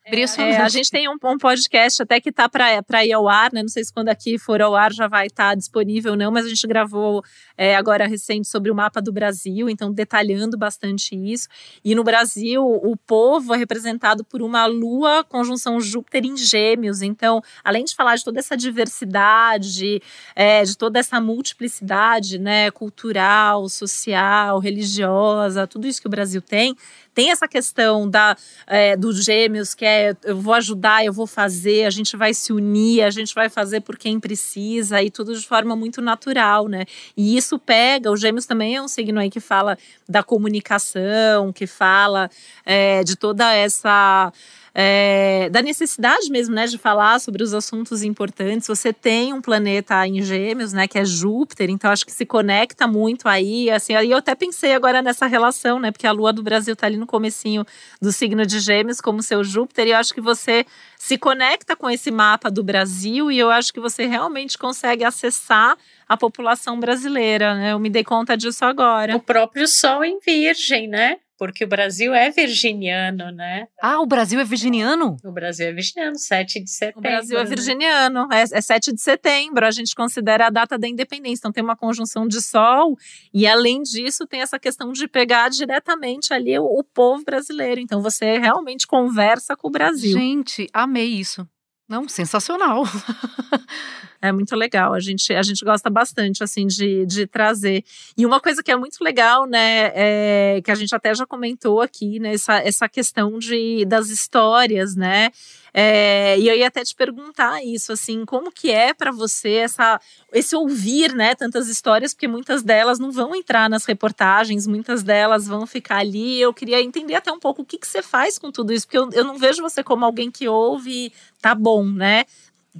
É, 0.08 0.56
a 0.58 0.68
gente 0.68 0.88
tem 0.88 1.08
um, 1.08 1.16
um, 1.24 1.36
podcast 1.36 2.00
até 2.00 2.20
que 2.20 2.30
tá 2.30 2.48
para 2.48 3.04
ir 3.04 3.12
ao 3.12 3.28
ar, 3.28 3.52
né? 3.52 3.60
Não 3.60 3.68
sei 3.68 3.82
se 3.82 3.92
quando 3.92 4.08
aqui 4.08 4.38
for 4.38 4.62
ao 4.62 4.76
ar 4.76 4.92
já 4.92 5.08
vai 5.08 5.26
estar 5.26 5.48
tá 5.48 5.54
disponível 5.56 6.12
ou 6.12 6.16
não, 6.16 6.30
mas 6.30 6.46
a 6.46 6.48
gente 6.48 6.64
gravou 6.64 7.24
é, 7.58 7.74
agora 7.74 8.06
recente 8.06 8.46
sobre 8.46 8.70
o 8.70 8.74
mapa 8.74 9.02
do 9.02 9.12
Brasil, 9.12 9.68
então 9.68 9.92
detalhando 9.92 10.56
bastante 10.56 11.16
isso. 11.16 11.48
E 11.84 11.92
no 11.92 12.04
Brasil, 12.04 12.64
o 12.64 12.96
povo 12.96 13.52
é 13.52 13.56
representado 13.56 14.22
por 14.22 14.42
uma 14.42 14.64
lua 14.66 15.24
conjunção 15.24 15.80
Júpiter 15.80 16.24
em 16.24 16.36
Gêmeos. 16.36 17.02
Então, 17.02 17.42
além 17.64 17.84
de 17.84 17.92
falar 17.96 18.14
de 18.14 18.22
toda 18.22 18.38
essa 18.38 18.56
diversidade, 18.56 20.00
é, 20.36 20.62
de 20.62 20.78
toda 20.78 21.00
essa 21.00 21.20
multiplicidade, 21.20 22.38
né, 22.38 22.70
cultural, 22.70 23.68
social, 23.68 24.60
religiosa, 24.60 25.66
tudo 25.66 25.88
isso 25.88 26.00
que 26.00 26.06
o 26.06 26.10
Brasil 26.10 26.40
tem, 26.40 26.76
tem 27.16 27.30
essa 27.30 27.48
questão 27.48 28.08
da, 28.08 28.36
é, 28.66 28.94
dos 28.94 29.24
gêmeos, 29.24 29.74
que 29.74 29.86
é 29.86 30.14
eu 30.22 30.36
vou 30.36 30.52
ajudar, 30.52 31.02
eu 31.02 31.14
vou 31.14 31.26
fazer, 31.26 31.86
a 31.86 31.90
gente 31.90 32.14
vai 32.14 32.34
se 32.34 32.52
unir, 32.52 33.02
a 33.02 33.08
gente 33.08 33.34
vai 33.34 33.48
fazer 33.48 33.80
por 33.80 33.96
quem 33.96 34.20
precisa, 34.20 35.02
e 35.02 35.10
tudo 35.10 35.34
de 35.34 35.46
forma 35.46 35.74
muito 35.74 36.02
natural, 36.02 36.68
né? 36.68 36.84
E 37.16 37.34
isso 37.34 37.58
pega, 37.58 38.12
os 38.12 38.20
gêmeos 38.20 38.44
também 38.44 38.76
é 38.76 38.82
um 38.82 38.86
signo 38.86 39.18
aí 39.18 39.30
que 39.30 39.40
fala 39.40 39.78
da 40.06 40.22
comunicação, 40.22 41.54
que 41.54 41.66
fala 41.66 42.30
é, 42.66 43.02
de 43.02 43.16
toda 43.16 43.50
essa 43.50 44.30
é, 44.78 45.48
da 45.48 45.62
necessidade 45.62 46.28
mesmo, 46.30 46.54
né, 46.54 46.66
de 46.66 46.76
falar 46.76 47.18
sobre 47.18 47.42
os 47.42 47.54
assuntos 47.54 48.02
importantes. 48.02 48.68
Você 48.68 48.92
tem 48.92 49.32
um 49.32 49.40
planeta 49.40 50.06
em 50.06 50.20
Gêmeos, 50.20 50.74
né, 50.74 50.86
que 50.86 50.98
é 50.98 51.04
Júpiter, 51.04 51.70
então 51.70 51.90
acho 51.90 52.04
que 52.04 52.12
se 52.12 52.26
conecta 52.26 52.86
muito 52.86 53.26
aí, 53.26 53.70
assim, 53.70 53.94
aí 53.94 54.10
eu 54.10 54.18
até 54.18 54.34
pensei 54.34 54.74
agora 54.74 55.00
nessa 55.00 55.24
relação, 55.24 55.78
né, 55.78 55.90
porque 55.90 56.06
a 56.06 56.12
Lua 56.12 56.30
do 56.30 56.42
Brasil 56.42 56.74
está 56.74 56.86
ali 56.86 56.98
no 56.98 57.06
comecinho 57.06 57.64
do 58.02 58.12
signo 58.12 58.44
de 58.44 58.60
Gêmeos 58.60 59.00
como 59.00 59.22
seu 59.22 59.42
Júpiter, 59.42 59.86
e 59.86 59.92
eu 59.92 59.96
acho 59.96 60.12
que 60.12 60.20
você 60.20 60.66
se 60.98 61.16
conecta 61.16 61.74
com 61.74 61.88
esse 61.88 62.10
mapa 62.10 62.50
do 62.50 62.62
Brasil 62.62 63.30
e 63.30 63.38
eu 63.38 63.50
acho 63.50 63.72
que 63.72 63.80
você 63.80 64.04
realmente 64.04 64.58
consegue 64.58 65.04
acessar 65.04 65.78
a 66.06 66.16
população 66.16 66.78
brasileira, 66.78 67.54
né? 67.54 67.72
Eu 67.72 67.78
me 67.78 67.90
dei 67.90 68.04
conta 68.04 68.36
disso 68.36 68.64
agora. 68.64 69.16
O 69.16 69.20
próprio 69.20 69.66
Sol 69.66 70.04
em 70.04 70.18
Virgem, 70.20 70.86
né? 70.86 71.16
Porque 71.38 71.64
o 71.64 71.68
Brasil 71.68 72.14
é 72.14 72.30
virginiano, 72.30 73.30
né? 73.30 73.68
Ah, 73.80 74.00
o 74.00 74.06
Brasil 74.06 74.40
é 74.40 74.44
virginiano? 74.44 75.16
O 75.24 75.32
Brasil 75.32 75.66
é 75.66 75.72
virginiano, 75.72 76.18
7 76.18 76.62
de 76.62 76.70
setembro. 76.70 77.00
O 77.00 77.02
Brasil 77.02 77.38
é 77.38 77.44
né? 77.44 77.48
virginiano, 77.48 78.28
é, 78.32 78.42
é 78.42 78.60
7 78.60 78.92
de 78.92 79.00
setembro, 79.00 79.66
a 79.66 79.70
gente 79.70 79.94
considera 79.94 80.46
a 80.46 80.50
data 80.50 80.78
da 80.78 80.88
independência, 80.88 81.40
então 81.40 81.52
tem 81.52 81.62
uma 81.62 81.76
conjunção 81.76 82.26
de 82.26 82.40
sol, 82.40 82.96
e 83.32 83.46
além 83.46 83.82
disso 83.82 84.26
tem 84.26 84.40
essa 84.40 84.58
questão 84.58 84.92
de 84.92 85.06
pegar 85.06 85.48
diretamente 85.50 86.32
ali 86.32 86.58
o, 86.58 86.64
o 86.64 86.82
povo 86.82 87.24
brasileiro, 87.24 87.80
então 87.80 88.02
você 88.02 88.38
realmente 88.38 88.86
conversa 88.86 89.56
com 89.56 89.68
o 89.68 89.70
Brasil. 89.70 90.12
Gente, 90.12 90.68
amei 90.72 91.06
isso. 91.06 91.46
Não, 91.88 92.08
sensacional. 92.08 92.82
É 94.20 94.32
muito 94.32 94.54
legal. 94.56 94.94
A 94.94 95.00
gente, 95.00 95.32
a 95.34 95.42
gente 95.42 95.64
gosta 95.64 95.90
bastante, 95.90 96.42
assim, 96.42 96.66
de, 96.66 97.04
de 97.06 97.26
trazer. 97.26 97.84
E 98.16 98.24
uma 98.24 98.40
coisa 98.40 98.62
que 98.62 98.70
é 98.70 98.76
muito 98.76 99.02
legal, 99.02 99.46
né, 99.46 99.92
é, 99.94 100.60
que 100.64 100.70
a 100.70 100.74
gente 100.74 100.94
até 100.94 101.14
já 101.14 101.26
comentou 101.26 101.80
aqui, 101.80 102.18
né, 102.18 102.34
essa, 102.34 102.58
essa 102.58 102.88
questão 102.88 103.38
de, 103.38 103.84
das 103.84 104.08
histórias, 104.08 104.96
né, 104.96 105.30
é, 105.78 106.38
e 106.38 106.48
eu 106.48 106.56
ia 106.56 106.68
até 106.68 106.82
te 106.82 106.94
perguntar 106.94 107.62
isso, 107.62 107.92
assim, 107.92 108.24
como 108.24 108.50
que 108.50 108.70
é 108.70 108.94
para 108.94 109.12
você 109.12 109.56
essa, 109.56 110.00
esse 110.32 110.56
ouvir, 110.56 111.14
né, 111.14 111.34
tantas 111.34 111.68
histórias, 111.68 112.14
porque 112.14 112.26
muitas 112.26 112.62
delas 112.62 112.98
não 112.98 113.12
vão 113.12 113.34
entrar 113.34 113.68
nas 113.68 113.84
reportagens, 113.84 114.66
muitas 114.66 115.02
delas 115.02 115.46
vão 115.46 115.66
ficar 115.66 115.98
ali. 115.98 116.40
Eu 116.40 116.54
queria 116.54 116.80
entender 116.80 117.14
até 117.14 117.30
um 117.30 117.38
pouco 117.38 117.60
o 117.60 117.64
que, 117.64 117.76
que 117.76 117.86
você 117.86 118.00
faz 118.00 118.38
com 118.38 118.50
tudo 118.50 118.72
isso, 118.72 118.86
porque 118.86 118.96
eu, 118.96 119.10
eu 119.12 119.24
não 119.24 119.36
vejo 119.36 119.60
você 119.60 119.84
como 119.84 120.02
alguém 120.02 120.30
que 120.30 120.48
ouve, 120.48 121.12
tá 121.42 121.54
bom, 121.54 121.84
né? 121.84 122.24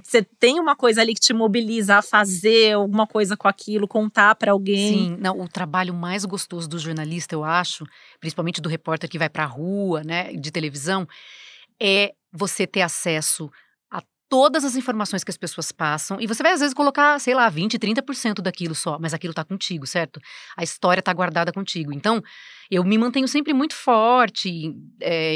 Você 0.03 0.23
tem 0.23 0.59
uma 0.59 0.75
coisa 0.75 1.01
ali 1.01 1.13
que 1.13 1.19
te 1.19 1.33
mobiliza 1.33 1.97
a 1.97 2.01
fazer 2.01 2.73
alguma 2.73 3.07
coisa 3.07 3.35
com 3.35 3.47
aquilo, 3.47 3.87
contar 3.87 4.35
para 4.35 4.51
alguém. 4.51 4.75
Sim, 4.75 5.17
não, 5.19 5.39
o 5.39 5.47
trabalho 5.47 5.93
mais 5.93 6.25
gostoso 6.25 6.67
do 6.67 6.77
jornalista, 6.77 7.35
eu 7.35 7.43
acho, 7.43 7.85
principalmente 8.19 8.61
do 8.61 8.69
repórter 8.69 9.09
que 9.09 9.17
vai 9.17 9.29
para 9.29 9.43
a 9.43 9.47
rua, 9.47 10.03
né, 10.03 10.33
de 10.33 10.51
televisão, 10.51 11.07
é 11.79 12.13
você 12.31 12.67
ter 12.67 12.81
acesso 12.81 13.49
a 13.89 14.01
todas 14.29 14.63
as 14.63 14.75
informações 14.75 15.23
que 15.23 15.31
as 15.31 15.37
pessoas 15.37 15.71
passam 15.71 16.19
e 16.19 16.27
você 16.27 16.43
vai 16.43 16.51
às 16.51 16.59
vezes 16.59 16.73
colocar, 16.73 17.19
sei 17.19 17.33
lá, 17.33 17.49
20, 17.49 17.79
30% 17.79 18.41
daquilo 18.41 18.75
só, 18.75 18.97
mas 18.99 19.13
aquilo 19.13 19.33
tá 19.33 19.43
contigo, 19.43 19.87
certo? 19.87 20.19
A 20.55 20.63
história 20.63 21.01
tá 21.01 21.13
guardada 21.13 21.51
contigo. 21.51 21.93
Então, 21.93 22.21
eu 22.69 22.83
me 22.83 22.97
mantenho 22.97 23.27
sempre 23.27 23.53
muito 23.53 23.73
forte, 23.73 24.75
é, 25.01 25.35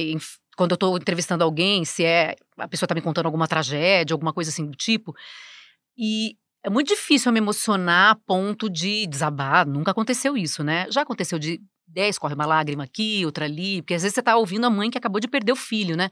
quando 0.61 0.73
eu 0.73 0.75
estou 0.75 0.95
entrevistando 0.95 1.43
alguém, 1.43 1.83
se 1.83 2.05
é 2.05 2.35
a 2.55 2.67
pessoa 2.67 2.85
está 2.85 2.93
me 2.93 3.01
contando 3.01 3.25
alguma 3.25 3.47
tragédia, 3.47 4.13
alguma 4.13 4.31
coisa 4.31 4.51
assim 4.51 4.63
do 4.63 4.77
tipo. 4.77 5.11
E 5.97 6.35
é 6.63 6.69
muito 6.69 6.89
difícil 6.89 7.29
eu 7.29 7.33
me 7.33 7.39
emocionar 7.39 8.11
a 8.11 8.15
ponto 8.15 8.69
de 8.69 9.07
desabar. 9.07 9.67
Nunca 9.67 9.89
aconteceu 9.89 10.37
isso, 10.37 10.63
né? 10.63 10.85
Já 10.91 11.01
aconteceu 11.01 11.39
de 11.39 11.59
10, 11.87 12.19
corre 12.19 12.35
uma 12.35 12.45
lágrima 12.45 12.83
aqui, 12.83 13.25
outra 13.25 13.45
ali, 13.45 13.81
porque 13.81 13.95
às 13.95 14.03
vezes 14.03 14.13
você 14.13 14.19
está 14.19 14.37
ouvindo 14.37 14.65
a 14.65 14.69
mãe 14.69 14.91
que 14.91 14.99
acabou 14.99 15.19
de 15.19 15.27
perder 15.27 15.51
o 15.51 15.55
filho, 15.55 15.97
né? 15.97 16.11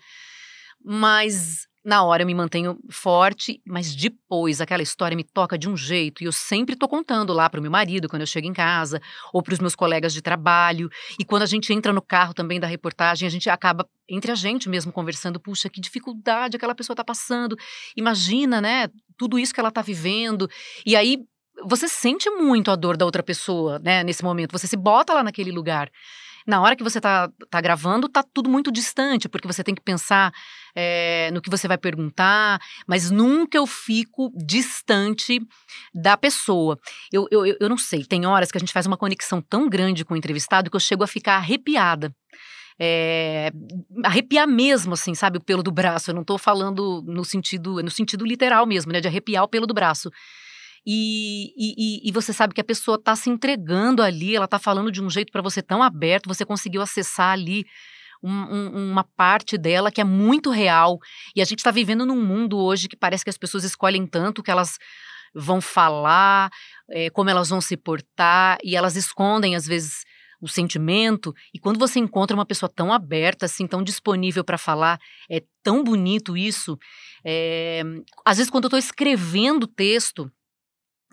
Mas 0.83 1.67
na 1.83 2.03
hora 2.03 2.23
eu 2.23 2.27
me 2.27 2.33
mantenho 2.33 2.77
forte, 2.89 3.61
mas 3.65 3.95
depois 3.95 4.59
aquela 4.59 4.83
história 4.83 5.15
me 5.15 5.23
toca 5.23 5.57
de 5.57 5.69
um 5.69 5.77
jeito 5.77 6.21
e 6.21 6.25
eu 6.25 6.31
sempre 6.31 6.75
tô 6.75 6.87
contando 6.87 7.33
lá 7.33 7.49
para 7.49 7.59
o 7.59 7.61
meu 7.61 7.71
marido 7.71 8.09
quando 8.09 8.21
eu 8.21 8.27
chego 8.27 8.47
em 8.47 8.53
casa 8.53 9.01
ou 9.33 9.41
para 9.41 9.53
os 9.53 9.59
meus 9.59 9.75
colegas 9.75 10.13
de 10.13 10.21
trabalho 10.21 10.89
e 11.17 11.23
quando 11.23 11.43
a 11.43 11.45
gente 11.45 11.71
entra 11.73 11.93
no 11.93 12.01
carro 12.01 12.33
também 12.33 12.59
da 12.59 12.67
reportagem 12.67 13.25
a 13.25 13.31
gente 13.31 13.49
acaba 13.49 13.87
entre 14.09 14.31
a 14.31 14.35
gente 14.35 14.67
mesmo 14.67 14.91
conversando, 14.91 15.39
puxa, 15.39 15.69
que 15.69 15.79
dificuldade 15.79 16.57
aquela 16.57 16.75
pessoa 16.75 16.95
tá 16.95 17.03
passando. 17.03 17.55
Imagina, 17.95 18.59
né, 18.59 18.89
tudo 19.17 19.39
isso 19.39 19.53
que 19.53 19.59
ela 19.59 19.71
tá 19.71 19.81
vivendo. 19.81 20.49
E 20.85 20.95
aí 20.95 21.23
você 21.63 21.87
sente 21.87 22.29
muito 22.29 22.71
a 22.71 22.75
dor 22.75 22.97
da 22.97 23.05
outra 23.05 23.21
pessoa, 23.21 23.79
né, 23.79 24.03
nesse 24.03 24.23
momento. 24.23 24.51
Você 24.51 24.67
se 24.67 24.77
bota 24.77 25.13
lá 25.13 25.23
naquele 25.23 25.51
lugar. 25.51 25.89
Na 26.45 26.61
hora 26.61 26.75
que 26.75 26.83
você 26.83 26.99
está 26.99 27.29
tá 27.49 27.61
gravando, 27.61 28.09
tá 28.09 28.23
tudo 28.23 28.49
muito 28.49 28.71
distante, 28.71 29.29
porque 29.29 29.47
você 29.47 29.63
tem 29.63 29.75
que 29.75 29.81
pensar 29.81 30.31
é, 30.75 31.29
no 31.31 31.41
que 31.41 31.49
você 31.49 31.67
vai 31.67 31.77
perguntar, 31.77 32.59
mas 32.87 33.11
nunca 33.11 33.57
eu 33.57 33.67
fico 33.67 34.31
distante 34.35 35.39
da 35.93 36.17
pessoa. 36.17 36.77
Eu, 37.11 37.27
eu, 37.31 37.45
eu 37.45 37.69
não 37.69 37.77
sei, 37.77 38.05
tem 38.05 38.25
horas 38.25 38.51
que 38.51 38.57
a 38.57 38.61
gente 38.61 38.73
faz 38.73 38.85
uma 38.85 38.97
conexão 38.97 39.41
tão 39.41 39.69
grande 39.69 40.05
com 40.05 40.13
o 40.13 40.17
entrevistado 40.17 40.69
que 40.69 40.75
eu 40.75 40.79
chego 40.79 41.03
a 41.03 41.07
ficar 41.07 41.35
arrepiada 41.35 42.13
é, 42.79 43.51
arrepiar 44.05 44.47
mesmo, 44.47 44.93
assim, 44.93 45.13
sabe, 45.13 45.37
o 45.37 45.43
pelo 45.43 45.61
do 45.61 45.71
braço. 45.71 46.09
Eu 46.09 46.15
não 46.15 46.21
estou 46.21 46.37
falando 46.37 47.03
no 47.05 47.25
sentido, 47.25 47.83
no 47.83 47.91
sentido 47.91 48.25
literal 48.25 48.65
mesmo, 48.65 48.91
né, 48.93 49.01
de 49.01 49.07
arrepiar 49.07 49.43
o 49.43 49.47
pelo 49.47 49.67
do 49.67 49.73
braço. 49.73 50.09
E, 50.85 51.53
e, 51.57 52.09
e, 52.09 52.11
você 52.11 52.31
sabe 52.31 52.53
que 52.53 52.61
a 52.61 52.63
pessoa 52.63 52.95
está 52.95 53.15
se 53.15 53.29
entregando 53.29 54.01
ali, 54.01 54.35
ela 54.35 54.45
está 54.45 54.57
falando 54.57 54.91
de 54.91 55.01
um 55.01 55.09
jeito 55.09 55.31
para 55.31 55.41
você 55.41 55.61
tão 55.61 55.83
aberto, 55.83 56.27
você 56.27 56.45
conseguiu 56.45 56.81
acessar 56.81 57.31
ali 57.31 57.65
um, 58.23 58.31
um, 58.31 58.91
uma 58.91 59.03
parte 59.03 59.57
dela 59.57 59.91
que 59.91 60.01
é 60.01 60.03
muito 60.03 60.49
real. 60.49 60.99
E 61.35 61.41
a 61.41 61.45
gente 61.45 61.59
está 61.59 61.71
vivendo 61.71 62.05
num 62.05 62.21
mundo 62.21 62.57
hoje 62.57 62.87
que 62.87 62.97
parece 62.97 63.23
que 63.23 63.29
as 63.29 63.37
pessoas 63.37 63.63
escolhem 63.63 64.05
tanto 64.05 64.43
que 64.43 64.51
elas 64.51 64.77
vão 65.33 65.61
falar, 65.61 66.49
é, 66.89 67.09
como 67.09 67.29
elas 67.29 67.49
vão 67.49 67.61
se 67.61 67.77
portar, 67.77 68.57
e 68.63 68.75
elas 68.75 68.95
escondem, 68.95 69.55
às 69.55 69.65
vezes, 69.65 70.03
o 70.41 70.47
sentimento. 70.47 71.33
E 71.53 71.59
quando 71.59 71.77
você 71.77 71.99
encontra 71.99 72.35
uma 72.35 72.45
pessoa 72.45 72.71
tão 72.73 72.91
aberta, 72.91 73.45
assim, 73.45 73.67
tão 73.67 73.83
disponível 73.83 74.43
para 74.43 74.57
falar, 74.57 74.99
é 75.29 75.43
tão 75.61 75.83
bonito 75.83 76.35
isso. 76.35 76.77
É, 77.23 77.83
às 78.25 78.37
vezes, 78.37 78.49
quando 78.49 78.65
eu 78.65 78.69
estou 78.69 78.79
escrevendo 78.79 79.67
texto, 79.67 80.31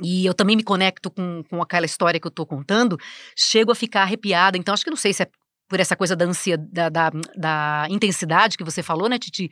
e 0.03 0.27
eu 0.27 0.35
também 0.35 0.57
me 0.57 0.63
conecto 0.63 1.11
com, 1.11 1.43
com 1.49 1.63
aquela 1.63 1.87
história 1.87 2.21
que 2.21 2.27
eu 2.27 2.31
estou 2.31 2.47
contando, 2.47 2.99
chego 3.37 3.73
a 3.73 3.75
ficar 3.75 4.03
arrepiada. 4.03 4.59
Então, 4.59 4.75
acho 4.75 4.85
que 4.85 4.91
não 4.91 4.97
sei 4.97 5.13
se 5.13 5.23
é 5.23 5.29
por 5.69 5.81
essa 5.81 5.97
coisa 5.97 6.15
da 6.15 6.25
ansiedade, 6.25 6.71
da, 6.71 6.89
da, 6.89 7.11
da 7.37 7.87
intensidade 7.91 8.57
que 8.57 8.65
você 8.65 8.83
falou, 8.83 9.09
né, 9.09 9.19
Titi? 9.19 9.51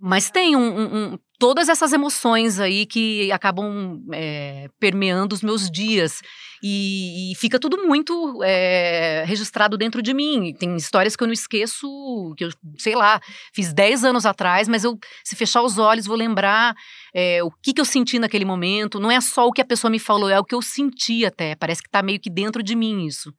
Mas 0.00 0.30
tem 0.30 0.54
um, 0.54 0.60
um, 0.60 0.96
um, 0.96 1.18
todas 1.38 1.68
essas 1.68 1.92
emoções 1.92 2.60
aí 2.60 2.86
que 2.86 3.30
acabam 3.32 4.00
é, 4.12 4.68
permeando 4.78 5.34
os 5.34 5.42
meus 5.42 5.70
dias. 5.70 6.20
E, 6.62 7.32
e 7.32 7.34
fica 7.36 7.58
tudo 7.58 7.86
muito 7.86 8.40
é, 8.42 9.24
registrado 9.26 9.76
dentro 9.76 10.02
de 10.02 10.12
mim. 10.14 10.54
Tem 10.58 10.76
histórias 10.76 11.16
que 11.16 11.22
eu 11.22 11.26
não 11.26 11.32
esqueço, 11.32 11.86
que 12.36 12.44
eu, 12.44 12.50
sei 12.76 12.94
lá, 12.94 13.20
fiz 13.52 13.72
10 13.72 14.04
anos 14.04 14.26
atrás, 14.26 14.68
mas 14.68 14.84
eu, 14.84 14.98
se 15.24 15.36
fechar 15.36 15.62
os 15.62 15.78
olhos, 15.78 16.06
vou 16.06 16.16
lembrar 16.16 16.74
é, 17.14 17.42
o 17.42 17.50
que, 17.50 17.72
que 17.72 17.80
eu 17.80 17.84
senti 17.84 18.18
naquele 18.18 18.44
momento. 18.44 19.00
Não 19.00 19.10
é 19.10 19.20
só 19.20 19.46
o 19.46 19.52
que 19.52 19.62
a 19.62 19.66
pessoa 19.66 19.90
me 19.90 19.98
falou, 19.98 20.28
é 20.28 20.38
o 20.38 20.44
que 20.44 20.54
eu 20.54 20.62
senti 20.62 21.24
até. 21.24 21.54
Parece 21.54 21.82
que 21.82 21.88
está 21.88 22.02
meio 22.02 22.20
que 22.20 22.30
dentro 22.30 22.62
de 22.62 22.74
mim 22.74 23.06
isso. 23.06 23.32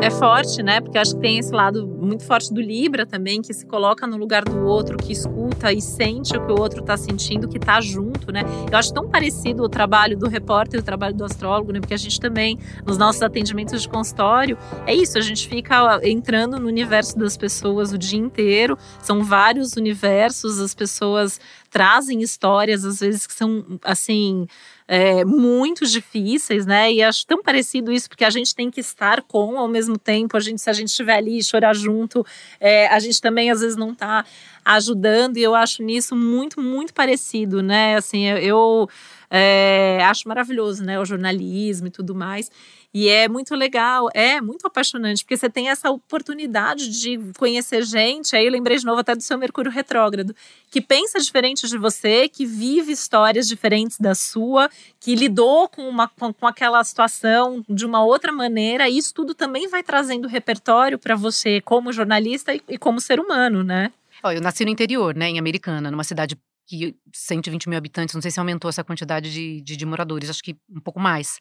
É 0.00 0.10
forte, 0.10 0.62
né? 0.62 0.80
Porque 0.80 0.96
acho 0.96 1.14
que 1.14 1.20
tem 1.20 1.38
esse 1.38 1.52
lado 1.52 1.86
muito 1.86 2.24
forte 2.24 2.52
do 2.54 2.60
Libra 2.60 3.04
também, 3.04 3.42
que 3.42 3.52
se 3.52 3.66
coloca 3.66 4.06
no 4.06 4.16
lugar 4.16 4.44
do 4.44 4.64
outro, 4.64 4.96
que 4.96 5.12
escuta 5.12 5.70
e 5.72 5.82
sente 5.82 6.34
o 6.34 6.46
que 6.46 6.52
o 6.52 6.58
outro 6.58 6.82
tá 6.82 6.96
sentindo, 6.96 7.46
que 7.46 7.58
tá 7.58 7.80
junto, 7.82 8.32
né? 8.32 8.42
Eu 8.70 8.78
acho 8.78 8.94
tão 8.94 9.08
parecido 9.08 9.62
o 9.62 9.68
trabalho 9.68 10.16
do 10.16 10.26
repórter 10.26 10.80
e 10.80 10.82
o 10.82 10.84
trabalho 10.84 11.14
do 11.14 11.24
astrólogo, 11.24 11.70
né? 11.72 11.80
Porque 11.80 11.92
a 11.92 11.98
gente 11.98 12.18
também, 12.18 12.58
nos 12.86 12.96
nossos 12.96 13.20
atendimentos 13.20 13.82
de 13.82 13.88
consultório, 13.88 14.56
é 14.86 14.94
isso, 14.94 15.18
a 15.18 15.20
gente 15.20 15.46
fica 15.46 16.00
entrando 16.02 16.58
no 16.58 16.66
universo 16.66 17.18
das 17.18 17.36
pessoas 17.36 17.92
o 17.92 17.98
dia 17.98 18.18
inteiro, 18.18 18.78
são 19.02 19.22
vários 19.22 19.74
universos, 19.74 20.60
as 20.60 20.74
pessoas 20.74 21.38
trazem 21.68 22.22
histórias, 22.22 22.84
às 22.84 23.00
vezes, 23.00 23.26
que 23.26 23.34
são, 23.34 23.64
assim 23.84 24.46
é, 24.92 25.24
muito 25.24 25.86
difíceis, 25.86 26.66
né? 26.66 26.92
E 26.92 27.00
acho 27.00 27.24
tão 27.24 27.40
parecido 27.40 27.92
isso, 27.92 28.08
porque 28.08 28.24
a 28.24 28.30
gente 28.30 28.52
tem 28.52 28.68
que 28.68 28.80
estar 28.80 29.22
com 29.22 29.56
ao 29.56 29.68
mesmo 29.68 29.96
tempo. 29.96 30.36
A 30.36 30.40
gente, 30.40 30.60
se 30.60 30.68
a 30.68 30.72
gente 30.72 30.88
estiver 30.88 31.14
ali 31.14 31.38
e 31.38 31.44
chorar 31.44 31.76
junto, 31.76 32.26
é, 32.58 32.88
a 32.88 32.98
gente 32.98 33.20
também 33.20 33.52
às 33.52 33.60
vezes 33.60 33.76
não 33.76 33.92
está 33.92 34.24
ajudando. 34.64 35.36
E 35.36 35.44
eu 35.44 35.54
acho 35.54 35.84
nisso 35.84 36.16
muito, 36.16 36.60
muito 36.60 36.92
parecido, 36.92 37.62
né? 37.62 37.94
Assim, 37.94 38.24
eu, 38.26 38.38
eu 38.38 38.88
é, 39.30 40.00
acho 40.04 40.26
maravilhoso, 40.26 40.84
né? 40.84 40.98
O 40.98 41.04
jornalismo 41.04 41.86
e 41.86 41.90
tudo 41.90 42.14
mais. 42.14 42.50
E 42.92 43.08
é 43.08 43.28
muito 43.28 43.54
legal, 43.54 44.08
é 44.12 44.40
muito 44.40 44.66
apaixonante, 44.66 45.22
porque 45.22 45.36
você 45.36 45.48
tem 45.48 45.70
essa 45.70 45.88
oportunidade 45.90 46.88
de 46.88 47.16
conhecer 47.38 47.84
gente. 47.84 48.34
Aí 48.34 48.44
eu 48.44 48.50
lembrei 48.50 48.76
de 48.76 48.84
novo 48.84 48.98
até 49.00 49.14
do 49.14 49.22
seu 49.22 49.38
Mercúrio 49.38 49.70
retrógrado, 49.70 50.34
que 50.68 50.80
pensa 50.80 51.20
diferente 51.20 51.68
de 51.68 51.78
você, 51.78 52.28
que 52.28 52.44
vive 52.44 52.90
histórias 52.90 53.46
diferentes 53.46 53.96
da 54.00 54.12
sua, 54.16 54.68
que 54.98 55.14
lidou 55.14 55.68
com, 55.68 55.88
uma, 55.88 56.08
com, 56.08 56.32
com 56.32 56.46
aquela 56.48 56.82
situação 56.82 57.64
de 57.68 57.86
uma 57.86 58.04
outra 58.04 58.32
maneira. 58.32 58.88
E 58.88 58.98
isso 58.98 59.14
tudo 59.14 59.32
também 59.32 59.68
vai 59.68 59.84
trazendo 59.84 60.26
repertório 60.26 60.98
para 60.98 61.14
você 61.14 61.60
como 61.60 61.92
jornalista 61.92 62.52
e, 62.52 62.60
e 62.68 62.76
como 62.76 63.00
ser 63.00 63.20
humano, 63.20 63.62
né? 63.62 63.92
eu 64.24 64.40
nasci 64.40 64.66
no 64.66 64.70
interior, 64.70 65.14
né, 65.14 65.30
em 65.30 65.38
Americana, 65.38 65.90
numa 65.90 66.04
cidade 66.04 66.36
que 66.70 66.94
120 67.12 67.68
mil 67.68 67.76
habitantes, 67.76 68.14
não 68.14 68.22
sei 68.22 68.30
se 68.30 68.38
aumentou 68.38 68.68
essa 68.68 68.84
quantidade 68.84 69.32
de, 69.32 69.60
de, 69.60 69.76
de 69.76 69.84
moradores, 69.84 70.30
acho 70.30 70.42
que 70.42 70.56
um 70.70 70.80
pouco 70.80 71.00
mais. 71.00 71.40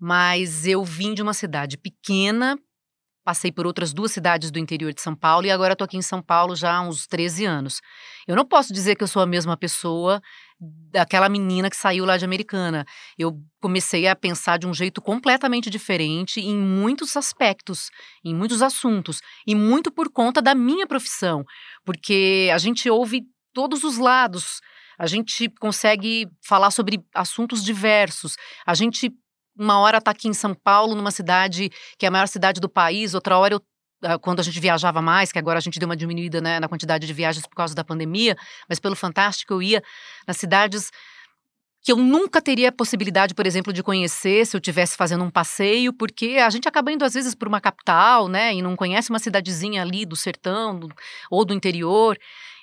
Mas 0.00 0.66
eu 0.66 0.84
vim 0.84 1.14
de 1.14 1.22
uma 1.22 1.32
cidade 1.32 1.78
pequena, 1.78 2.58
passei 3.24 3.52
por 3.52 3.66
outras 3.66 3.92
duas 3.92 4.10
cidades 4.10 4.50
do 4.50 4.58
interior 4.58 4.92
de 4.92 5.00
São 5.00 5.14
Paulo 5.14 5.46
e 5.46 5.50
agora 5.50 5.74
estou 5.74 5.84
aqui 5.84 5.96
em 5.96 6.02
São 6.02 6.20
Paulo 6.20 6.56
já 6.56 6.74
há 6.74 6.80
uns 6.80 7.06
13 7.06 7.44
anos. 7.44 7.80
Eu 8.26 8.34
não 8.34 8.44
posso 8.44 8.72
dizer 8.72 8.96
que 8.96 9.04
eu 9.04 9.08
sou 9.08 9.22
a 9.22 9.26
mesma 9.26 9.56
pessoa 9.56 10.20
daquela 10.58 11.28
menina 11.28 11.70
que 11.70 11.76
saiu 11.76 12.04
lá 12.04 12.16
de 12.16 12.24
Americana. 12.24 12.84
Eu 13.16 13.40
comecei 13.60 14.08
a 14.08 14.16
pensar 14.16 14.58
de 14.58 14.66
um 14.66 14.74
jeito 14.74 15.00
completamente 15.00 15.70
diferente 15.70 16.40
em 16.40 16.56
muitos 16.56 17.16
aspectos, 17.16 17.90
em 18.24 18.34
muitos 18.34 18.60
assuntos, 18.60 19.20
e 19.46 19.54
muito 19.54 19.92
por 19.92 20.10
conta 20.10 20.42
da 20.42 20.52
minha 20.52 20.86
profissão, 20.86 21.44
porque 21.84 22.50
a 22.52 22.58
gente 22.58 22.90
ouve 22.90 23.22
todos 23.58 23.82
os 23.82 23.98
lados. 23.98 24.60
A 24.96 25.08
gente 25.08 25.48
consegue 25.58 26.28
falar 26.40 26.70
sobre 26.70 27.04
assuntos 27.12 27.64
diversos. 27.64 28.36
A 28.64 28.72
gente 28.72 29.12
uma 29.58 29.80
hora 29.80 29.98
está 29.98 30.12
aqui 30.12 30.28
em 30.28 30.32
São 30.32 30.54
Paulo, 30.54 30.94
numa 30.94 31.10
cidade 31.10 31.68
que 31.98 32.06
é 32.06 32.08
a 32.08 32.12
maior 32.12 32.28
cidade 32.28 32.60
do 32.60 32.68
país, 32.68 33.14
outra 33.14 33.36
hora 33.36 33.54
eu 33.54 33.60
ah, 34.04 34.16
quando 34.16 34.38
a 34.38 34.44
gente 34.44 34.60
viajava 34.60 35.02
mais, 35.02 35.32
que 35.32 35.40
agora 35.40 35.58
a 35.58 35.60
gente 35.60 35.80
deu 35.80 35.88
uma 35.88 35.96
diminuída 35.96 36.40
né, 36.40 36.60
na 36.60 36.68
quantidade 36.68 37.04
de 37.04 37.12
viagens 37.12 37.44
por 37.44 37.56
causa 37.56 37.74
da 37.74 37.82
pandemia, 37.82 38.36
mas 38.68 38.78
pelo 38.78 38.94
Fantástico 38.94 39.54
eu 39.54 39.60
ia 39.60 39.82
nas 40.24 40.36
cidades 40.36 40.92
que 41.82 41.90
eu 41.90 41.96
nunca 41.96 42.40
teria 42.40 42.68
a 42.68 42.72
possibilidade, 42.72 43.34
por 43.34 43.46
exemplo, 43.46 43.72
de 43.72 43.82
conhecer 43.82 44.46
se 44.46 44.56
eu 44.56 44.60
tivesse 44.60 44.96
fazendo 44.96 45.24
um 45.24 45.30
passeio, 45.30 45.92
porque 45.92 46.36
a 46.36 46.50
gente 46.50 46.68
acaba 46.68 46.92
indo 46.92 47.04
às 47.04 47.14
vezes 47.14 47.34
por 47.34 47.48
uma 47.48 47.60
capital, 47.60 48.28
né, 48.28 48.54
e 48.54 48.62
não 48.62 48.76
conhece 48.76 49.10
uma 49.10 49.18
cidadezinha 49.18 49.82
ali 49.82 50.06
do 50.06 50.14
sertão 50.14 50.80
ou 51.28 51.44
do 51.44 51.52
interior. 51.52 52.16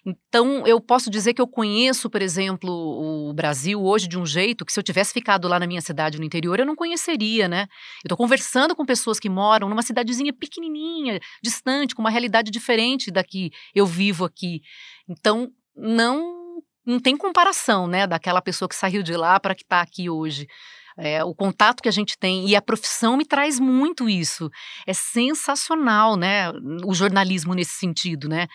Então, 0.05 0.67
eu 0.67 0.79
posso 0.79 1.09
dizer 1.09 1.33
que 1.33 1.41
eu 1.41 1.47
conheço, 1.47 2.09
por 2.11 2.21
exemplo, 2.21 2.69
o 2.69 3.33
Brasil 3.33 3.81
hoje 3.83 4.07
de 4.07 4.19
um 4.19 4.25
jeito 4.25 4.63
que 4.63 4.71
se 4.71 4.79
eu 4.79 4.83
tivesse 4.83 5.11
ficado 5.11 5.47
lá 5.47 5.59
na 5.59 5.65
minha 5.65 5.81
cidade 5.81 6.19
no 6.19 6.23
interior, 6.23 6.59
eu 6.59 6.65
não 6.65 6.75
conheceria, 6.75 7.47
né? 7.47 7.61
Eu 8.03 8.07
estou 8.07 8.17
conversando 8.17 8.75
com 8.75 8.85
pessoas 8.85 9.19
que 9.19 9.29
moram 9.29 9.67
numa 9.67 9.81
cidadezinha 9.81 10.31
pequenininha, 10.31 11.19
distante, 11.41 11.95
com 11.95 12.01
uma 12.03 12.11
realidade 12.11 12.51
diferente 12.51 13.09
da 13.09 13.23
que 13.23 13.49
eu 13.73 13.87
vivo 13.87 14.25
aqui. 14.25 14.61
Então, 15.09 15.49
não 15.75 16.35
não 16.85 16.99
tem 16.99 17.17
comparação, 17.17 17.87
né, 17.87 18.05
daquela 18.05 18.39
pessoa 18.41 18.69
que 18.69 18.75
saiu 18.75 19.01
de 19.01 19.17
lá 19.17 19.39
para 19.39 19.55
que 19.55 19.63
está 19.63 19.81
aqui 19.81 20.07
hoje. 20.07 20.45
É, 20.97 21.23
o 21.23 21.33
contato 21.33 21.81
que 21.81 21.89
a 21.89 21.91
gente 21.91 22.17
tem 22.17 22.47
e 22.47 22.55
a 22.55 22.61
profissão 22.61 23.17
me 23.17 23.25
traz 23.25 23.59
muito 23.59 24.07
isso. 24.07 24.49
É 24.87 24.93
sensacional, 24.93 26.15
né? 26.15 26.51
O 26.85 26.93
jornalismo 26.93 27.53
nesse 27.53 27.73
sentido, 27.73 28.29
né? 28.29 28.47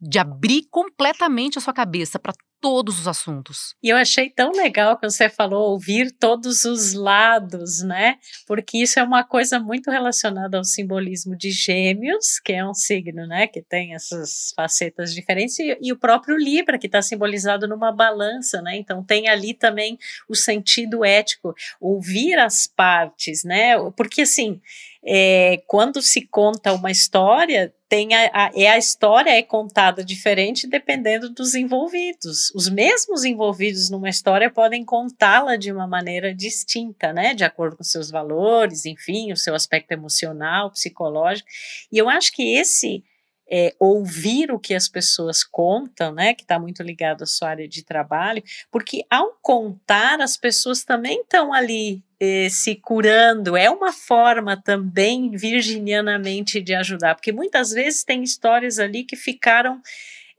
De 0.00 0.18
abrir 0.18 0.66
completamente 0.70 1.58
a 1.58 1.60
sua 1.60 1.72
cabeça 1.72 2.18
para 2.18 2.32
todos 2.60 2.98
os 2.98 3.08
assuntos. 3.08 3.74
E 3.82 3.88
eu 3.88 3.96
achei 3.96 4.30
tão 4.30 4.50
legal 4.50 4.96
que 4.96 5.08
você 5.08 5.28
falou 5.28 5.70
ouvir 5.70 6.10
todos 6.10 6.64
os 6.64 6.92
lados, 6.92 7.82
né? 7.82 8.16
Porque 8.46 8.78
isso 8.78 8.98
é 8.98 9.02
uma 9.02 9.22
coisa 9.22 9.60
muito 9.60 9.90
relacionada 9.90 10.58
ao 10.58 10.64
simbolismo 10.64 11.36
de 11.36 11.50
Gêmeos, 11.50 12.40
que 12.40 12.52
é 12.52 12.66
um 12.66 12.74
signo, 12.74 13.26
né, 13.26 13.46
que 13.46 13.62
tem 13.62 13.94
essas 13.94 14.52
facetas 14.56 15.14
diferentes, 15.14 15.58
e, 15.58 15.78
e 15.80 15.92
o 15.92 15.96
próprio 15.96 16.36
Libra, 16.36 16.78
que 16.78 16.86
está 16.86 17.00
simbolizado 17.00 17.68
numa 17.68 17.92
balança, 17.92 18.60
né? 18.60 18.76
Então 18.76 19.04
tem 19.04 19.28
ali 19.28 19.54
também 19.54 19.98
o 20.28 20.34
sentido 20.34 21.04
ético, 21.04 21.54
ouvir 21.80 22.38
as 22.38 22.66
partes, 22.66 23.44
né? 23.44 23.76
Porque 23.96 24.22
assim, 24.22 24.60
é, 25.04 25.62
quando 25.66 26.02
se 26.02 26.26
conta 26.26 26.72
uma 26.72 26.90
história, 26.90 27.72
tem 27.88 28.14
a, 28.14 28.30
a, 28.32 28.50
é 28.54 28.68
a 28.68 28.76
história 28.76 29.30
é 29.30 29.42
contada 29.42 30.04
diferente 30.04 30.66
dependendo 30.66 31.30
dos 31.30 31.54
envolvidos. 31.54 32.50
Os 32.54 32.68
mesmos 32.68 33.24
envolvidos 33.24 33.88
numa 33.88 34.10
história 34.10 34.50
podem 34.50 34.84
contá-la 34.84 35.56
de 35.56 35.72
uma 35.72 35.86
maneira 35.86 36.34
distinta, 36.34 37.12
né, 37.12 37.34
de 37.34 37.44
acordo 37.44 37.76
com 37.76 37.84
seus 37.84 38.10
valores, 38.10 38.84
enfim, 38.84 39.32
o 39.32 39.36
seu 39.36 39.54
aspecto 39.54 39.92
emocional, 39.92 40.70
psicológico. 40.70 41.48
E 41.90 41.96
eu 41.96 42.08
acho 42.08 42.32
que 42.32 42.54
esse 42.56 43.02
é, 43.50 43.74
ouvir 43.78 44.50
o 44.52 44.58
que 44.58 44.74
as 44.74 44.88
pessoas 44.88 45.42
contam, 45.42 46.12
né, 46.12 46.34
que 46.34 46.42
está 46.42 46.58
muito 46.58 46.82
ligado 46.82 47.22
à 47.22 47.26
sua 47.26 47.50
área 47.50 47.68
de 47.68 47.84
trabalho, 47.84 48.42
porque 48.70 49.04
ao 49.10 49.38
contar, 49.40 50.20
as 50.20 50.36
pessoas 50.36 50.84
também 50.84 51.20
estão 51.20 51.52
ali 51.52 52.02
eh, 52.20 52.48
se 52.50 52.74
curando, 52.74 53.56
é 53.56 53.70
uma 53.70 53.92
forma 53.92 54.60
também 54.60 55.30
virginianamente 55.30 56.60
de 56.60 56.74
ajudar, 56.74 57.14
porque 57.14 57.32
muitas 57.32 57.70
vezes 57.70 58.04
tem 58.04 58.22
histórias 58.22 58.78
ali 58.78 59.04
que 59.04 59.16
ficaram 59.16 59.80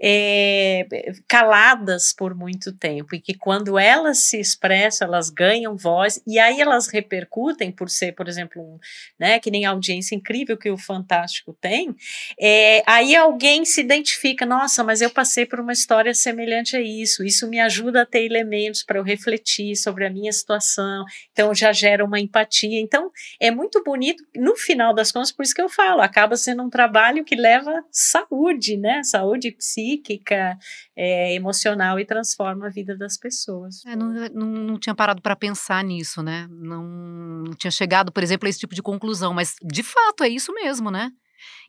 é, 0.02 0.88
caladas 1.28 2.14
por 2.14 2.34
muito 2.34 2.72
tempo 2.72 3.14
e 3.14 3.20
que 3.20 3.34
quando 3.34 3.78
elas 3.78 4.20
se 4.20 4.40
expressam, 4.40 5.08
elas 5.08 5.30
ganham 5.30 5.76
voz 5.76 6.22
e 6.26 6.40
aí 6.40 6.62
elas 6.62 6.88
repercutem 6.88 7.72
por 7.72 7.90
ser, 7.90 8.14
por 8.14 8.28
exemplo, 8.28 8.62
um, 8.62 8.80
né, 9.20 9.40
que 9.40 9.52
nem 9.52 9.66
a 9.66 9.72
audiência 9.72 10.16
incrível 10.16 10.58
que 10.58 10.70
o 10.70 10.78
Fantástico 10.78 11.56
tem, 11.60 11.96
é, 12.40 12.82
aí 12.86 13.16
alguém 13.16 13.66
se 13.66 13.82
identifica, 13.82 14.46
nossa, 14.46 14.84
mas 14.84 15.02
eu 15.02 15.10
passei 15.10 15.46
por 15.46 15.60
uma 15.60 15.74
história 15.74 16.14
semelhante 16.14 16.78
a 16.78 16.82
isso, 16.82 17.24
isso 17.24 17.48
me 17.50 17.60
ajuda 17.60 18.04
a 18.04 18.06
ter 18.06 18.24
elementos 18.24 18.84
para 18.84 19.00
eu 19.00 19.04
refletir 19.04 19.76
sobre 19.76 20.06
a 20.06 20.10
minha 20.10 20.32
situação, 20.32 21.04
então 21.32 21.54
já 21.54 21.74
gera 21.74 22.06
uma 22.06 22.20
empatia, 22.20 22.80
então 22.80 23.12
é 23.40 23.52
muito 23.52 23.84
bonito, 23.84 24.24
no 24.36 24.56
final 24.56 24.94
das 24.94 25.12
contas, 25.12 25.32
por 25.32 25.44
isso 25.44 25.54
que 25.54 25.62
eu 25.62 25.70
falo, 25.70 26.02
acaba 26.02 26.38
sendo 26.38 26.64
um 26.64 26.70
trabalho 26.70 27.26
que 27.26 27.36
leva 27.36 27.84
saúde, 27.92 28.78
né, 28.78 29.02
saúde 29.04 29.52
psíquica, 29.52 29.89
psíquica, 29.90 30.58
é, 30.96 31.34
emocional 31.34 32.00
e 32.00 32.06
transforma 32.06 32.68
a 32.68 32.70
vida 32.70 32.96
das 32.96 33.18
pessoas. 33.18 33.86
É, 33.86 33.96
não, 33.96 34.14
não, 34.30 34.48
não, 34.48 34.80
tinha 34.80 34.94
parado 34.94 35.22
para 35.22 35.36
pensar 35.36 35.84
nisso, 35.84 36.22
né? 36.22 36.48
Não, 36.50 36.84
não 36.84 37.54
tinha 37.54 37.72
chegado, 37.72 38.12
por 38.12 38.24
exemplo, 38.24 38.48
a 38.48 38.50
esse 38.50 38.60
tipo 38.60 38.76
de 38.76 38.82
conclusão, 38.82 39.34
mas 39.34 39.56
de 39.64 39.84
fato 39.84 40.24
é 40.24 40.30
isso 40.30 40.54
mesmo, 40.54 40.92
né? 40.92 41.12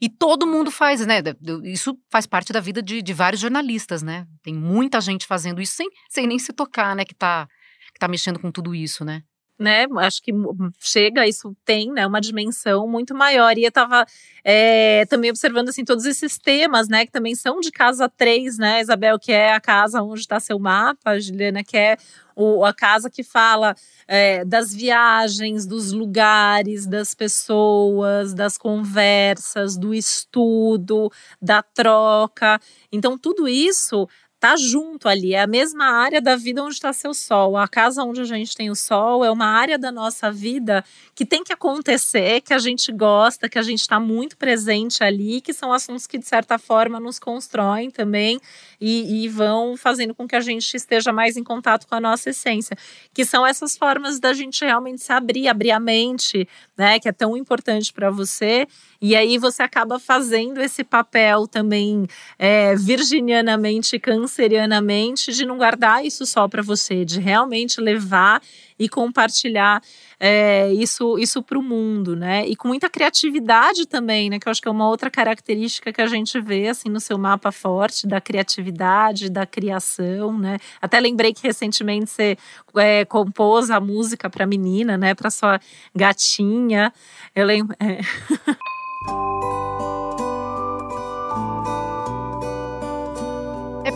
E 0.01 0.09
todo 0.09 0.47
mundo 0.47 0.71
faz, 0.71 1.05
né? 1.07 1.23
Isso 1.64 1.97
faz 2.11 2.27
parte 2.27 2.53
da 2.53 2.61
vida 2.61 2.83
de, 2.83 3.01
de, 3.01 3.12
vários 3.12 3.41
jornalistas, 3.41 4.03
né? 4.03 4.27
Tem 4.43 4.55
muita 4.55 5.01
gente 5.01 5.27
fazendo 5.27 5.61
isso 5.61 5.75
sem, 5.75 5.89
sem 6.09 6.27
nem 6.27 6.39
se 6.39 6.53
tocar, 6.53 6.97
né? 6.97 7.05
Que 7.05 7.14
tá, 7.14 7.47
que 7.93 7.99
tá 7.99 8.09
mexendo 8.09 8.41
com 8.41 8.51
tudo 8.51 8.75
isso, 8.75 9.05
né? 9.05 9.23
Né? 9.61 9.87
Acho 9.99 10.23
que 10.23 10.33
chega, 10.81 11.27
isso 11.27 11.55
tem, 11.65 11.93
né? 11.93 12.07
Uma 12.07 12.21
dimensão 12.21 12.89
muito 12.89 13.15
maior. 13.15 13.57
E 13.59 13.65
eu 13.65 13.69
estava 13.69 14.07
é, 14.43 15.05
também 15.07 15.31
observando 15.31 15.69
assim 15.69 15.85
todos 15.85 16.07
esses 16.07 16.39
temas, 16.39 16.89
né? 16.89 17.05
Que 17.05 17.13
também 17.13 17.35
são 17.35 17.61
de 17.61 17.71
casa 17.71 18.09
3, 18.09 18.59
né? 18.59 18.81
Isabel, 18.81 19.19
que 19.19 19.33
é 19.33 19.53
a 19.53 19.61
casa 19.61 20.03
onde 20.03 20.21
está 20.21 20.41
seu 20.41 20.59
mapa, 20.59 21.11
a 21.11 21.21
Juliana, 21.21 21.63
que 21.63 21.77
é 21.77 21.97
o, 22.35 22.65
a 22.65 22.73
casa 22.73 23.11
que 23.11 23.23
fala 23.23 23.75
é, 24.09 24.45
das 24.45 24.73
viagens, 24.73 25.67
dos 25.67 25.93
lugares, 25.93 26.87
das 26.87 27.15
pessoas, 27.15 28.33
das 28.33 28.57
conversas, 28.57 29.77
do 29.77 29.93
estudo, 29.93 31.13
da 31.41 31.63
troca. 31.63 32.59
Então, 32.91 33.19
tudo 33.19 33.47
isso 33.47 34.09
tá 34.41 34.57
junto 34.57 35.07
ali, 35.07 35.34
é 35.34 35.43
a 35.43 35.47
mesma 35.47 35.84
área 35.84 36.18
da 36.18 36.34
vida 36.34 36.64
onde 36.64 36.74
está 36.74 36.95
seu 36.95 37.12
sol. 37.12 37.59
A 37.59 37.68
casa 37.68 38.03
onde 38.03 38.22
a 38.22 38.24
gente 38.24 38.57
tem 38.57 38.70
o 38.70 38.74
sol 38.74 39.22
é 39.22 39.30
uma 39.30 39.45
área 39.45 39.78
da 39.78 39.93
nossa 39.93 40.32
vida 40.32 40.82
que 41.14 41.26
tem 41.26 41.45
que 41.45 41.53
acontecer, 41.53 42.41
que 42.41 42.55
a 42.55 42.59
gente 42.59 42.91
gosta, 42.91 43.51
que 43.51 43.59
a 43.59 43.62
gente 43.62 43.80
está 43.80 44.01
muito 44.01 44.38
presente 44.38 45.05
ali, 45.05 45.43
que 45.43 45.53
são 45.53 45.70
assuntos 45.74 46.07
que, 46.07 46.16
de 46.16 46.26
certa 46.26 46.59
forma, 46.59 46.99
nos 46.99 47.18
constroem 47.18 47.91
também 47.91 48.41
e, 48.80 49.24
e 49.24 49.28
vão 49.28 49.76
fazendo 49.76 50.14
com 50.14 50.26
que 50.26 50.34
a 50.34 50.41
gente 50.41 50.74
esteja 50.74 51.12
mais 51.12 51.36
em 51.36 51.45
contato 51.45 51.86
com 51.86 51.95
a 51.95 52.01
nossa 52.01 52.30
essência. 52.30 52.74
Que 53.12 53.26
são 53.26 53.47
essas 53.47 53.76
formas 53.76 54.18
da 54.18 54.32
gente 54.32 54.64
realmente 54.64 55.03
se 55.03 55.12
abrir, 55.12 55.49
abrir 55.49 55.70
a 55.70 55.78
mente, 55.78 56.49
né? 56.78 56.99
Que 56.99 57.11
é 57.11 57.12
tão 57.12 57.36
importante 57.36 57.93
para 57.93 58.11
você. 58.11 58.66
E 59.03 59.14
aí 59.14 59.36
você 59.36 59.62
acaba 59.62 59.99
fazendo 59.99 60.62
esse 60.62 60.82
papel 60.82 61.47
também 61.47 62.07
é, 62.38 62.74
virginianamente, 62.74 63.99
cancerianamente, 64.31 65.33
de 65.33 65.45
não 65.45 65.59
guardar 65.59 66.05
isso 66.05 66.24
só 66.24 66.47
para 66.47 66.62
você, 66.62 67.05
de 67.05 67.18
realmente 67.18 67.81
levar 67.81 68.41
e 68.78 68.89
compartilhar 68.89 69.83
é, 70.18 70.72
isso 70.72 71.18
isso 71.18 71.43
para 71.43 71.59
o 71.59 71.62
mundo, 71.62 72.14
né? 72.14 72.47
E 72.47 72.55
com 72.55 72.68
muita 72.68 72.89
criatividade 72.89 73.87
também, 73.87 74.31
né? 74.31 74.39
Que 74.39 74.49
eu 74.49 74.51
acho 74.51 74.62
que 74.62 74.68
é 74.68 74.70
uma 74.70 74.89
outra 74.89 75.11
característica 75.11 75.93
que 75.93 76.01
a 76.01 76.07
gente 76.07 76.41
vê 76.41 76.68
assim 76.68 76.89
no 76.89 77.01
seu 77.01 77.18
mapa 77.18 77.51
forte 77.51 78.07
da 78.07 78.20
criatividade, 78.20 79.28
da 79.28 79.45
criação, 79.45 80.39
né? 80.39 80.59
Até 80.81 81.01
lembrei 81.01 81.35
que 81.35 81.43
recentemente 81.43 82.11
você 82.11 82.37
é, 82.76 83.05
compôs 83.05 83.70
a 83.70 83.81
música 83.81 84.31
para 84.31 84.47
menina, 84.47 84.97
né? 84.97 85.14
Para 85.14 85.31
sua 85.31 85.61
gatinha. 85.95 86.93
Eu 87.35 87.47
lembro. 87.47 87.74
É. 87.81 88.01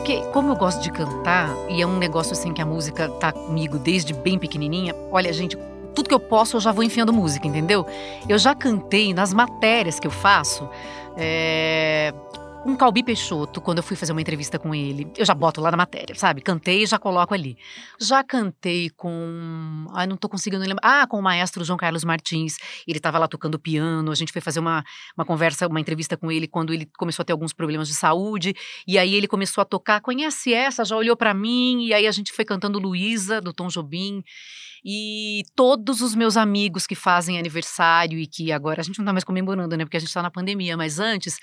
porque, 0.04 0.20
como 0.34 0.52
eu 0.52 0.56
gosto 0.56 0.82
de 0.82 0.90
cantar, 0.90 1.48
e 1.66 1.80
é 1.80 1.86
um 1.86 1.96
negócio 1.96 2.34
assim 2.34 2.52
que 2.52 2.60
a 2.60 2.66
música 2.66 3.08
tá 3.08 3.32
comigo 3.32 3.78
desde 3.78 4.12
bem 4.12 4.38
pequenininha, 4.38 4.94
olha, 5.10 5.32
gente, 5.32 5.56
tudo 5.94 6.10
que 6.10 6.14
eu 6.14 6.20
posso 6.20 6.58
eu 6.58 6.60
já 6.60 6.72
vou 6.72 6.84
enfiando 6.84 7.10
música, 7.10 7.48
entendeu? 7.48 7.86
Eu 8.28 8.36
já 8.36 8.54
cantei 8.54 9.14
nas 9.14 9.32
matérias 9.32 9.98
que 9.98 10.06
eu 10.06 10.10
faço. 10.10 10.68
É, 11.16 12.12
com 12.64 12.74
Calbi 12.74 13.02
Peixoto, 13.02 13.60
quando 13.60 13.78
eu 13.78 13.84
fui 13.84 13.94
fazer 13.94 14.12
uma 14.12 14.22
entrevista 14.22 14.58
com 14.58 14.74
ele, 14.74 15.06
eu 15.18 15.24
já 15.26 15.34
boto 15.34 15.60
lá 15.60 15.70
na 15.70 15.76
matéria, 15.76 16.14
sabe? 16.14 16.40
Cantei 16.40 16.82
e 16.82 16.86
já 16.86 16.98
coloco 16.98 17.34
ali. 17.34 17.58
Já 18.00 18.24
cantei 18.24 18.88
com. 18.88 19.86
Ai, 19.92 20.06
não 20.06 20.16
tô 20.16 20.30
conseguindo 20.30 20.62
lembrar. 20.64 20.80
Ah, 20.82 21.06
com 21.06 21.18
o 21.18 21.22
maestro 21.22 21.62
João 21.62 21.76
Carlos 21.76 22.04
Martins. 22.04 22.56
Ele 22.88 22.96
estava 22.96 23.18
lá 23.18 23.28
tocando 23.28 23.58
piano. 23.58 24.10
A 24.10 24.14
gente 24.14 24.32
foi 24.32 24.40
fazer 24.40 24.60
uma, 24.60 24.82
uma 25.14 25.26
conversa, 25.26 25.68
uma 25.68 25.78
entrevista 25.78 26.16
com 26.16 26.32
ele 26.32 26.48
quando 26.48 26.72
ele 26.72 26.88
começou 26.96 27.22
a 27.22 27.26
ter 27.26 27.32
alguns 27.32 27.52
problemas 27.52 27.86
de 27.86 27.94
saúde. 27.94 28.54
E 28.88 28.96
aí 28.96 29.14
ele 29.14 29.28
começou 29.28 29.60
a 29.60 29.64
tocar. 29.66 30.00
Conhece 30.00 30.54
essa? 30.54 30.86
Já 30.86 30.96
olhou 30.96 31.18
para 31.18 31.34
mim. 31.34 31.84
E 31.84 31.92
aí 31.92 32.06
a 32.06 32.12
gente 32.12 32.32
foi 32.32 32.46
cantando 32.46 32.78
Luísa, 32.78 33.42
do 33.42 33.52
Tom 33.52 33.68
Jobim. 33.68 34.24
E 34.82 35.42
todos 35.54 36.00
os 36.00 36.14
meus 36.14 36.34
amigos 36.34 36.86
que 36.86 36.94
fazem 36.94 37.38
aniversário 37.38 38.18
e 38.18 38.26
que 38.26 38.50
agora 38.50 38.80
a 38.80 38.84
gente 38.84 38.98
não 38.98 39.04
tá 39.04 39.12
mais 39.12 39.24
comemorando, 39.24 39.76
né? 39.76 39.84
Porque 39.84 39.98
a 39.98 40.00
gente 40.00 40.12
tá 40.12 40.22
na 40.22 40.30
pandemia, 40.30 40.78
mas 40.78 40.98
antes 40.98 41.38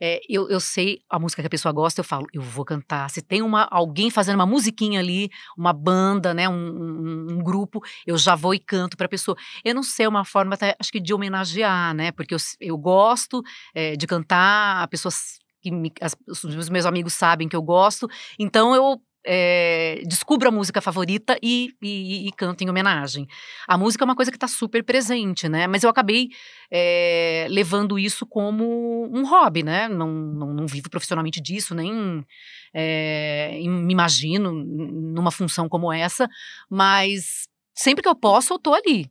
é, 0.00 0.20
eu, 0.28 0.48
eu 0.48 0.60
sei 0.60 1.00
a 1.08 1.18
música 1.18 1.42
que 1.42 1.46
a 1.46 1.50
pessoa 1.50 1.72
gosta, 1.72 2.00
eu 2.00 2.04
falo, 2.04 2.26
eu 2.32 2.42
vou 2.42 2.64
cantar. 2.64 3.10
Se 3.10 3.20
tem 3.20 3.42
uma, 3.42 3.66
alguém 3.70 4.10
fazendo 4.10 4.36
uma 4.36 4.46
musiquinha 4.46 5.00
ali, 5.00 5.30
uma 5.56 5.72
banda, 5.72 6.32
né, 6.32 6.48
um, 6.48 6.52
um, 6.54 7.26
um 7.32 7.38
grupo, 7.38 7.80
eu 8.06 8.16
já 8.16 8.34
vou 8.34 8.54
e 8.54 8.58
canto 8.58 8.96
para 8.96 9.06
a 9.06 9.08
pessoa. 9.08 9.36
Eu 9.64 9.74
não 9.74 9.82
sei, 9.82 10.06
é 10.06 10.08
uma 10.08 10.24
forma 10.24 10.54
até, 10.54 10.76
acho 10.78 10.92
que 10.92 11.00
de 11.00 11.12
homenagear, 11.12 11.94
né, 11.94 12.12
porque 12.12 12.34
eu, 12.34 12.38
eu 12.60 12.78
gosto 12.78 13.42
é, 13.74 13.96
de 13.96 14.06
cantar, 14.06 14.82
a 14.82 14.88
pessoa 14.88 15.12
que 15.60 15.70
me, 15.70 15.92
as, 16.00 16.14
os 16.28 16.68
meus 16.68 16.86
amigos 16.86 17.14
sabem 17.14 17.48
que 17.48 17.56
eu 17.56 17.62
gosto, 17.62 18.08
então 18.38 18.74
eu 18.74 19.00
é, 19.30 20.00
descubro 20.06 20.48
a 20.48 20.50
música 20.50 20.80
favorita 20.80 21.38
e, 21.42 21.74
e, 21.82 22.26
e, 22.26 22.32
canto 22.32 22.64
em 22.64 22.70
homenagem. 22.70 23.28
A 23.66 23.76
música 23.76 24.02
é 24.02 24.06
uma 24.06 24.16
coisa 24.16 24.30
que 24.30 24.38
está 24.38 24.48
super 24.48 24.82
presente, 24.82 25.50
né? 25.50 25.66
Mas 25.66 25.84
eu 25.84 25.90
acabei 25.90 26.30
é, 26.70 27.46
levando 27.50 27.98
isso 27.98 28.24
como 28.24 29.06
um 29.12 29.26
hobby, 29.26 29.62
né? 29.62 29.86
Não, 29.86 30.08
não, 30.08 30.54
não 30.54 30.66
vivo 30.66 30.88
profissionalmente 30.88 31.42
disso, 31.42 31.74
nem 31.74 32.24
é, 32.72 33.60
me 33.66 33.92
imagino 33.92 34.50
numa 34.50 35.30
função 35.30 35.68
como 35.68 35.92
essa, 35.92 36.26
mas 36.70 37.46
sempre 37.74 38.02
que 38.02 38.08
eu 38.08 38.16
posso, 38.16 38.54
eu 38.54 38.58
tô 38.58 38.72
ali. 38.72 39.10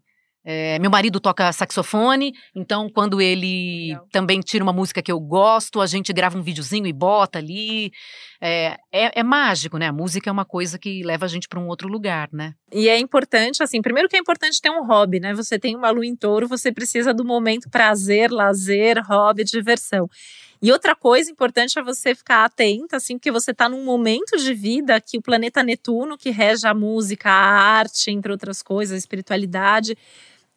É, 0.50 0.80
meu 0.80 0.90
marido 0.90 1.20
toca 1.20 1.52
saxofone, 1.52 2.32
então 2.56 2.90
quando 2.90 3.20
ele 3.20 3.90
Legal. 3.90 4.08
também 4.14 4.40
tira 4.40 4.64
uma 4.64 4.72
música 4.72 5.02
que 5.02 5.12
eu 5.12 5.20
gosto, 5.20 5.82
a 5.82 5.86
gente 5.86 6.14
grava 6.14 6.38
um 6.38 6.42
videozinho 6.42 6.88
e 6.88 6.94
bota 6.94 7.38
ali. 7.38 7.92
É, 8.40 8.78
é, 8.90 9.20
é 9.20 9.24
mágico, 9.24 9.78
né? 9.78 9.88
A 9.88 9.92
música 9.92 10.30
é 10.30 10.32
uma 10.32 10.46
coisa 10.46 10.80
que 10.80 11.04
leva 11.04 11.26
a 11.26 11.28
gente 11.28 11.50
para 11.50 11.60
um 11.60 11.68
outro 11.68 11.90
lugar, 11.90 12.30
né? 12.32 12.54
E 12.72 12.88
é 12.88 12.98
importante, 12.98 13.62
assim, 13.62 13.82
primeiro 13.82 14.08
que 14.08 14.16
é 14.16 14.20
importante 14.20 14.62
ter 14.62 14.70
um 14.70 14.86
hobby, 14.86 15.20
né? 15.20 15.34
Você 15.34 15.60
tem 15.60 15.76
uma 15.76 15.90
lua 15.90 16.06
em 16.06 16.16
touro, 16.16 16.48
você 16.48 16.72
precisa 16.72 17.14
do 17.14 17.26
momento 17.26 17.70
prazer, 17.70 18.32
lazer, 18.32 19.04
hobby, 19.06 19.44
diversão. 19.44 20.08
E 20.62 20.72
outra 20.72 20.96
coisa 20.96 21.30
importante 21.30 21.78
é 21.78 21.84
você 21.84 22.16
ficar 22.16 22.46
atenta, 22.46 22.96
assim, 22.96 23.18
porque 23.18 23.32
você 23.32 23.52
está 23.52 23.68
num 23.68 23.84
momento 23.84 24.38
de 24.38 24.54
vida 24.54 25.02
que 25.02 25.18
o 25.18 25.22
planeta 25.22 25.62
Netuno, 25.62 26.18
que 26.18 26.30
rege 26.30 26.66
a 26.66 26.74
música, 26.74 27.30
a 27.30 27.34
arte, 27.34 28.12
entre 28.12 28.32
outras 28.32 28.64
coisas, 28.64 28.96
a 28.96 28.98
espiritualidade, 28.98 29.98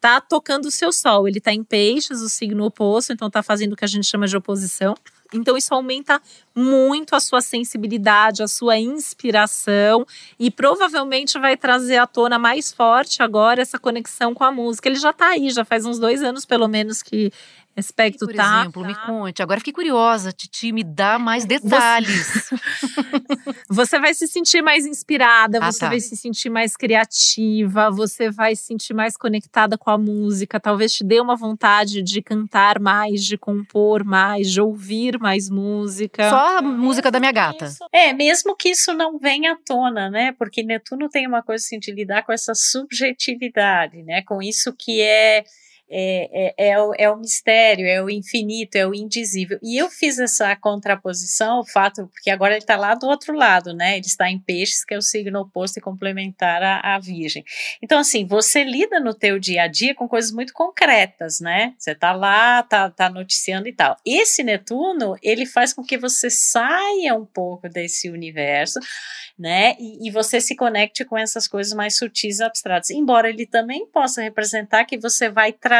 tá 0.01 0.21
tocando 0.21 0.67
o 0.67 0.71
seu 0.71 0.93
sol. 0.93 1.29
Ele 1.29 1.41
tá 1.41 1.53
em 1.53 1.63
peixes, 1.63 2.21
o 2.21 2.29
signo 2.29 2.65
oposto, 2.65 3.13
então 3.13 3.31
tá 3.31 3.43
fazendo 3.43 3.75
o 3.75 3.77
que 3.77 3.85
a 3.85 3.89
gente 3.89 4.07
chama 4.07 4.27
de 4.27 4.37
oposição. 4.37 4.95
Então, 5.33 5.57
isso 5.57 5.73
aumenta 5.73 6.21
muito 6.55 7.15
a 7.15 7.21
sua 7.21 7.41
sensibilidade, 7.41 8.43
a 8.43 8.49
sua 8.49 8.77
inspiração 8.79 10.05
e 10.39 10.51
provavelmente 10.51 11.39
vai 11.39 11.57
trazer 11.57 11.99
à 11.99 12.07
tona 12.07 12.39
mais 12.39 12.73
forte 12.73 13.23
agora 13.23 13.63
essa 13.63 13.79
conexão 13.79 14.35
com 14.35 14.43
a 14.43 14.51
música. 14.51 14.89
Ele 14.89 14.99
já 14.99 15.11
está 15.11 15.29
aí, 15.29 15.51
já 15.51 15.65
faz 15.65 15.87
uns 15.87 15.99
dois 15.99 16.23
anos 16.23 16.45
pelo 16.45 16.67
menos 16.67 17.03
que 17.03 17.33
aspecto 17.77 18.27
Por 18.27 18.35
tá. 18.35 18.61
exemplo, 18.61 18.85
me 18.85 18.95
conte. 19.07 19.43
Agora 19.43 19.61
fiquei 19.61 19.73
curiosa, 19.73 20.33
Titi, 20.33 20.73
me 20.73 20.85
dá 20.85 21.18
mais 21.18 21.45
detalhes. 21.45 22.51
Você 23.68 23.99
vai 23.99 24.12
se 24.14 24.27
sentir 24.27 24.62
mais 24.62 24.85
inspirada, 24.85 25.59
Ah, 25.62 25.71
você 25.73 25.81
tá. 25.81 25.89
vai 25.89 26.01
se 26.01 26.16
sentir 26.16 26.51
mais 26.51 26.77
criativa, 26.77 27.91
você 27.91 28.31
vai 28.31 28.55
se 28.57 28.64
sentir 28.64 28.93
mais 28.95 29.16
conectada 29.16 29.79
com 29.79 29.91
a 29.91 29.97
música. 29.99 30.59
Talvez 30.61 30.93
te 30.93 31.05
dê 31.05 31.21
uma 31.21 31.37
vontade 31.37 32.03
de 32.03 32.21
cantar 32.21 32.81
mais, 32.81 33.25
de 33.25 33.39
compor 33.39 34.05
mais, 34.05 34.51
de 34.51 34.61
ouvir 34.61 35.18
mais 35.18 35.49
música. 35.49 36.29
Só 36.29 36.59
a 36.59 36.62
música 36.62 37.11
da 37.11 37.21
minha 37.21 37.33
gata. 37.33 37.71
É, 37.93 38.12
mesmo 38.12 38.57
que 38.57 38.71
isso 38.71 38.93
não 38.93 39.18
venha 39.18 39.53
à 39.53 39.57
tona, 39.64 40.11
né? 40.11 40.33
Porque 40.33 40.62
Netuno 40.62 41.09
tem 41.09 41.27
uma 41.27 41.43
coisa 41.43 41.64
assim 41.64 41.79
de 41.79 41.93
lidar 41.93 42.23
com 42.25 42.33
essa 42.33 42.55
subjetividade, 42.55 44.03
né? 44.03 44.23
Com 44.23 44.43
isso 44.43 44.75
que 44.77 45.01
é 45.01 45.45
é, 45.93 46.53
é, 46.57 46.68
é, 46.68 46.80
o, 46.80 46.95
é 46.97 47.11
o 47.11 47.16
mistério, 47.16 47.84
é 47.84 48.01
o 48.01 48.09
infinito, 48.09 48.76
é 48.76 48.86
o 48.86 48.95
indizível. 48.95 49.59
E 49.61 49.76
eu 49.76 49.91
fiz 49.91 50.20
essa 50.20 50.55
contraposição, 50.55 51.59
o 51.59 51.66
fato, 51.66 52.07
porque 52.07 52.30
agora 52.30 52.53
ele 52.53 52.62
está 52.62 52.76
lá 52.76 52.95
do 52.95 53.09
outro 53.09 53.34
lado, 53.34 53.74
né? 53.74 53.97
Ele 53.97 54.07
está 54.07 54.30
em 54.30 54.38
peixes, 54.38 54.84
que 54.84 54.95
é 54.95 54.99
o 54.99 55.03
signo 55.03 55.41
oposto 55.41 55.78
e 55.78 55.82
complementar 55.82 56.62
à, 56.62 56.99
virgem. 57.01 57.45
Então, 57.82 57.99
assim, 57.99 58.24
você 58.24 58.62
lida 58.62 59.01
no 59.01 59.12
teu 59.12 59.38
dia 59.38 59.64
a 59.64 59.66
dia 59.66 59.95
com 59.95 60.07
coisas 60.07 60.30
muito 60.30 60.53
concretas, 60.53 61.41
né? 61.41 61.74
Você 61.76 61.91
está 61.91 62.12
lá, 62.12 62.62
tá, 62.62 62.88
tá 62.88 63.11
noticiando 63.11 63.66
e 63.66 63.72
tal. 63.72 63.97
Esse 64.07 64.45
Netuno, 64.45 65.16
ele 65.20 65.45
faz 65.45 65.72
com 65.72 65.82
que 65.82 65.99
você 65.99 66.30
saia 66.30 67.14
um 67.16 67.26
pouco 67.26 67.68
desse 67.68 68.09
universo, 68.09 68.78
né? 69.36 69.74
E, 69.80 70.07
e 70.07 70.11
você 70.11 70.41
se 70.41 70.55
conecte 70.55 71.05
com 71.05 71.18
essas 71.18 71.49
coisas 71.49 71.72
mais 71.72 71.97
sutis 71.97 72.38
e 72.38 72.45
abstratas. 72.45 72.91
Embora 72.91 73.28
ele 73.28 73.47
também 73.47 73.86
possa 73.86 74.22
representar 74.22 74.84
que 74.84 74.97
você 74.97 75.28
vai 75.28 75.53
trazer 75.53 75.80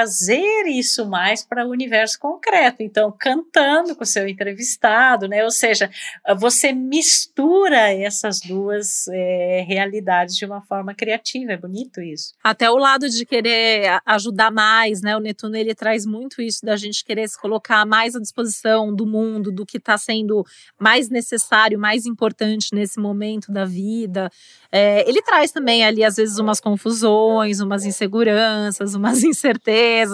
isso 0.67 1.09
mais 1.09 1.45
para 1.45 1.67
o 1.67 1.71
universo 1.71 2.19
concreto. 2.19 2.83
Então, 2.83 3.15
cantando 3.19 3.95
com 3.97 4.03
o 4.03 4.07
seu 4.07 4.29
entrevistado, 4.29 5.29
né? 5.29 5.45
Ou 5.45 5.51
seja, 5.51 5.91
você 6.39 6.73
mistura 6.73 7.93
essas 7.93 8.41
duas 8.41 9.09
é, 9.09 9.65
realidades 9.67 10.37
de 10.37 10.45
uma 10.45 10.63
forma 10.63 10.95
criativa. 10.95 11.53
É 11.53 11.57
bonito 11.57 12.01
isso. 12.01 12.35
Até 12.43 12.71
o 12.71 12.77
lado 12.77 13.09
de 13.09 13.25
querer 13.25 14.01
ajudar 14.07 14.51
mais, 14.51 15.03
né? 15.03 15.17
O 15.17 15.21
Netuno 15.21 15.57
ele 15.57 15.75
traz 15.75 16.07
muito 16.07 16.41
isso 16.41 16.65
da 16.65 16.77
gente 16.77 17.05
querer 17.05 17.29
se 17.29 17.41
colocar 17.41 17.85
mais 17.87 18.15
à 18.15 18.21
disposição 18.21 18.95
do 18.95 19.07
mundo, 19.07 19.53
do 19.53 19.67
que 19.67 19.79
está 19.79 19.97
sendo 19.99 20.45
mais 20.79 21.09
necessário, 21.09 21.79
mais 21.79 22.07
importante 22.07 22.75
nesse 22.75 22.99
momento 22.99 23.53
da 23.53 23.65
vida. 23.65 24.31
É, 24.73 25.09
ele 25.09 25.21
traz 25.23 25.51
também 25.51 25.85
ali, 25.85 26.05
às 26.05 26.17
vezes, 26.17 26.39
umas 26.39 26.61
confusões, 26.61 27.61
umas 27.61 27.85
inseguranças, 27.85 28.95
umas 28.95 29.23
incertezas, 29.25 29.71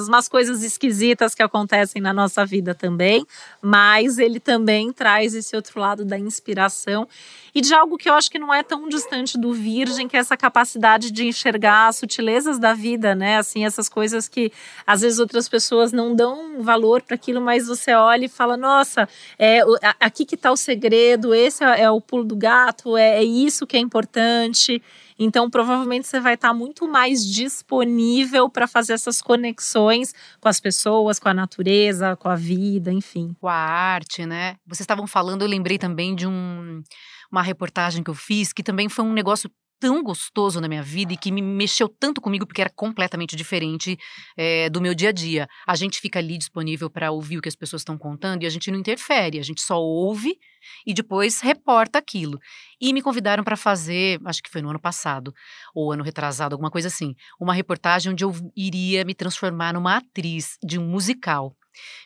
umas 0.09 0.29
coisas 0.29 0.63
esquisitas 0.63 1.35
que 1.35 1.43
acontecem 1.43 2.01
na 2.01 2.13
nossa 2.13 2.45
vida 2.45 2.75
também, 2.75 3.27
mas 3.61 4.19
ele 4.19 4.41
também 4.41 4.93
traz 4.93 5.35
esse 5.35 5.55
outro 5.55 5.81
lado 5.81 6.05
da 6.05 6.19
inspiração 6.19 7.09
e 7.55 7.61
de 7.63 7.73
algo 7.73 7.97
que 7.97 8.09
eu 8.09 8.13
acho 8.13 8.31
que 8.31 8.39
não 8.39 8.53
é 8.53 8.63
tão 8.63 8.87
distante 8.87 9.39
do 9.39 9.53
Virgem, 9.53 10.07
que 10.07 10.15
é 10.15 10.21
essa 10.21 10.37
capacidade 10.37 11.11
de 11.11 11.27
enxergar 11.27 11.89
as 11.89 11.97
sutilezas 11.97 12.59
da 12.59 12.75
vida, 12.75 13.15
né? 13.15 13.39
Assim, 13.39 13.65
essas 13.65 13.89
coisas 13.89 14.29
que 14.29 14.53
às 14.87 15.01
vezes 15.01 15.19
outras 15.19 15.49
pessoas 15.49 15.91
não 15.91 16.15
dão 16.15 16.63
valor 16.63 17.01
para 17.01 17.15
aquilo, 17.15 17.41
mas 17.41 17.67
você 17.67 17.95
olha 17.95 18.27
e 18.27 18.29
fala: 18.29 18.59
nossa, 18.59 19.09
é, 19.39 19.63
aqui 19.99 20.27
que 20.27 20.35
está 20.35 20.53
o 20.53 20.57
segredo, 20.57 21.35
esse 21.35 21.65
é, 21.65 21.83
é, 21.83 21.91
o 21.91 21.99
pulo 21.99 22.25
do 22.25 22.37
gato, 22.37 22.95
é, 22.95 23.21
é 23.21 23.25
isso 23.25 23.67
que 23.67 23.77
é 23.77 23.81
importante. 23.81 24.83
Então, 25.19 25.49
provavelmente 25.49 26.07
você 26.07 26.21
vai 26.21 26.35
estar 26.35 26.53
muito 26.53 26.87
mais 26.87 27.25
disponível 27.25 28.51
para 28.51 28.67
fazer 28.67 28.93
essas 28.93 29.23
conexões 29.23 30.15
com 30.41 30.49
as 30.49 30.61
pessoas, 30.61 31.19
com 31.19 31.29
a 31.29 31.35
natureza, 31.35 32.17
com 32.17 32.29
a 32.29 32.37
vida, 32.37 32.93
enfim. 32.93 33.35
Com 33.41 33.49
a 33.49 33.55
arte, 33.55 34.27
né? 34.27 34.57
Vocês 34.67 34.81
estavam 34.81 35.07
falando, 35.07 35.43
eu 35.43 35.49
lembrei 35.49 35.79
também 35.79 36.15
de 36.15 36.27
um, 36.27 36.83
uma 37.31 37.43
reportagem 37.43 38.03
que 38.03 38.11
eu 38.11 38.15
fiz, 38.15 38.53
que 38.53 38.63
também 38.63 38.89
foi 38.89 39.05
um 39.05 39.13
negócio 39.13 39.51
tão 39.79 40.03
gostoso 40.03 40.61
na 40.61 40.69
minha 40.69 40.83
vida 40.83 41.13
e 41.13 41.17
que 41.17 41.31
me 41.31 41.43
mexeu 41.43 41.89
tanto 41.89 42.21
comigo 42.21 42.47
porque 42.47 42.61
era 42.61 42.71
completamente 42.71 43.37
diferente 43.37 43.99
é, 44.37 44.69
do 44.71 44.81
meu 44.81 44.95
dia 44.95 45.11
a 45.11 45.13
dia. 45.13 45.47
A 45.67 45.77
gente 45.77 46.01
fica 46.01 46.19
ali 46.19 46.39
disponível 46.39 46.91
para 46.91 47.11
ouvir 47.11 47.39
o 47.39 47.43
que 47.43 47.49
as 47.49 47.57
pessoas 47.57 47.83
estão 47.83 47.97
contando 47.97 48.43
e 48.43 48.47
a 48.47 48.51
gente 48.51 48.71
não 48.71 48.79
interfere, 48.79 49.39
a 49.39 49.43
gente 49.43 49.61
só 49.61 49.79
ouve 49.79 50.39
e 50.87 50.95
depois 50.95 51.41
reporta 51.41 51.99
aquilo. 51.99 52.39
E 52.81 52.93
me 52.93 53.03
convidaram 53.03 53.45
para 53.45 53.57
fazer, 53.57 54.21
acho 54.25 54.43
que 54.43 54.51
foi 54.51 54.63
no 54.63 54.71
ano 54.71 54.81
passado 54.81 55.33
ou 55.75 55.93
ano 55.93 56.03
retrasado, 56.03 56.55
alguma 56.55 56.71
coisa 56.71 56.89
assim, 56.89 57.15
uma 57.41 57.55
reportagem 57.55 58.13
onde 58.13 58.25
eu 58.25 58.35
iria 58.57 59.05
me 59.05 59.15
transformar 59.15 59.75
numa 59.75 59.99
atriz 59.99 60.57
de 60.65 60.79
um 60.79 60.87
musical. 60.87 61.55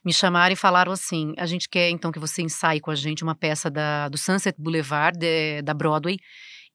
Me 0.05 0.13
chamaram 0.13 0.53
e 0.53 0.57
falaram 0.57 0.93
assim: 0.93 1.33
a 1.39 1.47
gente 1.47 1.69
quer 1.69 1.91
então 1.91 2.11
que 2.11 2.19
você 2.19 2.43
ensaie 2.43 2.81
com 2.81 2.91
a 2.91 2.95
gente 2.95 3.23
uma 3.23 3.35
peça 3.35 3.71
da, 3.71 4.09
do 4.09 4.19
Sunset 4.19 4.61
Boulevard, 4.61 5.17
de, 5.19 5.63
da 5.63 5.73
Broadway, 5.73 6.17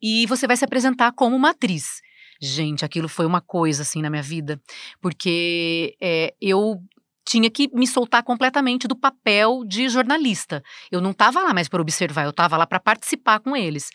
e 0.01 0.25
você 0.27 0.47
vai 0.47 0.57
se 0.57 0.65
apresentar 0.65 1.11
como 1.13 1.35
uma 1.35 1.51
atriz. 1.51 2.01
Gente, 2.41 2.83
aquilo 2.83 3.07
foi 3.07 3.25
uma 3.25 3.41
coisa 3.41 3.83
assim 3.83 4.01
na 4.01 4.09
minha 4.09 4.21
vida, 4.21 4.59
porque 5.01 5.95
é, 6.01 6.33
eu 6.41 6.77
tinha 7.27 7.49
que 7.49 7.69
me 7.73 7.87
soltar 7.87 8.23
completamente 8.23 8.87
do 8.87 8.95
papel 8.95 9.63
de 9.65 9.89
jornalista. 9.89 10.61
Eu 10.91 11.01
não 11.01 11.11
estava 11.11 11.41
lá 11.41 11.53
mais 11.53 11.67
para 11.67 11.81
observar, 11.81 12.23
eu 12.23 12.29
estava 12.29 12.55
lá 12.55 12.67
para 12.67 12.79
participar 12.79 13.39
com 13.39 13.55
eles. 13.55 13.89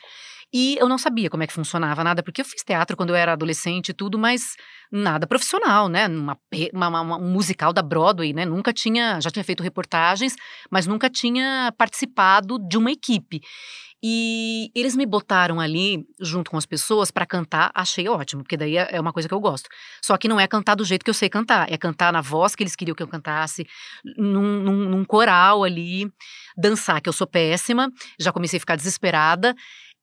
E 0.52 0.76
eu 0.80 0.88
não 0.88 0.98
sabia 0.98 1.30
como 1.30 1.44
é 1.44 1.46
que 1.46 1.52
funcionava 1.52 2.02
nada, 2.02 2.24
porque 2.24 2.40
eu 2.40 2.44
fiz 2.44 2.64
teatro 2.64 2.96
quando 2.96 3.10
eu 3.10 3.16
era 3.16 3.34
adolescente 3.34 3.90
e 3.90 3.94
tudo, 3.94 4.18
mas 4.18 4.56
nada 4.90 5.24
profissional, 5.24 5.88
né? 5.88 6.08
Uma, 6.08 6.36
uma, 6.72 6.88
uma, 6.88 7.16
um 7.18 7.30
musical 7.30 7.72
da 7.72 7.82
Broadway, 7.82 8.32
né? 8.32 8.44
Nunca 8.44 8.72
tinha, 8.72 9.20
já 9.20 9.30
tinha 9.30 9.44
feito 9.44 9.62
reportagens, 9.62 10.34
mas 10.68 10.88
nunca 10.88 11.08
tinha 11.08 11.72
participado 11.78 12.58
de 12.58 12.76
uma 12.76 12.90
equipe. 12.90 13.40
E 14.02 14.70
eles 14.74 14.96
me 14.96 15.04
botaram 15.04 15.60
ali, 15.60 16.06
junto 16.18 16.50
com 16.50 16.56
as 16.56 16.64
pessoas, 16.64 17.10
para 17.10 17.26
cantar. 17.26 17.70
Achei 17.74 18.08
ótimo, 18.08 18.42
porque 18.42 18.56
daí 18.56 18.76
é 18.76 18.98
uma 18.98 19.12
coisa 19.12 19.28
que 19.28 19.34
eu 19.34 19.40
gosto. 19.40 19.68
Só 20.02 20.16
que 20.16 20.26
não 20.26 20.40
é 20.40 20.46
cantar 20.46 20.74
do 20.74 20.84
jeito 20.84 21.04
que 21.04 21.10
eu 21.10 21.14
sei 21.14 21.28
cantar. 21.28 21.70
É 21.70 21.76
cantar 21.76 22.12
na 22.12 22.22
voz 22.22 22.54
que 22.54 22.62
eles 22.62 22.74
queriam 22.74 22.94
que 22.94 23.02
eu 23.02 23.08
cantasse, 23.08 23.66
num, 24.16 24.62
num, 24.62 24.88
num 24.88 25.04
coral 25.04 25.64
ali, 25.64 26.10
dançar, 26.56 27.00
que 27.02 27.08
eu 27.08 27.12
sou 27.12 27.26
péssima. 27.26 27.92
Já 28.18 28.32
comecei 28.32 28.56
a 28.56 28.60
ficar 28.60 28.76
desesperada. 28.76 29.54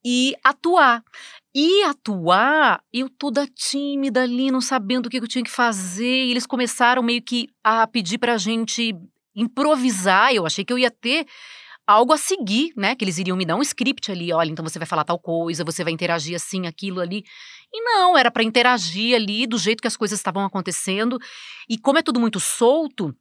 E 0.05 0.35
atuar. 0.43 1.03
E 1.55 1.83
atuar, 1.85 2.83
eu 2.93 3.09
toda 3.09 3.47
tímida 3.47 4.21
ali, 4.21 4.51
não 4.51 4.61
sabendo 4.61 5.07
o 5.07 5.09
que 5.09 5.17
eu 5.17 5.27
tinha 5.27 5.43
que 5.43 5.49
fazer. 5.49 6.25
E 6.25 6.29
eles 6.29 6.45
começaram 6.45 7.01
meio 7.01 7.21
que 7.23 7.49
a 7.63 7.87
pedir 7.87 8.19
pra 8.19 8.37
gente 8.37 8.95
improvisar. 9.35 10.33
Eu 10.33 10.45
achei 10.45 10.63
que 10.63 10.71
eu 10.71 10.77
ia 10.77 10.91
ter 10.91 11.25
algo 11.87 12.11
a 12.11 12.17
seguir, 12.17 12.73
né? 12.75 12.95
Que 12.95 13.05
eles 13.05 13.17
iriam 13.17 13.37
me 13.37 13.45
dar 13.45 13.55
um 13.55 13.61
script 13.61 14.11
ali, 14.11 14.33
olha, 14.33 14.49
então 14.51 14.63
você 14.63 14.77
vai 14.77 14.85
falar 14.85 15.05
tal 15.05 15.17
coisa, 15.17 15.63
você 15.63 15.83
vai 15.83 15.93
interagir 15.93 16.35
assim, 16.35 16.67
aquilo 16.67 16.99
ali. 16.99 17.23
E 17.73 17.81
não, 17.81 18.17
era 18.17 18.29
para 18.29 18.43
interagir 18.43 19.15
ali 19.15 19.47
do 19.47 19.57
jeito 19.57 19.81
que 19.81 19.87
as 19.87 19.95
coisas 19.95 20.19
estavam 20.19 20.43
acontecendo. 20.43 21.17
E 21.69 21.77
como 21.77 21.97
é 21.97 22.03
tudo 22.03 22.19
muito 22.19 22.39
solto, 22.39 23.15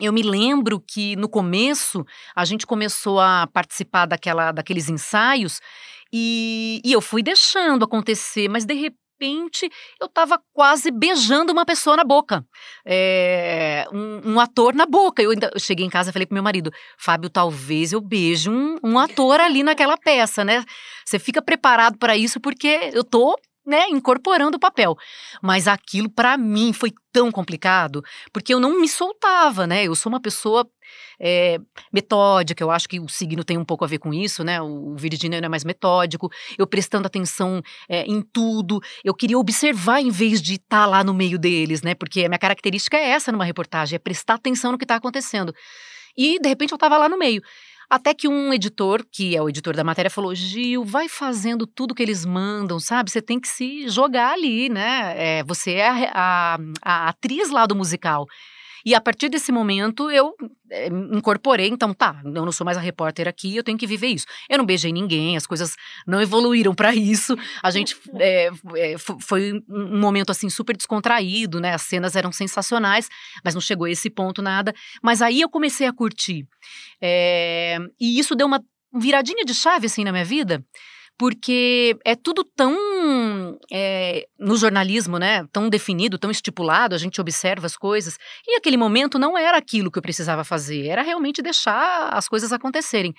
eu 0.00 0.12
me 0.12 0.22
lembro 0.22 0.80
que 0.80 1.14
no 1.16 1.28
começo 1.28 2.04
a 2.34 2.44
gente 2.44 2.66
começou 2.66 3.20
a 3.20 3.46
participar 3.52 4.06
daquela, 4.06 4.50
daqueles 4.50 4.88
ensaios 4.88 5.60
e, 6.12 6.80
e 6.84 6.92
eu 6.92 7.00
fui 7.00 7.22
deixando 7.22 7.84
acontecer, 7.84 8.48
mas 8.48 8.64
de 8.64 8.74
repente 8.74 9.01
repente 9.22 9.70
eu 10.00 10.06
estava 10.06 10.40
quase 10.52 10.90
beijando 10.90 11.52
uma 11.52 11.64
pessoa 11.64 11.96
na 11.96 12.04
boca, 12.04 12.44
é, 12.84 13.86
um, 13.92 14.32
um, 14.32 14.40
ator 14.40 14.74
na 14.74 14.84
boca. 14.84 15.22
Eu, 15.22 15.30
ainda, 15.30 15.50
eu 15.54 15.60
cheguei 15.60 15.86
em 15.86 15.90
casa 15.90 16.10
e 16.10 16.12
falei 16.12 16.26
pro 16.26 16.34
meu 16.34 16.42
marido, 16.42 16.72
Fábio, 16.98 17.30
talvez 17.30 17.92
eu 17.92 18.00
beije 18.00 18.50
um, 18.50 18.78
um 18.82 18.98
ator 18.98 19.40
ali 19.40 19.62
naquela 19.62 19.96
peça, 19.96 20.44
né? 20.44 20.64
Você 21.04 21.18
fica 21.18 21.40
preparado 21.40 21.96
para 21.98 22.16
isso 22.16 22.40
porque 22.40 22.90
eu 22.92 23.04
tô 23.04 23.36
né, 23.64 23.88
incorporando 23.88 24.56
o 24.56 24.60
papel. 24.60 24.96
Mas 25.40 25.68
aquilo 25.68 26.10
para 26.10 26.36
mim 26.36 26.72
foi 26.72 26.92
tão 27.12 27.30
complicado, 27.30 28.02
porque 28.32 28.54
eu 28.54 28.60
não 28.60 28.80
me 28.80 28.88
soltava, 28.88 29.66
né? 29.66 29.84
Eu 29.84 29.94
sou 29.94 30.10
uma 30.10 30.20
pessoa 30.20 30.68
é, 31.20 31.58
metódica, 31.92 32.62
eu 32.64 32.70
acho 32.70 32.88
que 32.88 32.98
o 32.98 33.08
signo 33.08 33.44
tem 33.44 33.58
um 33.58 33.64
pouco 33.64 33.84
a 33.84 33.88
ver 33.88 33.98
com 33.98 34.12
isso, 34.12 34.42
né? 34.42 34.60
O 34.60 34.96
virginiano 34.96 35.46
é 35.46 35.48
mais 35.48 35.64
metódico, 35.64 36.30
eu 36.58 36.66
prestando 36.66 37.06
atenção 37.06 37.62
é, 37.88 38.02
em 38.04 38.22
tudo, 38.22 38.80
eu 39.04 39.14
queria 39.14 39.38
observar 39.38 40.00
em 40.00 40.10
vez 40.10 40.40
de 40.40 40.54
estar 40.54 40.84
tá 40.84 40.86
lá 40.86 41.04
no 41.04 41.14
meio 41.14 41.38
deles, 41.38 41.82
né? 41.82 41.94
Porque 41.94 42.24
a 42.24 42.28
minha 42.28 42.38
característica 42.38 42.96
é 42.96 43.10
essa 43.10 43.30
numa 43.30 43.44
reportagem, 43.44 43.96
é 43.96 43.98
prestar 43.98 44.34
atenção 44.34 44.72
no 44.72 44.78
que 44.78 44.84
está 44.84 44.96
acontecendo. 44.96 45.54
E 46.16 46.38
de 46.38 46.48
repente 46.48 46.72
eu 46.72 46.76
estava 46.76 46.98
lá 46.98 47.08
no 47.08 47.18
meio. 47.18 47.42
Até 47.92 48.14
que 48.14 48.26
um 48.26 48.54
editor, 48.54 49.04
que 49.12 49.36
é 49.36 49.42
o 49.42 49.50
editor 49.50 49.76
da 49.76 49.84
matéria, 49.84 50.10
falou: 50.10 50.34
Gil, 50.34 50.82
vai 50.82 51.10
fazendo 51.10 51.66
tudo 51.66 51.94
que 51.94 52.02
eles 52.02 52.24
mandam, 52.24 52.80
sabe? 52.80 53.10
Você 53.10 53.20
tem 53.20 53.38
que 53.38 53.46
se 53.46 53.86
jogar 53.86 54.32
ali, 54.32 54.70
né? 54.70 55.12
É, 55.14 55.44
você 55.44 55.72
é 55.72 55.90
a, 55.90 56.54
a, 56.54 56.58
a 56.80 57.08
atriz 57.10 57.50
lá 57.50 57.66
do 57.66 57.76
musical. 57.76 58.26
E 58.84 58.94
a 58.94 59.00
partir 59.00 59.28
desse 59.28 59.52
momento 59.52 60.10
eu 60.10 60.34
é, 60.70 60.86
incorporei, 60.86 61.68
então 61.68 61.92
tá, 61.92 62.20
eu 62.24 62.44
não 62.44 62.52
sou 62.52 62.64
mais 62.64 62.76
a 62.76 62.80
repórter 62.80 63.28
aqui, 63.28 63.56
eu 63.56 63.62
tenho 63.62 63.78
que 63.78 63.86
viver 63.86 64.08
isso. 64.08 64.26
Eu 64.48 64.58
não 64.58 64.66
beijei 64.66 64.92
ninguém, 64.92 65.36
as 65.36 65.46
coisas 65.46 65.76
não 66.06 66.20
evoluíram 66.20 66.74
para 66.74 66.94
isso. 66.94 67.36
A 67.62 67.70
gente 67.70 67.96
é, 68.18 68.50
foi 69.20 69.52
um 69.68 69.98
momento 69.98 70.30
assim 70.30 70.48
super 70.48 70.76
descontraído, 70.76 71.60
né? 71.60 71.74
As 71.74 71.82
cenas 71.82 72.16
eram 72.16 72.32
sensacionais, 72.32 73.08
mas 73.44 73.54
não 73.54 73.60
chegou 73.60 73.86
a 73.86 73.90
esse 73.90 74.10
ponto 74.10 74.42
nada. 74.42 74.74
Mas 75.02 75.22
aí 75.22 75.40
eu 75.40 75.48
comecei 75.48 75.86
a 75.86 75.92
curtir. 75.92 76.46
É, 77.00 77.78
e 78.00 78.18
isso 78.18 78.34
deu 78.34 78.46
uma 78.46 78.62
viradinha 78.94 79.44
de 79.44 79.54
chave 79.54 79.86
assim 79.86 80.04
na 80.04 80.12
minha 80.12 80.24
vida 80.24 80.64
porque 81.22 81.96
é 82.04 82.16
tudo 82.16 82.42
tão 82.42 82.76
é, 83.72 84.26
no 84.40 84.56
jornalismo, 84.56 85.20
né? 85.20 85.46
Tão 85.52 85.68
definido, 85.68 86.18
tão 86.18 86.32
estipulado, 86.32 86.96
a 86.96 86.98
gente 86.98 87.20
observa 87.20 87.64
as 87.64 87.76
coisas. 87.76 88.18
E 88.44 88.56
aquele 88.56 88.76
momento 88.76 89.20
não 89.20 89.38
era 89.38 89.56
aquilo 89.56 89.88
que 89.88 90.00
eu 90.00 90.02
precisava 90.02 90.42
fazer, 90.42 90.88
era 90.88 91.00
realmente 91.00 91.40
deixar 91.40 92.08
as 92.12 92.26
coisas 92.26 92.52
acontecerem. 92.52 93.14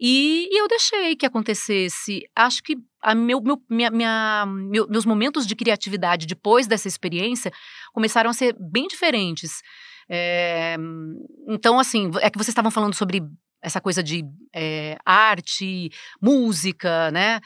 E, 0.00 0.48
e 0.50 0.60
eu 0.60 0.66
deixei 0.66 1.14
que 1.14 1.24
acontecesse. 1.24 2.24
Acho 2.34 2.60
que 2.60 2.76
a 3.00 3.14
meu, 3.14 3.40
meu, 3.40 3.62
minha, 3.70 3.90
minha, 3.92 4.44
meu, 4.44 4.88
meus 4.88 5.06
momentos 5.06 5.46
de 5.46 5.54
criatividade 5.54 6.26
depois 6.26 6.66
dessa 6.66 6.88
experiência 6.88 7.52
começaram 7.92 8.30
a 8.30 8.34
ser 8.34 8.56
bem 8.58 8.88
diferentes. 8.88 9.62
É, 10.10 10.76
então, 11.46 11.78
assim, 11.78 12.10
é 12.20 12.30
que 12.30 12.36
vocês 12.36 12.48
estavam 12.48 12.72
falando 12.72 12.94
sobre 12.94 13.22
essa 13.62 13.80
coisa 13.80 14.02
de 14.02 14.24
é, 14.54 14.96
arte, 15.04 15.90
música, 16.20 17.10
né? 17.10 17.40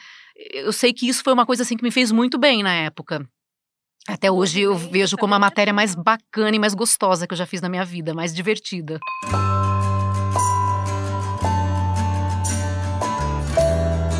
Eu 0.53 0.71
sei 0.71 0.93
que 0.93 1.07
isso 1.07 1.23
foi 1.23 1.33
uma 1.33 1.45
coisa 1.45 1.63
assim 1.63 1.77
que 1.77 1.83
me 1.83 1.91
fez 1.91 2.11
muito 2.11 2.37
bem 2.37 2.63
na 2.63 2.73
época. 2.73 3.27
Até 4.07 4.29
hoje 4.29 4.61
eu 4.61 4.75
vejo 4.75 5.15
como 5.17 5.33
a 5.33 5.39
matéria 5.39 5.73
mais 5.73 5.95
bacana 5.95 6.55
e 6.55 6.59
mais 6.59 6.73
gostosa 6.73 7.25
que 7.25 7.33
eu 7.33 7.37
já 7.37 7.45
fiz 7.45 7.61
na 7.61 7.69
minha 7.69 7.85
vida, 7.85 8.13
mais 8.13 8.33
divertida. 8.33 8.99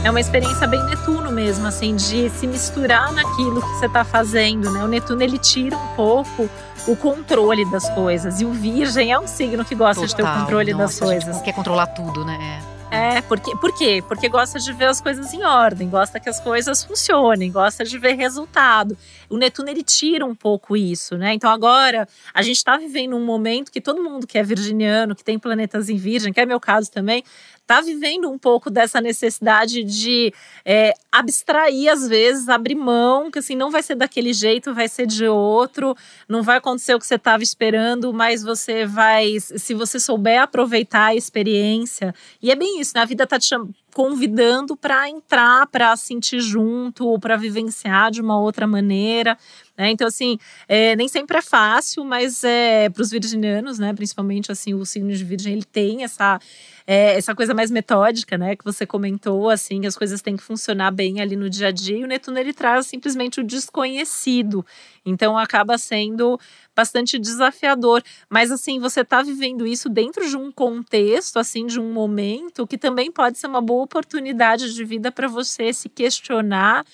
É 0.06 0.10
uma 0.10 0.20
experiência 0.20 0.68
bem 0.68 0.84
Netuno 0.86 1.32
mesmo, 1.32 1.66
assim, 1.66 1.96
de 1.96 2.30
se 2.30 2.46
misturar 2.46 3.14
naquilo 3.14 3.62
que 3.62 3.68
você 3.70 3.86
está 3.86 4.04
fazendo, 4.04 4.70
né? 4.72 4.84
O 4.84 4.88
Netuno 4.88 5.22
ele 5.22 5.38
tira 5.38 5.78
um 5.78 5.96
pouco 5.96 6.50
o 6.88 6.96
controle 6.96 7.66
das 7.66 7.90
coisas. 7.90 8.42
E 8.42 8.46
o 8.46 8.52
Virgem 8.52 9.12
é 9.12 9.20
um 9.20 9.28
signo 9.28 9.64
que 9.64 9.76
gosta 9.76 10.06
Total, 10.06 10.08
de 10.08 10.16
ter 10.16 10.24
o 10.24 10.42
controle 10.42 10.74
nossa, 10.74 10.84
das 10.84 11.00
coisas. 11.00 11.42
quer 11.42 11.54
controlar 11.54 11.88
tudo, 11.88 12.26
né? 12.26 12.62
É. 12.92 13.18
é, 13.18 13.22
porque, 13.22 13.56
por 13.58 13.76
quê? 13.76 14.04
Porque 14.08 14.30
gosta 14.30 14.60
de 14.60 14.72
ver 14.74 14.86
as 14.86 15.02
coisas 15.02 15.34
em 15.34 15.44
ordem, 15.44 15.90
gosta 15.90 16.20
que 16.20 16.30
as 16.30 16.40
coisas 16.40 16.84
funcionem, 16.84 17.52
gosta 17.52 17.84
de 17.84 17.98
ver 17.98 18.14
resultado. 18.14 18.98
O 19.30 19.38
Netuno 19.38 19.70
ele 19.70 19.82
tira 19.82 20.26
um 20.26 20.36
pouco 20.36 20.78
isso, 20.78 21.18
né? 21.18 21.34
Então 21.34 21.50
agora 21.50 22.08
a 22.34 22.42
gente 22.42 22.58
está 22.58 22.78
vivendo 22.78 23.16
um 23.16 23.26
momento 23.26 23.72
que 23.72 23.82
todo 23.82 24.04
mundo 24.04 24.28
que 24.28 24.38
é 24.38 24.44
virginiano, 24.44 25.16
que 25.16 25.24
tem 25.24 25.40
planetas 25.40 25.90
em 25.90 25.96
Virgem, 25.96 26.32
que 26.32 26.40
é 26.40 26.46
meu 26.46 26.60
caso 26.60 26.92
também, 26.92 27.24
está 27.64 27.80
vivendo 27.82 28.30
um 28.30 28.38
pouco 28.38 28.70
dessa 28.70 29.00
necessidade 29.00 29.84
de 29.84 30.34
é, 30.66 30.94
abstrair 31.12 31.90
às 31.90 32.08
vezes, 32.08 32.50
abrir 32.50 32.76
mão, 32.76 33.32
que 33.32 33.40
assim, 33.40 33.56
não 33.56 33.72
vai 33.72 33.82
ser 33.82 33.96
daquele 33.96 34.34
jeito, 34.34 34.74
vai 34.74 34.88
ser 34.88 35.08
de 35.08 35.26
outro, 35.26 35.96
não 36.28 36.44
vai 36.44 36.58
acontecer 36.58 36.94
o 36.94 37.00
que 37.00 37.08
você 37.08 37.16
estava 37.16 37.42
esperando, 37.42 38.14
mas 38.14 38.44
você 38.44 38.86
vai, 38.86 39.40
se 39.40 39.74
você 39.74 40.00
souber 40.00 40.42
aproveitar 40.42 41.08
a 41.08 41.16
experiência, 41.16 42.14
e 42.42 42.52
é 42.52 42.56
bem 42.56 42.82
isso, 42.82 42.92
né? 42.96 43.02
A 43.02 43.06
vida 43.06 43.24
está 43.24 43.40
te 43.40 43.56
convidando 43.94 44.76
para 44.76 45.08
entrar, 45.10 45.68
para 45.68 45.96
sentir 45.96 46.42
junto, 46.42 47.18
para 47.20 47.38
vivenciar 47.38 48.12
de 48.12 48.22
uma 48.22 48.40
outra 48.40 48.68
maneira. 48.68 49.38
Né? 49.78 49.90
Então, 49.90 50.08
assim, 50.08 50.38
é, 50.68 50.96
nem 50.96 51.08
sempre 51.08 51.38
é 51.38 51.42
fácil, 51.42 52.06
mas 52.06 52.44
é, 52.44 52.90
para 52.90 53.02
os 53.02 53.10
virginianos, 53.10 53.80
né, 53.80 53.92
principalmente 53.92 54.52
assim, 54.52 54.74
o 54.76 54.86
signo 54.86 55.12
de 55.12 55.24
virgem, 55.24 55.54
ele 55.54 55.64
tem 55.64 56.04
essa, 56.04 56.40
é, 56.86 57.18
essa 57.18 57.34
coisa 57.34 57.56
mais 57.56 57.72
metódica, 57.72 58.38
né, 58.38 58.56
que 58.56 58.64
você 58.64 58.86
comentou, 58.86 59.50
assim, 59.50 59.88
as 59.88 59.98
coisas 59.98 60.22
têm 60.22 60.38
que 60.38 60.44
funcionar 60.44 60.92
bem 60.92 61.22
ali 61.22 61.36
no 61.36 61.50
dia 61.50 61.70
a 61.70 61.72
dia, 61.72 61.98
e 61.98 62.04
o 62.04 62.08
Netuno, 62.08 62.38
ele 62.38 62.54
traz 62.54 62.86
simplesmente 62.86 63.40
o 63.40 63.44
desconhecido, 63.44 64.64
então 65.04 65.36
acaba 65.36 65.76
sendo 65.80 66.40
bastante 66.76 67.18
desafiador, 67.18 68.04
mas 68.30 68.52
assim, 68.52 68.80
você 68.80 69.02
está 69.02 69.24
vivendo 69.24 69.66
isso 69.66 69.90
dentro 69.90 70.28
de 70.30 70.38
um 70.38 70.52
contexto, 70.52 71.40
assim, 71.40 71.66
de 71.66 71.80
um 71.80 71.92
momento 71.92 72.68
que 72.68 72.78
também 72.78 73.12
pode 73.12 73.40
ser 73.40 73.48
uma 73.48 73.62
boa 73.62 73.84
oportunidade 73.84 74.72
de 74.74 74.86
vida 74.86 75.12
para 75.12 75.28
você 75.28 75.74
se 75.74 75.90
questionar 75.90 76.86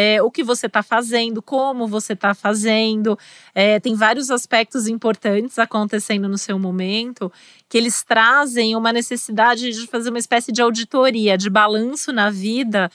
é, 0.00 0.22
o 0.22 0.30
que 0.30 0.44
você 0.44 0.66
está 0.66 0.80
fazendo, 0.80 1.42
como 1.42 1.88
você 1.88 2.12
está 2.12 2.32
fazendo. 2.32 3.18
É, 3.52 3.80
tem 3.80 3.96
vários 3.96 4.30
aspectos 4.30 4.86
importantes 4.86 5.58
acontecendo 5.58 6.28
no 6.28 6.38
seu 6.38 6.56
momento 6.56 7.32
que 7.68 7.76
eles 7.76 8.04
trazem 8.04 8.76
uma 8.76 8.92
necessidade 8.92 9.72
de 9.72 9.86
fazer 9.88 10.10
uma 10.10 10.20
espécie 10.20 10.52
de 10.52 10.62
auditoria, 10.62 11.36
de 11.36 11.50
balanço 11.50 12.12
na 12.12 12.30
vida 12.30 12.88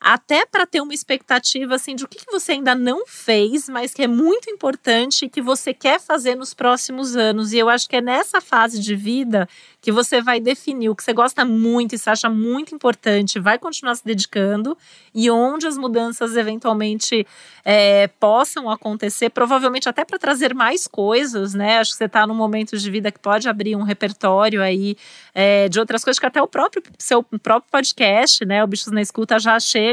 até 0.00 0.44
para 0.44 0.66
ter 0.66 0.80
uma 0.80 0.92
expectativa 0.92 1.74
assim 1.74 1.96
de 1.96 2.04
o 2.04 2.08
que, 2.08 2.18
você 2.30 2.52
ainda 2.52 2.74
não 2.74 3.06
fez, 3.06 3.68
mas 3.68 3.94
que 3.94 4.02
é 4.02 4.06
muito 4.06 4.50
importante 4.50 5.24
e 5.24 5.28
que 5.28 5.40
você 5.40 5.72
quer 5.72 5.98
fazer 5.98 6.34
nos 6.34 6.52
próximos 6.52 7.16
anos. 7.16 7.52
E 7.52 7.58
eu 7.58 7.68
acho 7.68 7.88
que 7.88 7.96
é 7.96 8.00
nessa 8.00 8.40
fase 8.40 8.78
de 8.78 8.94
vida 8.94 9.48
que 9.80 9.90
você 9.90 10.20
vai 10.20 10.38
definir 10.38 10.90
o 10.90 10.96
que 10.96 11.02
você 11.02 11.12
gosta 11.12 11.44
muito 11.44 11.94
e 11.94 11.98
se 11.98 12.10
acha 12.10 12.28
muito 12.28 12.74
importante, 12.74 13.38
vai 13.38 13.58
continuar 13.58 13.94
se 13.94 14.04
dedicando 14.04 14.76
e 15.14 15.30
onde 15.30 15.66
as 15.66 15.78
mudanças 15.78 16.36
eventualmente 16.36 17.26
é, 17.64 18.08
possam 18.20 18.68
acontecer, 18.68 19.30
provavelmente 19.30 19.88
até 19.88 20.04
para 20.04 20.18
trazer 20.18 20.54
mais 20.54 20.86
coisas, 20.86 21.54
né? 21.54 21.78
Acho 21.78 21.92
que 21.92 21.98
você 21.98 22.04
está 22.04 22.26
num 22.26 22.34
momento 22.34 22.76
de 22.76 22.90
vida 22.90 23.10
que 23.10 23.18
pode 23.18 23.48
abrir 23.48 23.76
um 23.76 23.82
repertório 23.82 24.60
aí 24.60 24.96
é, 25.34 25.68
de 25.68 25.80
outras 25.80 26.04
coisas 26.04 26.18
que 26.18 26.26
até 26.26 26.42
o 26.42 26.46
próprio 26.46 26.82
seu 26.98 27.22
próprio 27.22 27.70
podcast, 27.70 28.44
né? 28.44 28.62
O 28.62 28.66
Bichos 28.66 28.92
na 28.92 29.00
Escuta 29.00 29.38
já 29.38 29.58
chega 29.58 29.85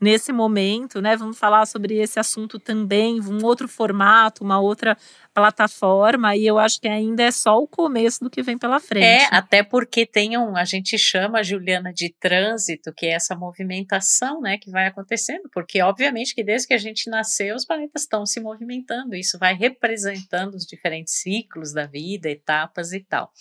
nesse 0.00 0.32
momento, 0.32 1.00
né? 1.00 1.16
Vamos 1.16 1.38
falar 1.38 1.66
sobre 1.66 1.96
esse 1.98 2.18
assunto 2.20 2.58
também, 2.58 3.20
um 3.20 3.44
outro 3.44 3.66
formato, 3.68 4.44
uma 4.44 4.60
outra 4.60 4.96
plataforma 5.34 6.36
e 6.36 6.46
eu 6.46 6.58
acho 6.58 6.80
que 6.80 6.86
ainda 6.86 7.24
é 7.24 7.30
só 7.32 7.58
o 7.58 7.66
começo 7.66 8.22
do 8.22 8.30
que 8.30 8.40
vem 8.40 8.56
pela 8.56 8.78
frente. 8.78 9.04
É, 9.04 9.26
até 9.30 9.64
porque 9.64 10.06
tem 10.06 10.38
um, 10.38 10.56
a 10.56 10.64
gente 10.64 10.96
chama, 10.96 11.42
Juliana, 11.42 11.92
de 11.92 12.14
trânsito, 12.20 12.92
que 12.92 13.06
é 13.06 13.10
essa 13.10 13.34
movimentação, 13.34 14.40
né, 14.40 14.56
que 14.56 14.70
vai 14.70 14.86
acontecendo, 14.86 15.50
porque 15.52 15.82
obviamente 15.82 16.34
que 16.34 16.44
desde 16.44 16.68
que 16.68 16.74
a 16.74 16.78
gente 16.78 17.10
nasceu, 17.10 17.56
os 17.56 17.64
planetas 17.64 18.02
estão 18.02 18.24
se 18.24 18.40
movimentando, 18.40 19.16
isso 19.16 19.36
vai 19.38 19.54
representando 19.54 20.54
os 20.54 20.64
diferentes 20.64 21.14
ciclos 21.14 21.72
da 21.72 21.84
vida, 21.84 22.30
etapas 22.30 22.92
e 22.92 23.00
tal. 23.00 23.32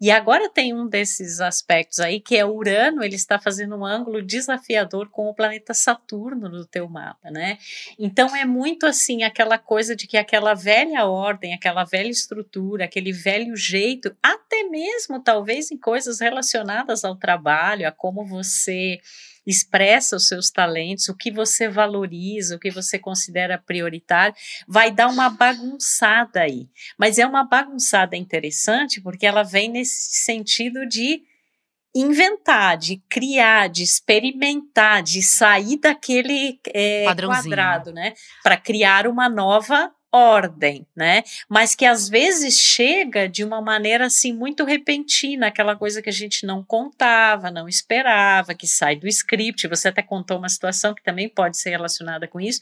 E 0.00 0.10
agora 0.10 0.48
tem 0.48 0.72
um 0.72 0.86
desses 0.86 1.40
aspectos 1.40 1.98
aí, 1.98 2.20
que 2.20 2.36
é 2.36 2.46
Urano, 2.46 3.02
ele 3.02 3.16
está 3.16 3.38
fazendo 3.38 3.76
um 3.76 3.84
ângulo 3.84 4.22
desafiador 4.22 5.10
com 5.10 5.28
o 5.28 5.34
planeta 5.34 5.74
Saturno 5.74 6.48
no 6.48 6.64
teu 6.64 6.88
mapa, 6.88 7.30
né? 7.30 7.58
Então 7.98 8.34
é 8.36 8.44
muito 8.44 8.86
assim, 8.86 9.24
aquela 9.24 9.58
coisa 9.58 9.96
de 9.96 10.06
que 10.06 10.16
aquela 10.16 10.54
velha 10.54 11.06
ordem 11.06 11.39
ordem, 11.40 11.54
aquela 11.54 11.84
velha 11.84 12.08
estrutura, 12.08 12.84
aquele 12.84 13.12
velho 13.12 13.56
jeito, 13.56 14.14
até 14.22 14.64
mesmo 14.64 15.22
talvez 15.22 15.70
em 15.70 15.78
coisas 15.78 16.20
relacionadas 16.20 17.04
ao 17.04 17.16
trabalho, 17.16 17.88
a 17.88 17.92
como 17.92 18.26
você 18.26 18.98
expressa 19.46 20.16
os 20.16 20.28
seus 20.28 20.50
talentos, 20.50 21.08
o 21.08 21.16
que 21.16 21.30
você 21.30 21.68
valoriza, 21.68 22.56
o 22.56 22.58
que 22.58 22.70
você 22.70 22.98
considera 22.98 23.58
prioritário, 23.58 24.34
vai 24.68 24.92
dar 24.92 25.08
uma 25.08 25.30
bagunçada 25.30 26.42
aí. 26.42 26.68
Mas 26.98 27.18
é 27.18 27.26
uma 27.26 27.42
bagunçada 27.42 28.16
interessante 28.16 29.00
porque 29.00 29.26
ela 29.26 29.42
vem 29.42 29.70
nesse 29.70 30.22
sentido 30.24 30.86
de 30.86 31.22
inventar, 31.94 32.76
de 32.76 33.02
criar, 33.08 33.68
de 33.68 33.82
experimentar, 33.82 35.02
de 35.02 35.22
sair 35.22 35.78
daquele 35.78 36.60
é, 36.72 37.04
quadrado, 37.04 37.92
né, 37.92 38.14
para 38.44 38.56
criar 38.56 39.08
uma 39.08 39.28
nova 39.28 39.90
ordem, 40.12 40.86
né? 40.94 41.22
Mas 41.48 41.74
que 41.74 41.84
às 41.84 42.08
vezes 42.08 42.58
chega 42.58 43.28
de 43.28 43.44
uma 43.44 43.60
maneira 43.60 44.06
assim 44.06 44.32
muito 44.32 44.64
repentina, 44.64 45.46
aquela 45.46 45.76
coisa 45.76 46.02
que 46.02 46.08
a 46.08 46.12
gente 46.12 46.44
não 46.44 46.64
contava, 46.64 47.50
não 47.50 47.68
esperava, 47.68 48.54
que 48.54 48.66
sai 48.66 48.96
do 48.96 49.06
script. 49.06 49.68
Você 49.68 49.88
até 49.88 50.02
contou 50.02 50.38
uma 50.38 50.48
situação 50.48 50.94
que 50.94 51.02
também 51.02 51.28
pode 51.28 51.56
ser 51.56 51.70
relacionada 51.70 52.26
com 52.26 52.40
isso. 52.40 52.60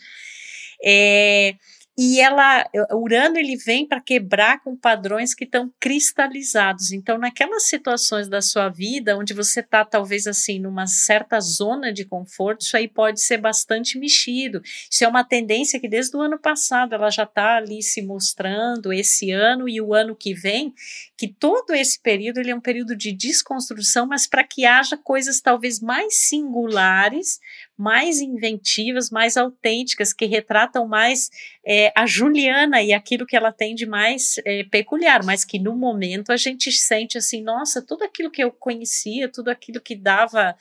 É, 0.84 1.55
e 2.01 2.20
ela, 2.20 2.64
Urano 2.92 3.36
ele 3.38 3.57
vem 3.57 3.84
para 3.84 4.01
quebrar 4.01 4.62
com 4.62 4.76
padrões 4.76 5.34
que 5.34 5.42
estão 5.42 5.68
cristalizados. 5.80 6.92
Então, 6.92 7.18
naquelas 7.18 7.64
situações 7.64 8.28
da 8.28 8.40
sua 8.40 8.68
vida 8.68 9.18
onde 9.18 9.34
você 9.34 9.59
está 9.59 9.84
talvez 9.84 10.28
assim 10.28 10.61
numa 10.61 10.86
certa 10.86 11.40
zona 11.40 11.92
de 11.92 12.05
conforto, 12.05 12.61
isso 12.61 12.76
aí 12.76 12.86
pode 12.86 13.20
ser 13.20 13.38
bastante 13.38 13.99
mexido. 13.99 14.62
Isso 14.88 15.03
é 15.03 15.09
uma 15.09 15.24
tendência 15.24 15.80
que 15.80 15.88
desde 15.88 16.16
o 16.16 16.20
ano 16.20 16.38
passado 16.38 16.94
ela 16.94 17.11
já 17.11 17.24
está 17.24 17.57
ali 17.57 17.82
se 17.82 18.01
mostrando 18.01 18.92
esse 18.92 19.32
ano 19.32 19.68
e 19.68 19.80
o 19.80 19.92
ano 19.92 20.14
que 20.14 20.32
vem, 20.32 20.72
que 21.16 21.26
todo 21.26 21.74
esse 21.74 22.01
período 22.01 22.38
ele 22.38 22.53
é 22.53 22.55
um 22.55 22.61
período 22.61 22.94
de 22.94 23.11
desconstrução, 23.11 24.07
mas 24.07 24.24
para 24.24 24.44
que 24.44 24.64
haja 24.64 24.96
coisas 24.96 25.40
talvez 25.40 25.80
mais 25.80 26.28
singulares 26.28 27.40
mais 27.79 28.20
inventivas, 28.20 29.09
mais 29.09 29.37
autênticas, 29.37 30.12
que 30.12 30.26
retratam 30.26 30.89
mais 30.89 31.31
é, 31.64 31.93
a 31.97 32.05
Juliana 32.07 32.83
e 32.83 32.93
aquilo 32.93 33.24
que 33.24 33.37
ela 33.37 33.53
tem 33.53 33.74
de 33.74 33.87
mais 33.87 34.35
é, 34.45 34.64
peculiar, 34.64 35.24
mas 35.24 35.45
que 35.45 35.61
no 35.61 35.76
momento 35.76 36.33
a 36.33 36.37
gente 36.37 36.72
sente 36.72 37.16
assim, 37.16 37.41
nossa, 37.41 37.81
tudo 37.81 38.03
aquilo 38.03 38.33
que 38.33 38.43
eu 38.43 38.51
conhecia, 38.51 39.29
tudo 39.29 39.49
aquilo 39.49 39.81
que 39.81 39.95
dava 39.95 40.57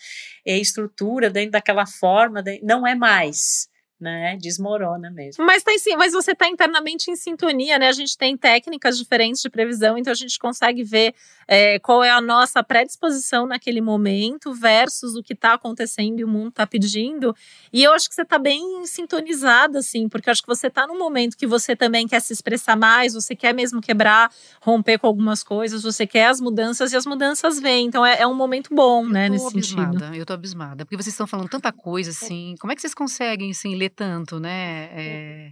é, 0.46 0.58
estrutura 0.60 1.30
dentro 1.32 1.52
daquela 1.52 1.88
forma, 1.88 2.44
não 2.62 2.86
é 2.86 2.94
mais 2.94 3.68
né? 4.00 4.38
Desmorona 4.40 5.10
mesmo. 5.10 5.46
Mas, 5.46 5.64
tá 5.64 5.72
em, 5.72 5.98
mas 5.98 6.14
você 6.14 6.32
está 6.32 6.48
internamente 6.48 7.10
em 7.10 7.16
sintonia, 7.16 7.80
né? 7.80 7.88
A 7.88 7.94
gente 7.94 8.18
tem 8.18 8.38
técnicas 8.38 8.98
diferentes 8.98 9.42
de 9.42 9.50
previsão, 9.50 9.98
então 9.98 10.12
a 10.12 10.16
gente 10.16 10.38
consegue 10.38 10.84
ver 10.84 11.16
é, 11.48 11.80
qual 11.80 12.04
é 12.04 12.12
a 12.12 12.22
nossa 12.22 12.64
predisposição 12.64 13.48
naquele 13.48 13.82
momento 13.82 14.54
versus 14.54 15.16
o 15.16 15.24
que 15.24 15.34
está 15.34 15.54
acontecendo 15.54 16.20
e 16.20 16.24
o 16.24 16.28
mundo 16.28 16.50
está 16.50 16.68
pedindo. 16.68 17.36
E 17.74 17.84
eu 17.84 17.94
acho 17.94 18.08
que 18.08 18.16
você 18.16 18.22
está 18.22 18.38
bem 18.38 18.86
sintonizada, 18.86 19.80
assim, 19.80 20.08
porque 20.08 20.30
eu 20.30 20.32
acho 20.32 20.42
que 20.42 20.48
você 20.48 20.68
está 20.68 20.86
num 20.86 20.98
momento 20.98 21.36
que 21.36 21.48
você 21.48 21.76
também 21.76 22.08
quer 22.08 22.22
se 22.22 22.34
expressar 22.34 22.76
mais, 22.76 23.14
você 23.14 23.36
quer 23.36 23.54
mesmo 23.54 23.82
quebrar, 23.82 24.32
romper 24.62 25.00
com 25.00 25.08
algumas 25.08 25.44
coisas, 25.44 25.84
você 25.84 26.06
quer 26.06 26.28
as 26.28 26.40
mudanças 26.40 26.92
e 26.92 26.96
as 26.96 27.06
mudanças 27.06 27.60
vêm. 27.60 27.88
Então 27.88 28.06
é, 28.06 28.22
é 28.22 28.28
um 28.28 28.36
momento 28.36 28.74
bom, 28.74 29.04
eu 29.04 29.10
né, 29.10 29.30
nesse 29.30 29.48
abismada, 29.48 30.00
sentido. 30.00 30.16
Eu 30.16 30.26
tô 30.26 30.34
abismada, 30.34 30.86
porque 30.86 30.96
vocês 30.96 31.14
estão 31.14 31.26
falando 31.26 31.50
tanta 31.50 31.72
coisa, 31.72 32.12
assim. 32.12 32.56
Como 32.60 32.72
é 32.72 32.76
que 32.76 32.82
vocês 32.82 32.94
conseguem, 32.94 33.52
assim, 33.52 33.76
ler 33.76 33.87
tanto, 33.90 34.40
né? 34.40 34.90
É, 34.94 35.52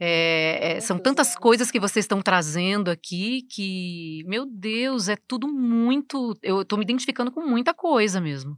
é, 0.00 0.76
é, 0.76 0.80
são 0.80 0.98
tantas 0.98 1.34
coisas 1.34 1.70
que 1.70 1.80
vocês 1.80 2.04
estão 2.04 2.22
trazendo 2.22 2.90
aqui 2.90 3.42
que, 3.50 4.22
meu 4.26 4.46
Deus, 4.46 5.08
é 5.08 5.16
tudo 5.16 5.48
muito. 5.48 6.36
Eu 6.42 6.62
estou 6.62 6.78
me 6.78 6.84
identificando 6.84 7.32
com 7.32 7.40
muita 7.40 7.74
coisa 7.74 8.20
mesmo. 8.20 8.56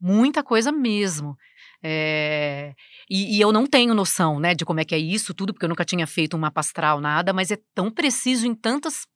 Muita 0.00 0.42
coisa 0.42 0.72
mesmo. 0.72 1.36
É, 1.82 2.74
e, 3.10 3.36
e, 3.36 3.40
eu 3.40 3.52
não 3.52 3.66
tenho 3.66 3.94
noção, 3.94 4.40
né, 4.40 4.54
de 4.54 4.64
como 4.64 4.80
é 4.80 4.84
que 4.84 4.94
é 4.94 4.98
isso 4.98 5.34
tudo, 5.34 5.52
porque 5.52 5.66
eu 5.66 5.68
nunca 5.68 5.84
tinha 5.84 6.06
feito 6.06 6.34
um 6.34 6.40
mapa 6.40 6.60
astral, 6.60 6.98
nada, 6.98 7.32
mas 7.32 7.50
é 7.50 7.58
tão 7.74 7.90
preciso 7.90 8.46
em 8.46 8.54
tantas 8.54 9.06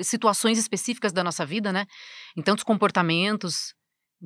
situações 0.00 0.58
específicas 0.58 1.12
da 1.12 1.22
nossa 1.22 1.46
vida, 1.46 1.72
né? 1.72 1.86
Em 2.36 2.42
tantos 2.42 2.64
comportamentos 2.64 3.74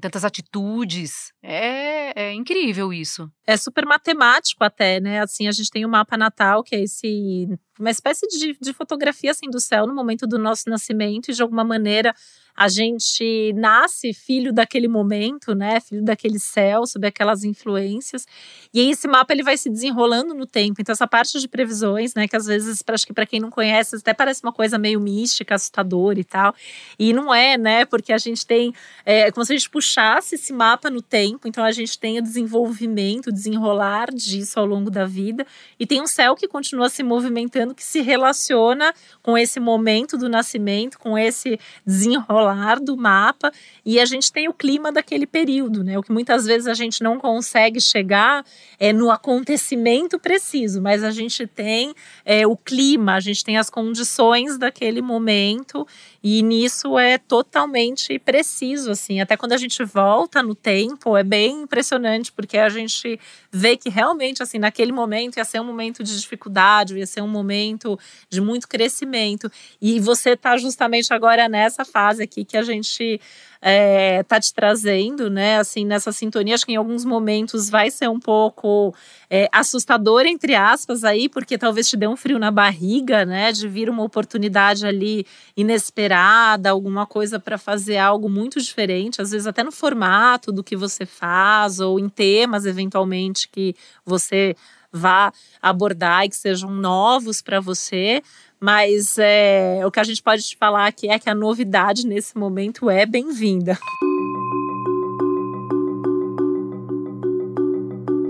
tantas 0.00 0.24
atitudes. 0.24 1.32
É, 1.42 2.09
é 2.14 2.32
incrível 2.32 2.92
isso. 2.92 3.30
É 3.46 3.56
super 3.56 3.84
matemático 3.86 4.62
até, 4.62 5.00
né? 5.00 5.20
Assim, 5.20 5.48
a 5.48 5.52
gente 5.52 5.70
tem 5.70 5.84
o 5.84 5.88
mapa 5.88 6.16
natal, 6.16 6.62
que 6.62 6.74
é 6.74 6.82
esse 6.82 7.48
uma 7.80 7.90
espécie 7.90 8.26
de, 8.28 8.56
de 8.60 8.72
fotografia 8.74 9.30
assim 9.30 9.48
do 9.48 9.58
céu 9.58 9.86
no 9.86 9.94
momento 9.94 10.26
do 10.26 10.38
nosso 10.38 10.68
nascimento 10.68 11.30
e 11.30 11.34
de 11.34 11.40
alguma 11.40 11.64
maneira 11.64 12.14
a 12.54 12.68
gente 12.68 13.54
nasce 13.54 14.12
filho 14.12 14.52
daquele 14.52 14.86
momento, 14.86 15.54
né? 15.54 15.80
Filho 15.80 16.04
daquele 16.04 16.38
céu, 16.38 16.84
sob 16.84 17.06
aquelas 17.06 17.42
influências. 17.42 18.26
E 18.74 18.80
aí 18.80 18.90
esse 18.90 19.08
mapa 19.08 19.32
ele 19.32 19.42
vai 19.42 19.56
se 19.56 19.70
desenrolando 19.70 20.34
no 20.34 20.44
tempo. 20.44 20.78
Então 20.78 20.92
essa 20.92 21.06
parte 21.06 21.40
de 21.40 21.48
previsões, 21.48 22.12
né, 22.14 22.28
que 22.28 22.36
às 22.36 22.44
vezes 22.44 22.82
acho 22.86 23.06
que 23.06 23.14
para 23.14 23.24
quem 23.24 23.40
não 23.40 23.48
conhece 23.48 23.96
até 23.96 24.12
parece 24.12 24.42
uma 24.42 24.52
coisa 24.52 24.76
meio 24.76 25.00
mística, 25.00 25.54
assustadora 25.54 26.20
e 26.20 26.24
tal. 26.24 26.54
E 26.98 27.14
não 27.14 27.32
é, 27.32 27.56
né? 27.56 27.86
Porque 27.86 28.12
a 28.12 28.18
gente 28.18 28.46
tem 28.46 28.74
é 29.06 29.30
como 29.30 29.44
se 29.46 29.54
a 29.54 29.56
gente 29.56 29.70
puxasse 29.70 30.34
esse 30.34 30.52
mapa 30.52 30.90
no 30.90 31.00
tempo. 31.00 31.48
Então 31.48 31.64
a 31.64 31.72
gente 31.72 31.98
tem 32.00 32.18
o 32.18 32.22
desenvolvimento, 32.22 33.26
o 33.26 33.32
desenrolar 33.32 34.10
disso 34.12 34.58
ao 34.58 34.64
longo 34.64 34.90
da 34.90 35.04
vida. 35.04 35.46
E 35.78 35.86
tem 35.86 36.00
um 36.00 36.06
céu 36.06 36.34
que 36.34 36.48
continua 36.48 36.88
se 36.88 37.02
movimentando 37.02 37.74
que 37.74 37.84
se 37.84 38.00
relaciona 38.00 38.94
com 39.22 39.36
esse 39.36 39.60
momento 39.60 40.16
do 40.16 40.28
nascimento, 40.28 40.98
com 40.98 41.18
esse 41.18 41.60
desenrolar 41.86 42.80
do 42.80 42.96
mapa. 42.96 43.52
E 43.84 44.00
a 44.00 44.06
gente 44.06 44.32
tem 44.32 44.48
o 44.48 44.54
clima 44.54 44.90
daquele 44.90 45.26
período, 45.26 45.84
né? 45.84 45.98
O 45.98 46.02
que 46.02 46.10
muitas 46.10 46.46
vezes 46.46 46.66
a 46.66 46.74
gente 46.74 47.02
não 47.02 47.18
consegue 47.18 47.80
chegar 47.80 48.44
é 48.78 48.92
no 48.92 49.10
acontecimento 49.10 50.18
preciso, 50.18 50.80
mas 50.80 51.04
a 51.04 51.10
gente 51.10 51.46
tem 51.46 51.94
é, 52.24 52.46
o 52.46 52.56
clima, 52.56 53.14
a 53.14 53.20
gente 53.20 53.44
tem 53.44 53.58
as 53.58 53.68
condições 53.68 54.56
daquele 54.56 55.02
momento 55.02 55.86
e 56.22 56.42
nisso 56.42 56.98
é 56.98 57.16
totalmente 57.16 58.18
preciso, 58.18 58.90
assim. 58.90 59.20
Até 59.20 59.36
quando 59.36 59.52
a 59.52 59.56
gente 59.56 59.82
volta 59.82 60.42
no 60.42 60.54
tempo, 60.54 61.16
é 61.16 61.22
bem 61.22 61.62
impressionante, 61.62 62.30
porque 62.30 62.58
a 62.58 62.68
gente 62.68 63.18
vê 63.50 63.76
que 63.76 63.88
realmente, 63.88 64.42
assim, 64.42 64.58
naquele 64.58 64.92
momento 64.92 65.38
ia 65.38 65.44
ser 65.44 65.60
um 65.60 65.64
momento 65.64 66.04
de 66.04 66.20
dificuldade, 66.20 66.98
ia 66.98 67.06
ser 67.06 67.22
um 67.22 67.28
momento 67.28 67.98
de 68.28 68.40
muito 68.40 68.68
crescimento. 68.68 69.50
E 69.80 69.98
você 69.98 70.30
está 70.30 70.58
justamente 70.58 71.12
agora 71.14 71.48
nessa 71.48 71.84
fase 71.84 72.22
aqui 72.22 72.44
que 72.44 72.56
a 72.56 72.62
gente 72.62 73.20
é, 73.62 74.22
tá 74.22 74.40
te 74.40 74.54
trazendo, 74.54 75.28
né? 75.28 75.58
Assim, 75.58 75.84
nessa 75.84 76.12
sintonia, 76.12 76.54
acho 76.54 76.64
que 76.64 76.72
em 76.72 76.76
alguns 76.76 77.04
momentos 77.04 77.68
vai 77.68 77.90
ser 77.90 78.08
um 78.08 78.18
pouco 78.18 78.94
é, 79.28 79.48
assustador, 79.52 80.22
entre 80.26 80.54
aspas, 80.54 81.04
aí, 81.04 81.28
porque 81.28 81.58
talvez 81.58 81.88
te 81.88 81.96
dê 81.96 82.06
um 82.06 82.16
frio 82.16 82.38
na 82.38 82.50
barriga, 82.50 83.24
né? 83.24 83.52
De 83.52 83.68
vir 83.68 83.90
uma 83.90 84.02
oportunidade 84.02 84.86
ali 84.86 85.26
inesperada, 85.56 86.70
alguma 86.70 87.06
coisa 87.06 87.38
para 87.38 87.58
fazer 87.58 87.98
algo 87.98 88.28
muito 88.28 88.60
diferente, 88.60 89.20
às 89.20 89.30
vezes 89.30 89.46
até 89.46 89.62
no 89.62 89.72
formato 89.72 90.50
do 90.50 90.64
que 90.64 90.76
você 90.76 91.04
faz, 91.04 91.80
ou 91.80 92.00
em 92.00 92.08
temas, 92.08 92.64
eventualmente, 92.64 93.48
que 93.48 93.74
você 94.04 94.56
vá 94.92 95.32
abordar 95.62 96.24
e 96.24 96.28
que 96.28 96.36
sejam 96.36 96.70
novos 96.70 97.40
para 97.40 97.60
você, 97.60 98.22
mas 98.62 99.16
é, 99.18 99.80
o 99.84 99.90
que 99.90 99.98
a 99.98 100.04
gente 100.04 100.22
pode 100.22 100.42
te 100.42 100.56
falar 100.56 100.86
aqui 100.86 101.08
é 101.08 101.18
que 101.18 101.30
a 101.30 101.34
novidade 101.34 102.06
nesse 102.06 102.36
momento 102.36 102.90
é 102.90 103.06
bem-vinda. 103.06 103.78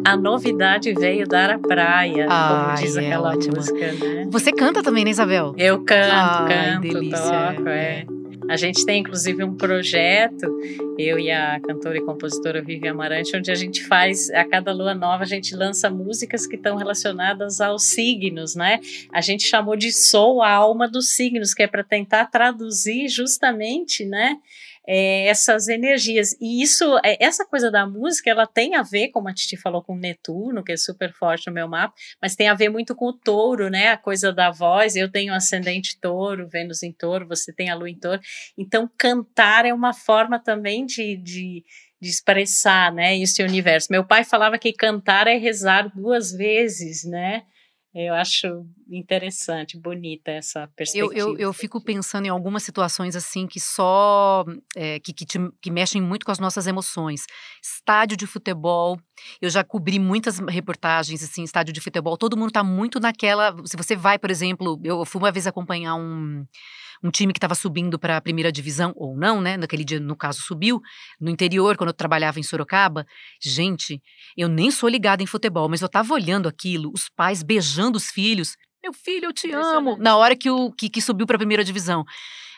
A 0.06 0.16
novidade 0.16 0.92
veio 0.94 1.26
dar 1.26 1.50
a 1.50 1.58
praia, 1.58 2.26
Ai, 2.28 2.64
como 2.64 2.74
diz 2.76 2.96
é 2.96 3.06
aquela 3.06 3.30
ótimo. 3.30 3.56
música, 3.56 3.92
né? 3.92 4.26
Você 4.30 4.50
canta 4.52 4.82
também, 4.82 5.04
né, 5.04 5.10
Isabel? 5.10 5.54
Eu 5.56 5.84
canto, 5.84 6.12
Ai, 6.12 6.48
canto, 6.74 6.80
delícia. 6.80 7.54
toco, 7.54 7.68
é. 7.68 8.06
A 8.50 8.56
gente 8.56 8.84
tem 8.84 9.00
inclusive 9.00 9.44
um 9.44 9.54
projeto, 9.54 10.44
eu 10.98 11.20
e 11.20 11.30
a 11.30 11.60
cantora 11.60 11.98
e 11.98 12.00
compositora 12.00 12.60
Vivi 12.60 12.88
Amarante, 12.88 13.36
onde 13.36 13.48
a 13.48 13.54
gente 13.54 13.86
faz, 13.86 14.28
a 14.30 14.44
cada 14.44 14.72
lua 14.72 14.92
nova, 14.92 15.22
a 15.22 15.26
gente 15.26 15.54
lança 15.54 15.88
músicas 15.88 16.48
que 16.48 16.56
estão 16.56 16.76
relacionadas 16.76 17.60
aos 17.60 17.84
signos, 17.84 18.56
né? 18.56 18.80
A 19.12 19.20
gente 19.20 19.46
chamou 19.46 19.76
de 19.76 19.92
Sou 19.92 20.42
a 20.42 20.50
Alma 20.50 20.88
dos 20.88 21.10
Signos, 21.14 21.54
que 21.54 21.62
é 21.62 21.68
para 21.68 21.84
tentar 21.84 22.26
traduzir 22.26 23.08
justamente, 23.08 24.04
né? 24.04 24.36
É, 24.92 25.28
essas 25.28 25.68
energias. 25.68 26.36
E 26.40 26.60
isso, 26.60 26.98
é, 27.04 27.16
essa 27.24 27.46
coisa 27.46 27.70
da 27.70 27.86
música, 27.86 28.28
ela 28.28 28.44
tem 28.44 28.74
a 28.74 28.82
ver, 28.82 29.10
como 29.10 29.28
a 29.28 29.32
Titi 29.32 29.56
falou, 29.56 29.84
com 29.84 29.94
Netuno, 29.94 30.64
que 30.64 30.72
é 30.72 30.76
super 30.76 31.12
forte 31.12 31.46
no 31.46 31.52
meu 31.52 31.68
mapa, 31.68 31.94
mas 32.20 32.34
tem 32.34 32.48
a 32.48 32.54
ver 32.54 32.70
muito 32.70 32.92
com 32.96 33.06
o 33.06 33.12
touro, 33.12 33.70
né? 33.70 33.90
A 33.90 33.96
coisa 33.96 34.32
da 34.32 34.50
voz. 34.50 34.96
Eu 34.96 35.08
tenho 35.08 35.32
ascendente 35.32 35.96
touro, 36.00 36.48
Vênus 36.48 36.82
em 36.82 36.92
touro, 36.92 37.28
você 37.28 37.52
tem 37.52 37.70
a 37.70 37.76
lua 37.76 37.88
em 37.88 37.96
touro. 37.96 38.20
Então, 38.58 38.90
cantar 38.98 39.64
é 39.64 39.72
uma 39.72 39.94
forma 39.94 40.40
também 40.40 40.84
de, 40.84 41.16
de 41.16 41.64
de 42.02 42.08
expressar, 42.08 42.90
né, 42.94 43.14
esse 43.18 43.42
universo. 43.42 43.88
Meu 43.90 44.02
pai 44.02 44.24
falava 44.24 44.56
que 44.56 44.72
cantar 44.72 45.26
é 45.26 45.36
rezar 45.36 45.94
duas 45.94 46.32
vezes, 46.32 47.04
né? 47.04 47.42
Eu 47.92 48.14
acho 48.14 48.64
interessante, 48.88 49.76
bonita 49.76 50.30
essa 50.30 50.68
perspectiva. 50.76 51.12
Eu, 51.12 51.30
eu, 51.30 51.38
eu 51.38 51.52
fico 51.52 51.82
pensando 51.82 52.24
em 52.24 52.28
algumas 52.28 52.62
situações 52.62 53.16
assim 53.16 53.48
que 53.48 53.58
só 53.58 54.44
é, 54.76 55.00
que, 55.00 55.12
que, 55.12 55.26
te, 55.26 55.38
que, 55.60 55.72
mexem 55.72 56.00
muito 56.00 56.24
com 56.24 56.30
as 56.30 56.38
nossas 56.38 56.68
emoções. 56.68 57.26
Estádio 57.60 58.16
de 58.16 58.28
futebol, 58.28 58.96
eu 59.42 59.50
já 59.50 59.64
cobri 59.64 59.98
muitas 59.98 60.38
reportagens 60.38 61.20
assim, 61.20 61.42
estádio 61.42 61.72
de 61.72 61.80
futebol. 61.80 62.16
Todo 62.16 62.36
mundo 62.36 62.50
está 62.50 62.62
muito 62.62 63.00
naquela. 63.00 63.56
Se 63.64 63.76
você 63.76 63.96
vai, 63.96 64.20
por 64.20 64.30
exemplo, 64.30 64.80
eu 64.84 65.04
fui 65.04 65.20
uma 65.20 65.32
vez 65.32 65.48
acompanhar 65.48 65.96
um 65.96 66.46
um 67.02 67.10
time 67.10 67.32
que 67.32 67.38
estava 67.38 67.54
subindo 67.54 67.98
para 67.98 68.16
a 68.16 68.20
primeira 68.20 68.52
divisão, 68.52 68.92
ou 68.96 69.16
não, 69.16 69.40
né? 69.40 69.56
Naquele 69.56 69.84
dia, 69.84 69.98
no 69.98 70.14
caso, 70.14 70.40
subiu, 70.42 70.80
no 71.20 71.30
interior, 71.30 71.76
quando 71.76 71.88
eu 71.88 71.94
trabalhava 71.94 72.38
em 72.38 72.42
Sorocaba. 72.42 73.06
Gente, 73.40 74.02
eu 74.36 74.48
nem 74.48 74.70
sou 74.70 74.88
ligada 74.88 75.22
em 75.22 75.26
futebol, 75.26 75.68
mas 75.68 75.80
eu 75.80 75.86
estava 75.86 76.12
olhando 76.12 76.48
aquilo, 76.48 76.90
os 76.94 77.08
pais 77.08 77.42
beijando 77.42 77.96
os 77.96 78.10
filhos. 78.10 78.56
Meu 78.82 78.92
filho, 78.92 79.26
eu 79.26 79.32
te 79.32 79.50
amo. 79.52 79.96
Na 79.98 80.16
hora 80.16 80.36
que, 80.36 80.50
o, 80.50 80.70
que, 80.72 80.88
que 80.88 81.02
subiu 81.02 81.26
para 81.26 81.36
a 81.36 81.38
primeira 81.38 81.64
divisão. 81.64 82.04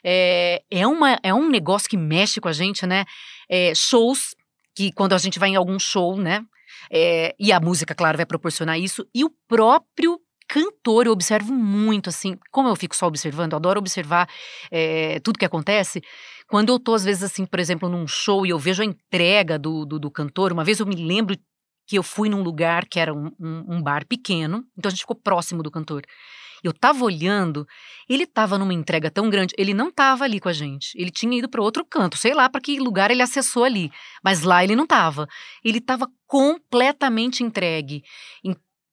É, 0.05 0.62
é, 0.70 0.86
uma, 0.86 1.18
é 1.22 1.32
um 1.32 1.49
negócio 1.49 1.88
que 1.88 1.97
mexe 1.97 2.40
com 2.40 2.49
a 2.49 2.53
gente, 2.53 2.86
né? 2.86 3.05
É, 3.49 3.74
shows, 3.74 4.34
que 4.74 4.93
quando 4.93 5.12
a 5.12 5.18
gente 5.18 5.38
vai 5.38 5.51
em 5.51 5.57
algum 5.57 5.78
show, 5.78 6.16
né? 6.16 6.45
É, 6.90 7.34
e 7.38 7.53
a 7.53 7.61
música, 7.61 7.95
claro, 7.95 8.16
vai 8.16 8.26
proporcionar 8.26 8.78
isso. 8.78 9.07
E 9.14 9.24
o 9.24 9.30
próprio 9.49 10.20
cantor, 10.53 11.07
eu 11.07 11.12
observo 11.12 11.50
muito, 11.50 12.11
assim, 12.11 12.36
como 12.50 12.68
eu 12.68 12.76
fico 12.76 12.94
só 12.94 13.07
observando, 13.07 13.53
eu 13.53 13.57
adoro 13.57 13.80
observar 13.80 14.28
é, 14.70 15.18
tudo 15.20 15.38
que 15.38 15.46
acontece. 15.46 16.03
Quando 16.46 16.68
eu 16.68 16.78
tô, 16.78 16.92
às 16.92 17.05
vezes, 17.05 17.22
assim, 17.22 17.46
por 17.46 17.59
exemplo, 17.59 17.88
num 17.88 18.07
show 18.07 18.44
e 18.44 18.50
eu 18.50 18.59
vejo 18.59 18.82
a 18.82 18.84
entrega 18.84 19.59
do, 19.59 19.86
do, 19.86 19.98
do 19.98 20.11
cantor, 20.11 20.53
uma 20.53 20.62
vez 20.62 20.78
eu 20.78 20.84
me 20.84 20.94
lembro 20.94 21.34
que 21.86 21.96
eu 21.96 22.03
fui 22.03 22.28
num 22.28 22.42
lugar 22.42 22.84
que 22.86 23.00
era 23.00 23.14
um, 23.14 23.32
um, 23.40 23.76
um 23.76 23.82
bar 23.82 24.07
pequeno, 24.07 24.62
então 24.76 24.90
a 24.90 24.90
gente 24.90 25.00
ficou 25.00 25.16
próximo 25.16 25.62
do 25.62 25.70
cantor. 25.70 26.03
Eu 26.62 26.74
tava 26.74 27.03
olhando, 27.03 27.66
ele 28.07 28.26
tava 28.26 28.59
numa 28.59 28.74
entrega 28.74 29.11
tão 29.11 29.30
grande, 29.30 29.55
ele 29.57 29.72
não 29.72 29.90
tava 29.90 30.24
ali 30.24 30.38
com 30.38 30.50
a 30.50 30.53
gente. 30.53 30.92
Ele 30.96 31.11
tinha 31.11 31.38
ido 31.38 31.48
para 31.48 31.62
outro 31.62 31.82
canto, 31.82 32.18
sei 32.18 32.34
lá 32.34 32.48
para 32.50 32.61
que 32.61 32.78
lugar 32.78 33.11
ele 33.11 33.22
acessou 33.22 33.64
ali, 33.64 33.90
mas 34.22 34.42
lá 34.42 34.62
ele 34.62 34.76
não 34.76 34.86
tava. 34.86 35.26
Ele 35.64 35.80
tava 35.80 36.07
completamente 36.26 37.42
entregue 37.42 38.03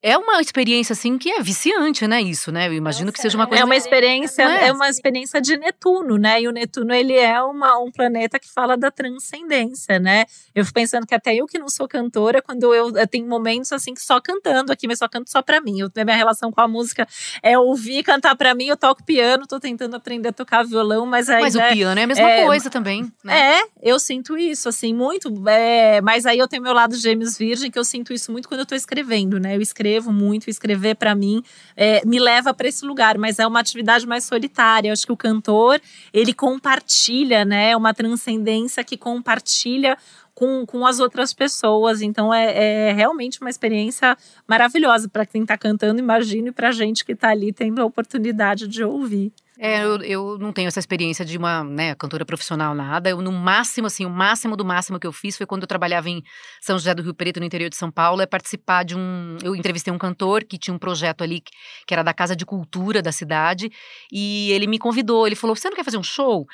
é 0.02 0.18
uma 0.18 0.40
experiência 0.40 0.94
assim 0.94 1.18
que 1.18 1.30
é 1.30 1.42
viciante, 1.42 2.08
né? 2.08 2.22
Isso, 2.22 2.54
né? 2.54 2.70
Eu 2.70 2.74
imagino 2.74 3.08
Nossa, 3.08 3.16
que 3.16 3.22
seja 3.22 3.38
uma 3.38 3.46
coisa. 3.46 3.64
É 3.64 3.66
uma 3.66 3.76
experiência, 3.76 4.44
é? 4.44 4.68
é? 4.68 4.72
uma 4.72 4.88
experiência 4.88 5.42
de 5.42 5.58
Netuno, 5.58 6.18
né? 6.18 6.42
E 6.42 6.48
o 6.48 6.52
Netuno 6.52 6.94
ele 6.94 7.14
é 7.14 7.42
uma, 7.44 7.78
um 7.80 7.92
planeta 7.92 8.40
que 8.40 8.50
fala 8.50 8.78
da 8.78 8.90
transcendência, 8.90 10.00
né? 10.00 10.24
Eu 10.56 10.64
fico 10.64 10.76
pensando 10.76 11.06
que 11.06 11.14
até 11.14 11.36
eu 11.36 11.46
que 11.46 11.60
não 11.60 11.68
sou 11.68 11.86
cantora, 11.86 12.42
quando 12.42 12.74
eu, 12.74 12.96
eu 12.96 13.08
tenho 13.08 13.28
momentos 13.28 13.74
assim 13.74 13.94
que 13.94 14.02
só 14.02 14.22
cantando 14.22 14.72
aqui, 14.72 14.88
mas 14.88 15.00
só 15.00 15.08
canto 15.10 15.30
só 15.30 15.42
para 15.42 15.60
mim. 15.60 15.82
Eu, 15.82 15.92
minha 15.94 16.16
relação 16.16 16.50
com 16.50 16.62
a 16.62 16.68
música 16.68 17.06
é 17.44 17.60
ouvir 17.60 18.02
cantar 18.04 18.38
para 18.38 18.56
mim. 18.56 18.68
Eu 18.68 18.78
toco 18.78 19.04
piano, 19.04 19.46
tô 19.46 19.60
tentando 19.60 19.98
aprender 19.98 20.30
a 20.30 20.34
tocar 20.34 20.64
violão, 20.64 21.06
mas 21.06 21.30
aí. 21.30 21.42
Mas 21.42 21.56
o 21.56 21.62
piano 21.74 22.00
é 22.00 22.04
a 22.04 22.08
mesma 22.08 22.30
é, 22.30 22.46
coisa 22.46 22.70
também. 22.70 23.12
Né? 23.22 23.58
É, 23.58 23.64
eu 23.82 24.00
sinto 24.00 24.38
isso 24.38 24.70
assim 24.70 24.94
muito. 24.94 25.30
É, 25.50 26.00
mas 26.00 26.26
aí 26.26 26.38
eu 26.38 26.48
tenho 26.48 26.64
meu 26.64 26.74
lado 26.74 26.96
gêmeos 26.96 27.38
virgem 27.38 27.70
que 27.70 27.78
eu 27.78 27.84
sinto 27.84 28.14
isso 28.14 28.32
muito 28.32 28.48
quando 28.48 28.62
eu 28.62 28.66
tô 28.66 28.76
escrevendo, 28.76 29.38
né? 29.42 29.58
Eu 29.58 29.62
escrevo 29.62 29.89
escrevo 29.90 30.14
muito, 30.14 30.50
escrever 30.50 30.96
para 30.96 31.16
mim 31.16 31.44
é, 31.76 32.06
me 32.06 32.20
leva 32.20 32.54
para 32.54 32.68
esse 32.68 32.86
lugar, 32.86 33.18
mas 33.18 33.40
é 33.40 33.48
uma 33.48 33.60
atividade 33.60 34.06
mais 34.06 34.24
solitária. 34.24 34.90
Eu 34.90 34.94
acho 34.94 35.06
que 35.06 35.12
o 35.12 35.18
cantor, 35.18 35.82
ele 36.14 36.34
compartilha, 36.34 37.44
né? 37.44 37.76
Uma 37.76 37.94
transcendência 37.94 38.84
que 38.84 38.96
compartilha 38.96 39.98
com, 40.36 40.66
com 40.66 40.86
as 40.86 41.00
outras 41.00 41.34
pessoas. 41.34 42.02
Então 42.02 42.32
é, 42.34 42.90
é 42.90 42.94
realmente 42.94 43.42
uma 43.42 43.50
experiência 43.50 44.16
maravilhosa 44.48 45.10
para 45.10 45.26
quem 45.26 45.42
está 45.42 45.58
cantando, 45.58 46.00
imagino, 46.00 46.50
e 46.50 46.52
para 46.52 46.72
gente 46.72 47.04
que 47.04 47.14
está 47.14 47.30
ali 47.30 47.52
tendo 47.52 47.82
a 47.82 47.86
oportunidade 47.86 48.68
de 48.68 48.84
ouvir. 48.84 49.34
É, 49.62 49.84
eu, 49.84 49.98
eu 50.04 50.38
não 50.40 50.54
tenho 50.54 50.70
essa 50.70 50.80
experiência 50.80 51.26
de 51.26 51.38
uma 51.38 51.66
né, 51.66 51.94
cantora 51.94 52.26
profissional, 52.26 52.74
nada. 52.74 53.10
Eu, 53.10 53.22
no 53.22 53.30
máximo, 53.30 53.88
assim, 53.88 54.06
o 54.06 54.10
máximo 54.10 54.56
do 54.56 54.64
máximo 54.64 54.98
que 54.98 55.06
eu 55.06 55.12
fiz 55.12 55.36
foi 55.36 55.46
quando 55.46 55.64
eu 55.64 55.68
trabalhava 55.68 56.10
em 56.10 56.24
São 56.62 56.78
José 56.78 56.96
do 56.96 57.04
Rio 57.04 57.14
Preto, 57.14 57.42
no 57.42 57.46
interior 57.46 57.70
de 57.70 57.76
São 57.76 57.92
Paulo, 57.92 58.22
é 58.22 58.26
participar 58.26 58.84
de 58.84 58.96
um. 58.96 59.38
Eu 59.44 59.54
entrevistei 59.58 59.92
um 59.92 59.98
cantor 59.98 60.46
que 60.46 60.58
tinha 60.58 60.74
um 60.74 60.78
projeto 60.78 61.26
ali 61.26 61.42
que 61.86 61.94
era 61.94 62.02
da 62.02 62.14
Casa 62.14 62.38
de 62.38 62.46
Cultura 62.46 63.02
da 63.02 63.12
cidade, 63.12 63.70
e 64.10 64.50
ele 64.54 64.66
me 64.66 64.80
convidou. 64.80 65.28
Ele 65.28 65.36
falou: 65.36 65.58
Você 65.58 65.70
não 65.70 65.76
quer 65.76 65.84
fazer 65.84 65.98
um 65.98 66.04
show? 66.04 66.48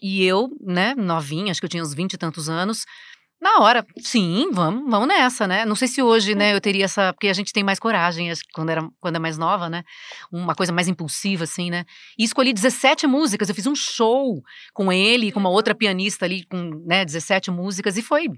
E 0.00 0.24
eu, 0.24 0.48
né, 0.60 0.94
novinha, 0.96 1.50
acho 1.50 1.60
que 1.60 1.64
eu 1.64 1.70
tinha 1.70 1.82
uns 1.82 1.92
vinte 1.92 2.12
e 2.12 2.16
tantos 2.16 2.48
anos, 2.48 2.86
na 3.42 3.58
hora, 3.58 3.84
sim, 3.98 4.50
vamos, 4.52 4.88
vamos 4.88 5.08
nessa, 5.08 5.48
né? 5.48 5.64
Não 5.64 5.74
sei 5.74 5.88
se 5.88 6.00
hoje, 6.00 6.32
né, 6.32 6.54
eu 6.54 6.60
teria 6.60 6.84
essa. 6.84 7.12
Porque 7.12 7.26
a 7.26 7.32
gente 7.32 7.52
tem 7.52 7.64
mais 7.64 7.80
coragem, 7.80 8.32
quando, 8.54 8.70
era, 8.70 8.88
quando 9.00 9.16
é 9.16 9.18
mais 9.18 9.36
nova, 9.36 9.68
né? 9.68 9.82
Uma 10.30 10.54
coisa 10.54 10.72
mais 10.72 10.86
impulsiva, 10.86 11.42
assim, 11.42 11.68
né? 11.68 11.84
E 12.16 12.22
escolhi 12.22 12.52
17 12.52 13.04
músicas. 13.08 13.48
Eu 13.48 13.54
fiz 13.56 13.66
um 13.66 13.74
show 13.74 14.40
com 14.72 14.92
ele, 14.92 15.32
com 15.32 15.40
uma 15.40 15.50
outra 15.50 15.74
pianista 15.74 16.24
ali, 16.24 16.44
com 16.44 16.84
né, 16.86 17.04
17 17.04 17.50
músicas, 17.50 17.96
e 17.96 18.02
foi 18.02 18.28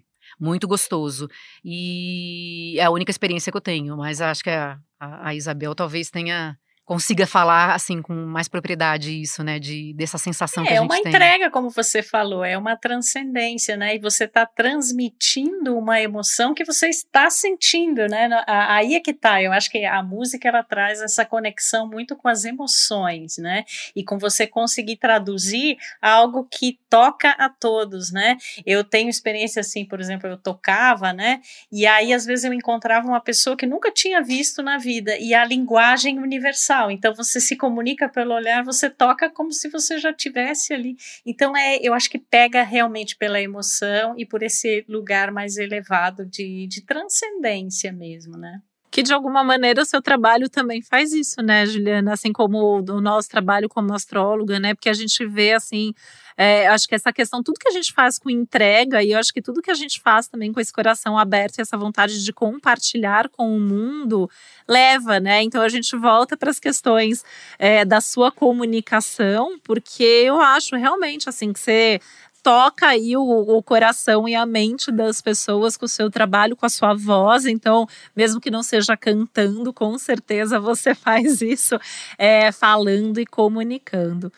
muito 0.41 0.67
gostoso. 0.67 1.29
E 1.63 2.75
é 2.79 2.85
a 2.85 2.91
única 2.91 3.11
experiência 3.11 3.53
que 3.53 3.59
eu 3.59 3.61
tenho, 3.61 3.99
mas 3.99 4.23
acho 4.23 4.43
que 4.43 4.49
a, 4.49 4.79
a, 4.99 5.29
a 5.29 5.35
Isabel 5.35 5.75
talvez 5.75 6.09
tenha 6.09 6.57
consiga 6.85 7.27
falar 7.27 7.75
assim 7.75 8.03
com 8.03 8.13
mais 8.13 8.47
propriedade 8.47 9.21
isso, 9.21 9.43
né, 9.43 9.59
de 9.59 9.95
dessa 9.95 10.19
sensação 10.19 10.65
é, 10.65 10.67
que 10.67 10.73
a 10.75 10.77
gente 10.77 10.89
tem. 10.89 10.99
É 10.99 11.01
uma 11.01 11.09
entrega, 11.09 11.51
como 11.51 11.71
você 11.71 12.03
falou, 12.03 12.45
é 12.45 12.59
uma 12.59 12.77
transcendência, 12.77 13.77
né? 13.77 13.97
E 13.97 13.99
você 13.99 14.25
está 14.25 14.45
transmitindo 14.45 15.77
uma 15.77 16.01
emoção 16.01 16.53
que 16.53 16.65
você 16.65 16.89
está 16.89 17.31
sentindo, 17.31 18.07
né? 18.07 18.29
Aí 18.47 18.95
é 18.95 19.01
que 19.01 19.15
tá. 19.15 19.43
Eu 19.43 19.53
acho 19.53 19.71
que 19.71 19.85
a 19.85 20.03
música 20.03 20.49
ela 20.49 20.63
traz 20.63 21.01
essa 21.01 21.25
conexão 21.25 21.89
muito 21.89 22.15
com 22.17 22.29
as 22.29 22.45
emoções, 22.45 23.39
né? 23.39 23.65
E 23.97 24.05
com 24.05 24.19
você 24.19 24.47
conseguir 24.47 24.97
traduzir 24.97 25.79
algo 26.03 26.47
que 26.51 26.79
toca 26.91 27.31
a 27.31 27.49
todos, 27.49 28.13
né? 28.13 28.37
Eu 28.67 28.85
tenho 28.85 29.09
experiência 29.09 29.61
assim, 29.61 29.85
por 29.87 30.01
exemplo, 30.01 30.29
eu 30.29 30.37
tocava, 30.37 31.13
né? 31.13 31.41
E 31.73 31.87
aí 31.87 32.13
às 32.13 32.27
vezes 32.27 32.45
eu 32.45 32.53
encontrava 32.53 33.07
uma 33.07 33.21
pessoa 33.21 33.57
que 33.57 33.67
nunca 33.67 33.91
tinha 33.91 34.23
visto 34.23 34.63
na 34.63 34.77
vida 34.77 35.17
e 35.19 35.35
a 35.35 35.45
linguagem 35.45 36.19
universal 36.19 36.74
universal. 36.75 36.91
Então 36.91 37.15
você 37.15 37.41
se 37.41 37.57
comunica 37.57 38.09
pelo 38.09 38.35
olhar, 38.35 38.65
você 38.65 38.91
toca 38.91 39.31
como 39.31 39.53
se 39.53 39.69
você 39.69 39.99
já 39.99 40.13
tivesse 40.13 40.73
ali. 40.73 40.97
Então 41.25 41.57
é, 41.57 41.79
eu 41.81 41.95
acho 41.95 42.11
que 42.11 42.19
pega 42.19 42.63
realmente 42.63 43.17
pela 43.17 43.41
emoção 43.41 44.15
e 44.19 44.27
por 44.27 44.43
esse 44.43 44.85
lugar 44.89 45.31
mais 45.31 45.57
elevado 45.57 46.27
de, 46.27 46.67
de 46.67 46.85
transcendência 46.85 47.93
mesmo, 47.93 48.37
né? 48.37 48.61
Que 48.95 49.03
de 49.03 49.13
alguma 49.13 49.43
maneira 49.43 49.83
o 49.83 49.85
seu 49.85 50.01
trabalho 50.01 50.49
também 50.49 50.81
faz 50.81 51.13
isso, 51.13 51.43
né, 51.43 51.67
Juliana? 51.67 52.13
Assim 52.13 52.33
como 52.33 52.79
o 52.79 53.01
nosso 53.01 53.29
trabalho 53.29 53.69
como 53.69 53.93
astróloga, 53.93 54.61
né? 54.61 54.73
Porque 54.73 54.89
a 54.89 54.95
gente 54.95 55.27
vê 55.27 55.53
assim, 55.53 55.93
é, 56.37 56.69
acho 56.69 56.87
que 56.87 56.95
essa 56.95 57.13
questão, 57.13 57.43
tudo 57.43 57.59
que 57.59 57.67
a 57.67 57.73
gente 57.73 57.93
faz 57.93 58.21
com 58.21 58.31
entrega, 58.31 59.03
e 59.03 59.11
eu 59.11 59.19
acho 59.19 59.35
que 59.35 59.43
tudo 59.43 59.61
que 59.61 59.71
a 59.73 59.75
gente 59.75 60.01
faz 60.01 60.29
também 60.29 60.53
com 60.53 60.61
esse 60.61 60.73
coração 60.73 61.19
aberto 61.19 61.59
e 61.59 61.61
essa 61.61 61.77
vontade 61.77 62.23
de 62.23 62.33
compartilhar 62.33 63.29
com 63.31 63.57
o 63.57 63.59
mundo, 63.59 64.31
leva, 64.69 65.19
né? 65.19 65.43
Então 65.43 65.61
a 65.61 65.69
gente 65.69 65.97
volta 65.97 66.37
para 66.37 66.53
as 66.53 66.61
questões 66.61 67.25
é, 67.59 67.85
da 67.85 68.01
sua 68.01 68.31
comunicação, 68.31 69.59
porque 69.65 70.05
eu 70.05 70.41
acho 70.41 70.77
realmente 70.77 71.29
assim 71.29 71.53
que 71.53 71.59
você 71.59 72.01
toca 72.45 72.89
aí 72.89 73.17
o, 73.17 73.23
o, 73.23 73.63
coração 73.63 74.29
e 74.29 74.35
a 74.35 74.45
mente 74.45 74.93
das 74.93 75.23
pessoas 75.23 75.79
com 75.79 75.87
o 75.87 75.89
seu 75.89 76.11
trabalho, 76.11 76.55
com 76.55 76.67
a 76.67 76.69
sua 76.69 76.93
voz. 76.93 77.47
Então, 77.47 77.87
mesmo 78.15 78.39
que 78.39 78.51
não 78.51 78.63
seja 78.63 78.95
cantando, 78.99 79.73
com 79.73 79.99
certeza 79.99 80.61
você 80.61 80.95
faz 80.95 81.41
isso 81.41 81.77
é, 82.19 82.53
falando 82.53 83.19
e 83.19 83.25
comunicando. 83.25 84.31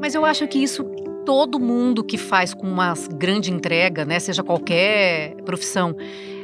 Mas 0.00 0.16
eu 0.16 0.24
acho 0.24 0.46
que 0.48 0.58
isso 0.58 0.82
todo 1.24 1.60
mundo 1.60 2.02
que 2.02 2.18
faz 2.18 2.52
com 2.54 2.66
uma 2.66 2.94
grande 3.12 3.52
entrega, 3.52 4.04
né, 4.04 4.18
seja 4.18 4.42
qualquer 4.42 5.36
profissão. 5.44 5.94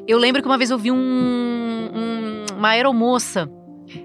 Eu 0.07 0.19
lembro 0.19 0.41
que 0.41 0.47
uma 0.47 0.59
vez 0.59 0.71
eu 0.71 0.79
vi 0.79 0.93
um, 0.93 0.97
um, 0.97 2.57
uma 2.57 2.69
aeromoça 2.69 3.51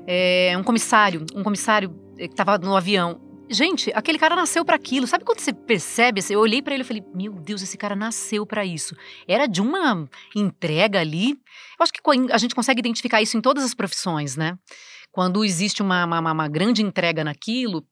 é, 0.07 0.55
um 0.57 0.63
comissário, 0.63 1.25
um 1.35 1.43
comissário 1.43 1.89
que 2.17 2.25
estava 2.25 2.57
no 2.57 2.75
avião. 2.75 3.21
Gente, 3.51 3.91
aquele 3.95 4.19
cara 4.19 4.35
nasceu 4.35 4.63
para 4.63 4.75
aquilo. 4.75 5.07
Sabe 5.07 5.25
quando 5.25 5.39
você 5.39 5.51
percebe? 5.51 6.21
Eu 6.29 6.39
olhei 6.39 6.61
para 6.61 6.75
ele 6.75 6.83
e 6.83 6.85
falei: 6.85 7.03
Meu 7.15 7.33
Deus, 7.33 7.63
esse 7.63 7.77
cara 7.77 7.95
nasceu 7.95 8.45
para 8.45 8.63
isso. 8.63 8.95
Era 9.27 9.47
de 9.47 9.59
uma 9.59 10.07
entrega 10.35 10.99
ali. 10.99 11.31
Eu 11.31 11.83
acho 11.83 11.91
que 11.91 12.01
a 12.31 12.37
gente 12.37 12.53
consegue 12.53 12.79
identificar 12.79 13.21
isso 13.21 13.37
em 13.37 13.41
todas 13.41 13.63
as 13.63 13.73
profissões, 13.73 14.35
né? 14.35 14.57
Quando 15.11 15.43
existe 15.43 15.81
uma, 15.81 16.05
uma, 16.05 16.31
uma 16.31 16.47
grande 16.47 16.83
entrega 16.83 17.23
naquilo, 17.23 17.83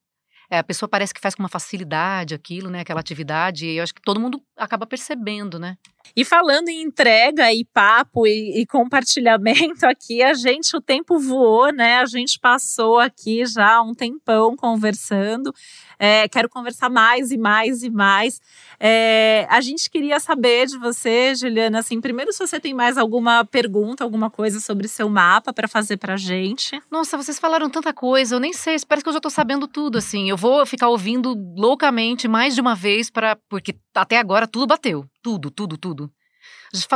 é, 0.49 0.59
a 0.59 0.63
pessoa 0.63 0.87
parece 0.87 1.13
que 1.13 1.19
faz 1.19 1.33
com 1.33 1.41
uma 1.41 1.49
facilidade 1.49 2.35
aquilo, 2.35 2.69
né? 2.69 2.81
Aquela 2.81 2.99
atividade. 2.99 3.65
E 3.65 3.77
eu 3.77 3.83
acho 3.83 3.95
que 3.95 4.01
todo 4.01 4.19
mundo 4.19 4.39
acaba 4.55 4.85
percebendo, 4.85 5.57
né? 5.57 5.75
E 6.15 6.25
falando 6.25 6.69
em 6.69 6.81
entrega 6.81 7.53
e 7.53 7.63
papo 7.65 8.25
e, 8.25 8.61
e, 8.61 8.65
compartilhamento 8.65 9.85
aqui, 9.85 10.23
a 10.23 10.33
gente, 10.33 10.75
o 10.75 10.81
tempo 10.81 11.19
voou, 11.19 11.71
né? 11.71 11.97
A 11.97 12.05
gente 12.05 12.39
passou 12.39 12.99
aqui 12.99 13.45
já 13.45 13.81
um 13.81 13.93
tempão 13.93 14.55
conversando. 14.55 15.53
É, 15.99 16.27
quero 16.27 16.49
conversar 16.49 16.89
mais 16.89 17.31
e 17.31 17.37
mais 17.37 17.83
e 17.83 17.89
mais. 17.89 18.39
É, 18.79 19.47
a 19.49 19.59
gente 19.61 19.89
queria 19.89 20.19
saber 20.19 20.67
de 20.67 20.77
você, 20.77 21.33
Juliana, 21.33 21.79
assim, 21.79 21.99
primeiro 21.99 22.31
se 22.31 22.39
você 22.39 22.59
tem 22.59 22.73
mais 22.73 22.97
alguma 22.97 23.43
pergunta, 23.43 24.03
alguma 24.03 24.29
coisa 24.29 24.59
sobre 24.59 24.87
seu 24.87 25.09
mapa 25.09 25.51
para 25.51 25.67
fazer 25.67 25.97
pra 25.97 26.15
gente. 26.15 26.79
Nossa, 26.91 27.17
vocês 27.17 27.39
falaram 27.39 27.69
tanta 27.69 27.91
coisa, 27.93 28.35
eu 28.35 28.39
nem 28.39 28.53
sei, 28.53 28.75
parece 28.87 29.03
que 29.03 29.09
eu 29.09 29.13
já 29.13 29.19
tô 29.19 29.29
sabendo 29.29 29.67
tudo, 29.67 29.97
assim. 29.97 30.29
Eu 30.29 30.37
vou 30.37 30.65
ficar 30.65 30.89
ouvindo 30.89 31.33
loucamente 31.55 32.27
mais 32.27 32.53
de 32.53 32.61
uma 32.61 32.75
vez 32.75 33.09
para 33.09 33.35
porque 33.49 33.75
até 33.95 34.17
agora 34.17 34.47
tudo 34.47 34.67
bateu, 34.67 35.05
tudo, 35.21 35.51
tudo, 35.51 35.77
tudo. 35.77 36.11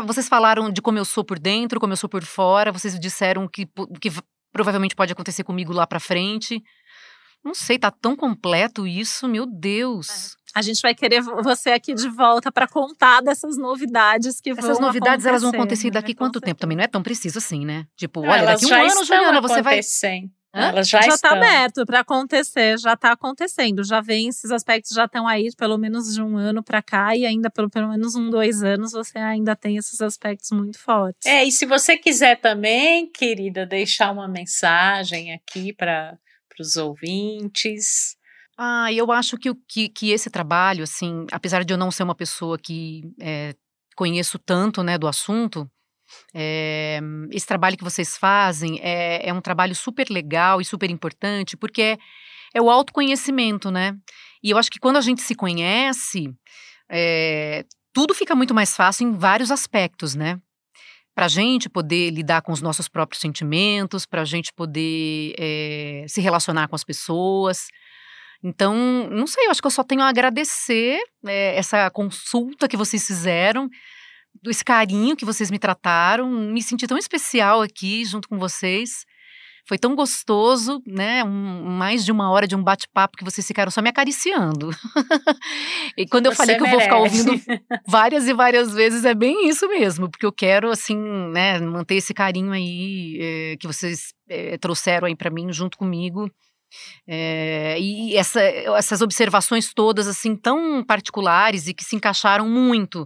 Vocês 0.05 0.27
falaram 0.27 0.71
de 0.71 0.81
como 0.81 0.97
eu 0.97 1.05
sou 1.05 1.23
por 1.23 1.39
dentro, 1.39 1.79
como 1.79 1.93
eu 1.93 1.97
sou 1.97 2.09
por 2.09 2.23
fora, 2.23 2.71
vocês 2.71 2.99
disseram 2.99 3.47
que, 3.47 3.67
que 3.99 4.11
provavelmente 4.51 4.95
pode 4.95 5.11
acontecer 5.11 5.43
comigo 5.43 5.73
lá 5.73 5.87
para 5.87 5.99
frente. 5.99 6.61
Não 7.43 7.55
sei, 7.55 7.79
tá 7.79 7.89
tão 7.89 8.15
completo 8.15 8.85
isso, 8.85 9.27
meu 9.27 9.47
Deus. 9.47 10.35
É. 10.55 10.59
A 10.59 10.61
gente 10.61 10.81
vai 10.81 10.93
querer 10.93 11.21
você 11.21 11.71
aqui 11.71 11.93
de 11.93 12.07
volta 12.09 12.51
para 12.51 12.67
contar 12.67 13.21
dessas 13.21 13.57
novidades 13.57 14.39
que 14.39 14.51
Essas 14.51 14.77
vão 14.77 14.87
novidades 14.87 15.25
elas 15.25 15.41
vão 15.41 15.51
acontecer 15.51 15.87
né? 15.87 15.91
daqui 15.91 16.13
quanto 16.13 16.41
tempo? 16.41 16.59
Também 16.59 16.77
não 16.77 16.83
é 16.83 16.87
tão 16.87 17.01
preciso 17.01 17.39
assim, 17.39 17.65
né? 17.65 17.85
Tipo, 17.95 18.21
não, 18.21 18.29
olha, 18.29 18.45
daqui 18.45 18.65
um 18.65 18.73
ano, 18.73 19.05
Juliana, 19.05 19.41
você 19.41 19.61
vai 19.61 19.81
Elas 20.53 20.89
já, 20.89 21.01
já 21.01 21.15
está 21.15 21.31
aberto 21.31 21.85
para 21.85 22.01
acontecer, 22.01 22.77
já 22.77 22.93
está 22.93 23.13
acontecendo, 23.13 23.85
já 23.85 24.01
vem 24.01 24.27
esses 24.27 24.51
aspectos 24.51 24.93
já 24.93 25.05
estão 25.05 25.25
aí 25.25 25.49
pelo 25.55 25.77
menos 25.77 26.13
de 26.13 26.21
um 26.21 26.37
ano 26.37 26.61
para 26.61 26.81
cá 26.81 27.15
e 27.15 27.25
ainda 27.25 27.49
pelo, 27.49 27.69
pelo 27.69 27.87
menos 27.87 28.15
um 28.15 28.29
dois 28.29 28.61
anos 28.61 28.91
você 28.91 29.17
ainda 29.17 29.55
tem 29.55 29.77
esses 29.77 30.01
aspectos 30.01 30.51
muito 30.51 30.77
fortes. 30.77 31.25
É 31.25 31.43
e 31.45 31.51
se 31.51 31.65
você 31.65 31.97
quiser 31.97 32.39
também, 32.41 33.09
querida, 33.09 33.65
deixar 33.65 34.11
uma 34.11 34.27
mensagem 34.27 35.33
aqui 35.33 35.71
para 35.71 36.17
os 36.59 36.75
ouvintes? 36.75 38.17
Ah, 38.57 38.91
eu 38.91 39.09
acho 39.11 39.37
que, 39.37 39.55
que, 39.67 39.89
que 39.89 40.11
esse 40.11 40.29
trabalho, 40.29 40.83
assim, 40.83 41.25
apesar 41.31 41.63
de 41.63 41.73
eu 41.73 41.77
não 41.77 41.89
ser 41.89 42.03
uma 42.03 42.13
pessoa 42.13 42.59
que 42.59 43.01
é, 43.19 43.55
conheço 43.95 44.37
tanto, 44.37 44.83
né, 44.83 44.97
do 44.97 45.07
assunto, 45.07 45.69
É, 46.33 46.99
esse 47.31 47.45
trabalho 47.45 47.77
que 47.77 47.83
vocês 47.83 48.17
fazem 48.17 48.79
é, 48.81 49.27
é, 49.27 49.33
um 49.33 49.41
trabalho 49.41 49.75
super 49.75 50.09
legal 50.09 50.61
e 50.61 50.65
super 50.65 50.89
importante, 50.89 51.57
porque 51.57 51.81
é, 51.81 51.97
é, 52.53 52.61
o 52.61 52.69
autoconhecimento, 52.69 53.71
né? 53.71 53.95
E 54.43 54.49
eu 54.49 54.57
acho 54.57 54.71
que 54.71 54.79
quando 54.79 54.97
a 54.97 55.01
gente 55.01 55.21
se 55.21 55.35
conhece, 55.35 56.33
é, 56.89 57.65
tudo 57.93 58.13
fica 58.13 58.35
muito 58.35 58.53
mais 58.53 58.75
fácil 58.75 59.07
em 59.07 59.13
vários 59.13 59.51
aspectos, 59.51 60.15
né? 60.15 60.39
Para 61.13 61.25
a 61.25 61.29
gente 61.29 61.69
poder 61.69 62.09
lidar 62.09 62.41
com 62.41 62.51
os 62.51 62.61
nossos 62.61 62.87
próprios 62.87 63.21
sentimentos, 63.21 64.05
para 64.05 64.21
a 64.21 64.25
gente 64.25 64.51
poder 64.53 65.35
é, 65.37 66.05
se 66.07 66.21
relacionar 66.21 66.67
com 66.67 66.75
as 66.75 66.83
pessoas. 66.83 67.67
Então, 68.43 68.75
não 69.09 69.27
sei, 69.27 69.45
eu 69.45 69.51
acho 69.51 69.61
que 69.61 69.67
eu 69.67 69.71
só 69.71 69.83
tenho 69.83 70.01
a 70.01 70.09
agradecer 70.09 70.99
é, 71.25 71.55
essa 71.55 71.89
consulta 71.91 72.67
que 72.67 72.77
vocês 72.77 73.05
fizeram, 73.05 73.69
esse 74.47 74.63
carinho 74.63 75.15
que 75.15 75.25
vocês 75.25 75.51
me 75.51 75.59
trataram. 75.59 76.29
Me 76.29 76.61
senti 76.61 76.87
tão 76.87 76.97
especial 76.97 77.61
aqui 77.61 78.05
junto 78.05 78.27
com 78.27 78.37
vocês. 78.37 79.05
Foi 79.67 79.77
tão 79.77 79.95
gostoso, 79.95 80.81
né? 80.85 81.23
Um, 81.23 81.63
mais 81.63 82.03
de 82.03 82.11
uma 82.11 82.31
hora 82.31 82.47
de 82.47 82.55
um 82.55 82.63
bate-papo 82.63 83.17
que 83.17 83.23
vocês 83.23 83.45
ficaram 83.45 83.71
só 83.71 83.81
me 83.81 83.89
acariciando. 83.89 84.71
e 85.95 86.07
quando 86.07 86.25
eu 86.25 86.31
Você 86.31 86.37
falei 86.37 86.55
que 86.55 86.63
merece. 86.63 86.75
eu 86.75 86.79
vou 86.79 86.81
ficar 86.81 86.97
ouvindo 86.97 87.41
várias 87.87 88.27
e 88.27 88.33
várias 88.33 88.73
vezes, 88.73 89.05
é 89.05 89.13
bem 89.13 89.47
isso 89.47 89.67
mesmo, 89.67 90.09
porque 90.09 90.25
eu 90.25 90.31
quero, 90.31 90.71
assim, 90.71 90.97
né, 91.31 91.59
manter 91.59 91.95
esse 91.95 92.13
carinho 92.13 92.51
aí 92.51 93.17
é, 93.21 93.57
que 93.57 93.67
vocês 93.67 94.13
é, 94.27 94.57
trouxeram 94.57 95.07
aí 95.07 95.15
para 95.15 95.29
mim 95.29 95.53
junto 95.53 95.77
comigo. 95.77 96.29
É, 97.07 97.77
e 97.79 98.15
essa, 98.15 98.41
essas 98.41 99.01
observações 99.01 99.73
todas 99.73 100.07
assim 100.07 100.35
tão 100.37 100.83
particulares 100.83 101.67
e 101.67 101.73
que 101.73 101.83
se 101.83 101.97
encaixaram 101.97 102.47
muito 102.47 103.05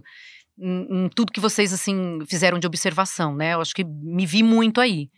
em, 0.58 1.04
em, 1.04 1.08
tudo 1.08 1.32
que 1.32 1.40
vocês 1.40 1.72
assim 1.72 2.18
fizeram 2.28 2.58
de 2.58 2.66
observação, 2.66 3.34
né? 3.34 3.54
Eu 3.54 3.60
acho 3.60 3.74
que 3.74 3.84
me 3.84 4.26
vi 4.26 4.42
muito 4.42 4.80
aí. 4.80 5.08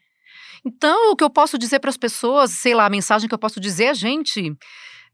Então, 0.64 1.12
o 1.12 1.16
que 1.16 1.24
eu 1.24 1.30
posso 1.30 1.56
dizer 1.56 1.78
para 1.78 1.90
as 1.90 1.96
pessoas, 1.96 2.50
sei 2.50 2.74
lá, 2.74 2.86
a 2.86 2.90
mensagem 2.90 3.28
que 3.28 3.34
eu 3.34 3.38
posso 3.38 3.60
dizer 3.60 3.84
é, 3.84 3.94
gente, 3.94 4.52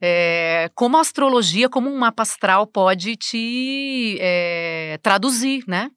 é, 0.00 0.70
como 0.74 0.96
a 0.96 1.00
astrologia, 1.00 1.68
como 1.68 1.90
um 1.90 1.98
mapa 1.98 2.22
astral 2.22 2.66
pode 2.66 3.16
te 3.16 4.16
é, 4.20 4.98
traduzir, 5.02 5.64
né? 5.68 5.90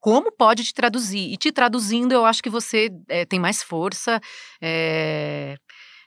Como 0.00 0.32
pode 0.32 0.64
te 0.64 0.72
traduzir? 0.72 1.30
E 1.30 1.36
te 1.36 1.52
traduzindo, 1.52 2.12
eu 2.12 2.24
acho 2.24 2.42
que 2.42 2.48
você 2.48 2.90
é, 3.08 3.26
tem 3.26 3.38
mais 3.38 3.62
força, 3.62 4.18
é, 4.60 5.56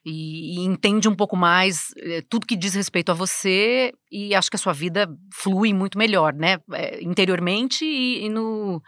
e, 0.06 0.58
e 0.58 0.66
entende 0.66 1.08
um 1.08 1.16
pouco 1.16 1.36
mais 1.36 1.94
é, 1.98 2.22
tudo 2.30 2.46
que 2.46 2.56
diz 2.56 2.74
respeito 2.74 3.12
a 3.12 3.16
você 3.16 3.94
e 4.12 4.36
acho 4.36 4.50
que 4.50 4.56
a 4.56 4.60
sua 4.60 4.74
vida 4.74 5.08
flui 5.34 5.74
muito 5.74 5.98
melhor, 5.98 6.34
né? 6.34 6.60
É, 6.74 7.02
interiormente 7.02 7.86
e, 7.86 8.26
e 8.26 8.30
no, 8.30 8.82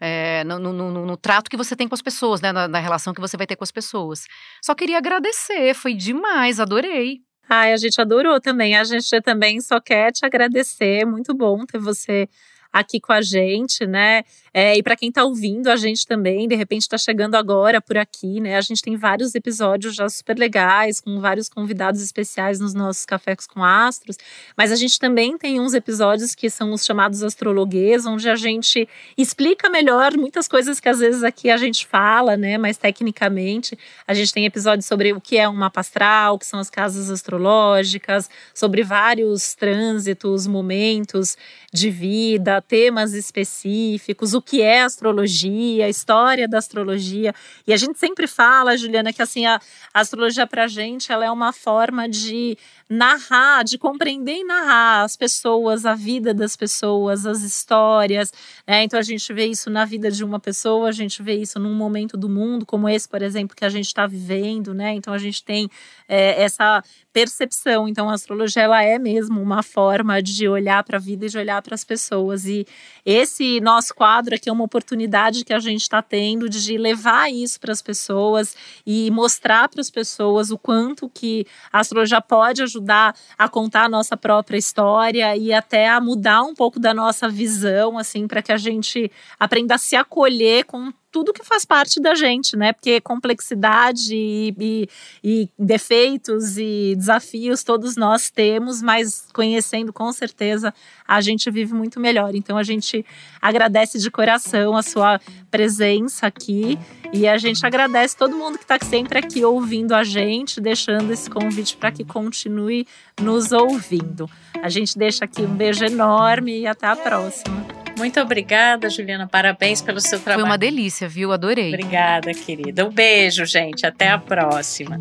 é, 0.00 0.44
no, 0.44 0.58
no, 0.58 0.72
no, 0.72 1.06
no, 1.06 1.16
trato 1.16 1.50
que 1.50 1.56
você 1.56 1.74
tem 1.74 1.88
com 1.88 1.94
as 1.94 2.02
pessoas, 2.02 2.40
né? 2.40 2.52
Na, 2.52 2.68
na, 2.68 2.78
relação 2.78 3.12
que 3.12 3.20
você 3.20 3.36
vai 3.36 3.46
ter 3.46 3.56
com 3.56 3.64
as 3.64 3.72
pessoas. 3.72 4.24
Só 4.64 4.74
queria 4.74 4.98
agradecer, 4.98 5.74
foi 5.74 5.94
demais, 5.94 6.60
adorei. 6.60 7.18
Ai, 7.48 7.72
a 7.72 7.76
gente 7.76 8.00
adorou 8.00 8.40
também. 8.40 8.76
A 8.76 8.84
gente 8.84 9.20
também 9.22 9.60
só 9.60 9.80
quer 9.80 10.12
te 10.12 10.24
agradecer. 10.24 11.04
Muito 11.04 11.34
bom 11.34 11.66
ter 11.66 11.78
você 11.78 12.28
aqui 12.72 13.00
com 13.00 13.12
a 13.12 13.20
gente, 13.20 13.86
né? 13.86 14.22
É, 14.52 14.76
e 14.76 14.82
para 14.82 14.96
quem 14.96 15.08
está 15.08 15.24
ouvindo 15.24 15.68
a 15.68 15.76
gente 15.76 16.06
também, 16.06 16.48
de 16.48 16.54
repente 16.54 16.82
está 16.82 16.98
chegando 16.98 17.36
agora 17.36 17.80
por 17.80 17.96
aqui, 17.96 18.40
né? 18.40 18.56
A 18.56 18.60
gente 18.60 18.82
tem 18.82 18.96
vários 18.96 19.34
episódios 19.34 19.94
já 19.94 20.08
super 20.08 20.38
legais, 20.38 21.00
com 21.00 21.20
vários 21.20 21.48
convidados 21.48 22.02
especiais 22.02 22.58
nos 22.58 22.74
nossos 22.74 23.04
cafés 23.04 23.46
com 23.46 23.62
astros, 23.62 24.16
mas 24.56 24.72
a 24.72 24.76
gente 24.76 24.98
também 24.98 25.38
tem 25.38 25.60
uns 25.60 25.72
episódios 25.72 26.34
que 26.34 26.50
são 26.50 26.72
os 26.72 26.84
chamados 26.84 27.22
astrologuês, 27.22 28.06
onde 28.06 28.28
a 28.28 28.36
gente 28.36 28.88
explica 29.16 29.68
melhor 29.68 30.16
muitas 30.16 30.48
coisas 30.48 30.80
que 30.80 30.88
às 30.88 30.98
vezes 30.98 31.22
aqui 31.22 31.50
a 31.50 31.56
gente 31.56 31.86
fala, 31.86 32.36
né? 32.36 32.58
Mas 32.58 32.76
tecnicamente, 32.76 33.78
a 34.06 34.14
gente 34.14 34.32
tem 34.32 34.44
episódios 34.44 34.86
sobre 34.86 35.12
o 35.12 35.20
que 35.20 35.36
é 35.36 35.48
um 35.48 35.54
mapa 35.54 35.80
astral, 35.80 36.34
o 36.34 36.38
que 36.38 36.46
são 36.46 36.58
as 36.58 36.70
casas 36.70 37.10
astrológicas, 37.10 38.28
sobre 38.54 38.82
vários 38.82 39.54
trânsitos, 39.54 40.46
momentos 40.46 41.36
de 41.72 41.90
vida, 41.90 42.59
temas 42.60 43.12
específicos, 43.12 44.34
o 44.34 44.42
que 44.42 44.62
é 44.62 44.82
astrologia, 44.82 45.86
a 45.86 45.88
história 45.88 46.48
da 46.48 46.58
astrologia. 46.58 47.34
E 47.66 47.72
a 47.72 47.76
gente 47.76 47.98
sempre 47.98 48.26
fala, 48.26 48.76
Juliana, 48.76 49.12
que 49.12 49.22
assim 49.22 49.46
a, 49.46 49.60
a 49.92 50.00
astrologia 50.00 50.46
para 50.46 50.64
a 50.64 50.68
gente 50.68 51.12
ela 51.12 51.24
é 51.24 51.30
uma 51.30 51.52
forma 51.52 52.08
de 52.08 52.56
narrar, 52.88 53.62
de 53.62 53.78
compreender 53.78 54.38
e 54.38 54.44
narrar 54.44 55.04
as 55.04 55.16
pessoas, 55.16 55.86
a 55.86 55.94
vida 55.94 56.34
das 56.34 56.56
pessoas, 56.56 57.24
as 57.24 57.42
histórias. 57.42 58.32
Né? 58.66 58.82
Então 58.82 58.98
a 58.98 59.02
gente 59.02 59.32
vê 59.32 59.46
isso 59.46 59.70
na 59.70 59.84
vida 59.84 60.10
de 60.10 60.24
uma 60.24 60.40
pessoa, 60.40 60.88
a 60.88 60.92
gente 60.92 61.22
vê 61.22 61.34
isso 61.34 61.58
num 61.60 61.74
momento 61.74 62.16
do 62.16 62.28
mundo, 62.28 62.66
como 62.66 62.88
esse, 62.88 63.08
por 63.08 63.22
exemplo, 63.22 63.56
que 63.56 63.64
a 63.64 63.68
gente 63.68 63.86
está 63.86 64.06
vivendo, 64.06 64.74
né? 64.74 64.92
Então 64.94 65.14
a 65.14 65.18
gente 65.18 65.44
tem 65.44 65.68
é, 66.08 66.42
essa 66.42 66.82
percepção. 67.12 67.88
Então 67.88 68.08
a 68.08 68.14
astrologia 68.14 68.62
ela 68.62 68.82
é 68.82 68.98
mesmo 68.98 69.40
uma 69.40 69.62
forma 69.62 70.22
de 70.22 70.48
olhar 70.48 70.82
para 70.84 70.96
a 70.96 71.00
vida 71.00 71.26
e 71.26 71.28
de 71.28 71.38
olhar 71.38 71.60
para 71.62 71.74
as 71.74 71.84
pessoas. 71.84 72.46
E 72.46 72.66
esse 73.04 73.60
nosso 73.60 73.94
quadro 73.94 74.34
aqui 74.34 74.48
é 74.48 74.52
uma 74.52 74.64
oportunidade 74.64 75.44
que 75.44 75.52
a 75.52 75.58
gente 75.58 75.82
está 75.82 76.02
tendo 76.02 76.48
de 76.48 76.78
levar 76.78 77.30
isso 77.32 77.58
para 77.60 77.72
as 77.72 77.82
pessoas 77.82 78.56
e 78.86 79.10
mostrar 79.10 79.68
para 79.68 79.80
as 79.80 79.90
pessoas 79.90 80.50
o 80.50 80.58
quanto 80.58 81.08
que 81.08 81.46
a 81.72 81.80
astrologia 81.80 82.20
pode 82.20 82.62
ajudar 82.62 83.14
a 83.36 83.48
contar 83.48 83.84
a 83.84 83.88
nossa 83.88 84.16
própria 84.16 84.58
história 84.58 85.36
e 85.36 85.52
até 85.52 85.88
a 85.88 86.00
mudar 86.00 86.42
um 86.42 86.54
pouco 86.54 86.78
da 86.78 86.94
nossa 86.94 87.28
visão, 87.28 87.98
assim, 87.98 88.26
para 88.26 88.42
que 88.42 88.52
a 88.52 88.56
gente 88.56 89.10
aprenda 89.38 89.74
a 89.74 89.78
se 89.78 89.96
acolher 89.96 90.64
com 90.64 90.92
tudo 91.10 91.32
que 91.32 91.44
faz 91.44 91.64
parte 91.64 92.00
da 92.00 92.14
gente, 92.14 92.56
né? 92.56 92.72
Porque 92.72 93.00
complexidade 93.00 94.14
e, 94.14 94.54
e, 94.58 94.88
e, 95.22 95.48
defeitos 95.58 96.56
e 96.56 96.94
desafios 96.96 97.64
todos 97.64 97.96
nós 97.96 98.30
temos, 98.30 98.80
mas 98.80 99.26
conhecendo 99.32 99.92
com 99.92 100.12
certeza 100.12 100.72
a 101.06 101.20
gente 101.20 101.50
vive 101.50 101.74
muito 101.74 101.98
melhor. 101.98 102.34
Então 102.34 102.56
a 102.56 102.62
gente 102.62 103.04
agradece 103.42 103.98
de 103.98 104.10
coração 104.10 104.76
a 104.76 104.82
sua 104.82 105.20
presença 105.50 106.26
aqui 106.26 106.78
e 107.12 107.26
a 107.26 107.36
gente 107.36 107.64
agradece 107.66 108.16
todo 108.16 108.36
mundo 108.36 108.56
que 108.56 108.64
está 108.64 108.78
sempre 108.84 109.18
aqui 109.18 109.44
ouvindo 109.44 109.94
a 109.94 110.04
gente, 110.04 110.60
deixando 110.60 111.12
esse 111.12 111.28
convite 111.28 111.76
para 111.76 111.90
que 111.90 112.04
continue 112.04 112.86
nos 113.20 113.50
ouvindo. 113.50 114.30
A 114.62 114.68
gente 114.68 114.96
deixa 114.96 115.24
aqui 115.24 115.42
um 115.42 115.54
beijo 115.54 115.84
enorme 115.84 116.60
e 116.60 116.66
até 116.66 116.86
a 116.86 116.94
próxima. 116.94 117.59
Muito 118.00 118.18
obrigada, 118.18 118.88
Juliana. 118.88 119.28
Parabéns 119.28 119.82
pelo 119.82 120.00
seu 120.00 120.18
trabalho. 120.18 120.40
Foi 120.40 120.50
uma 120.50 120.56
delícia, 120.56 121.06
viu? 121.06 121.32
Adorei. 121.32 121.68
Obrigada, 121.68 122.32
querida. 122.32 122.86
Um 122.86 122.90
beijo, 122.90 123.44
gente. 123.44 123.84
Até 123.84 124.08
a 124.08 124.16
próxima. 124.16 124.98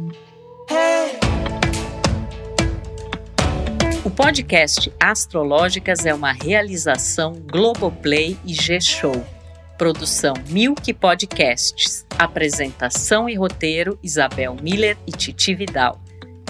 O 4.04 4.10
podcast 4.10 4.92
Astrológicas 5.00 6.06
é 6.06 6.14
uma 6.14 6.34
realização 6.34 7.42
Globoplay 7.50 8.38
e 8.46 8.54
G-Show. 8.54 9.26
Produção 9.78 10.34
Milk 10.50 10.94
Podcasts. 10.96 12.06
Apresentação 12.18 13.30
e 13.30 13.36
roteiro 13.36 13.98
Isabel 14.04 14.58
Miller 14.62 14.98
e 15.08 15.12
Titi 15.12 15.56
Vidal. 15.56 16.02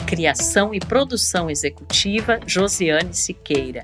Criação 0.08 0.74
e 0.74 0.80
produção 0.80 1.48
executiva 1.48 2.40
Josiane 2.48 3.14
Siqueira. 3.14 3.84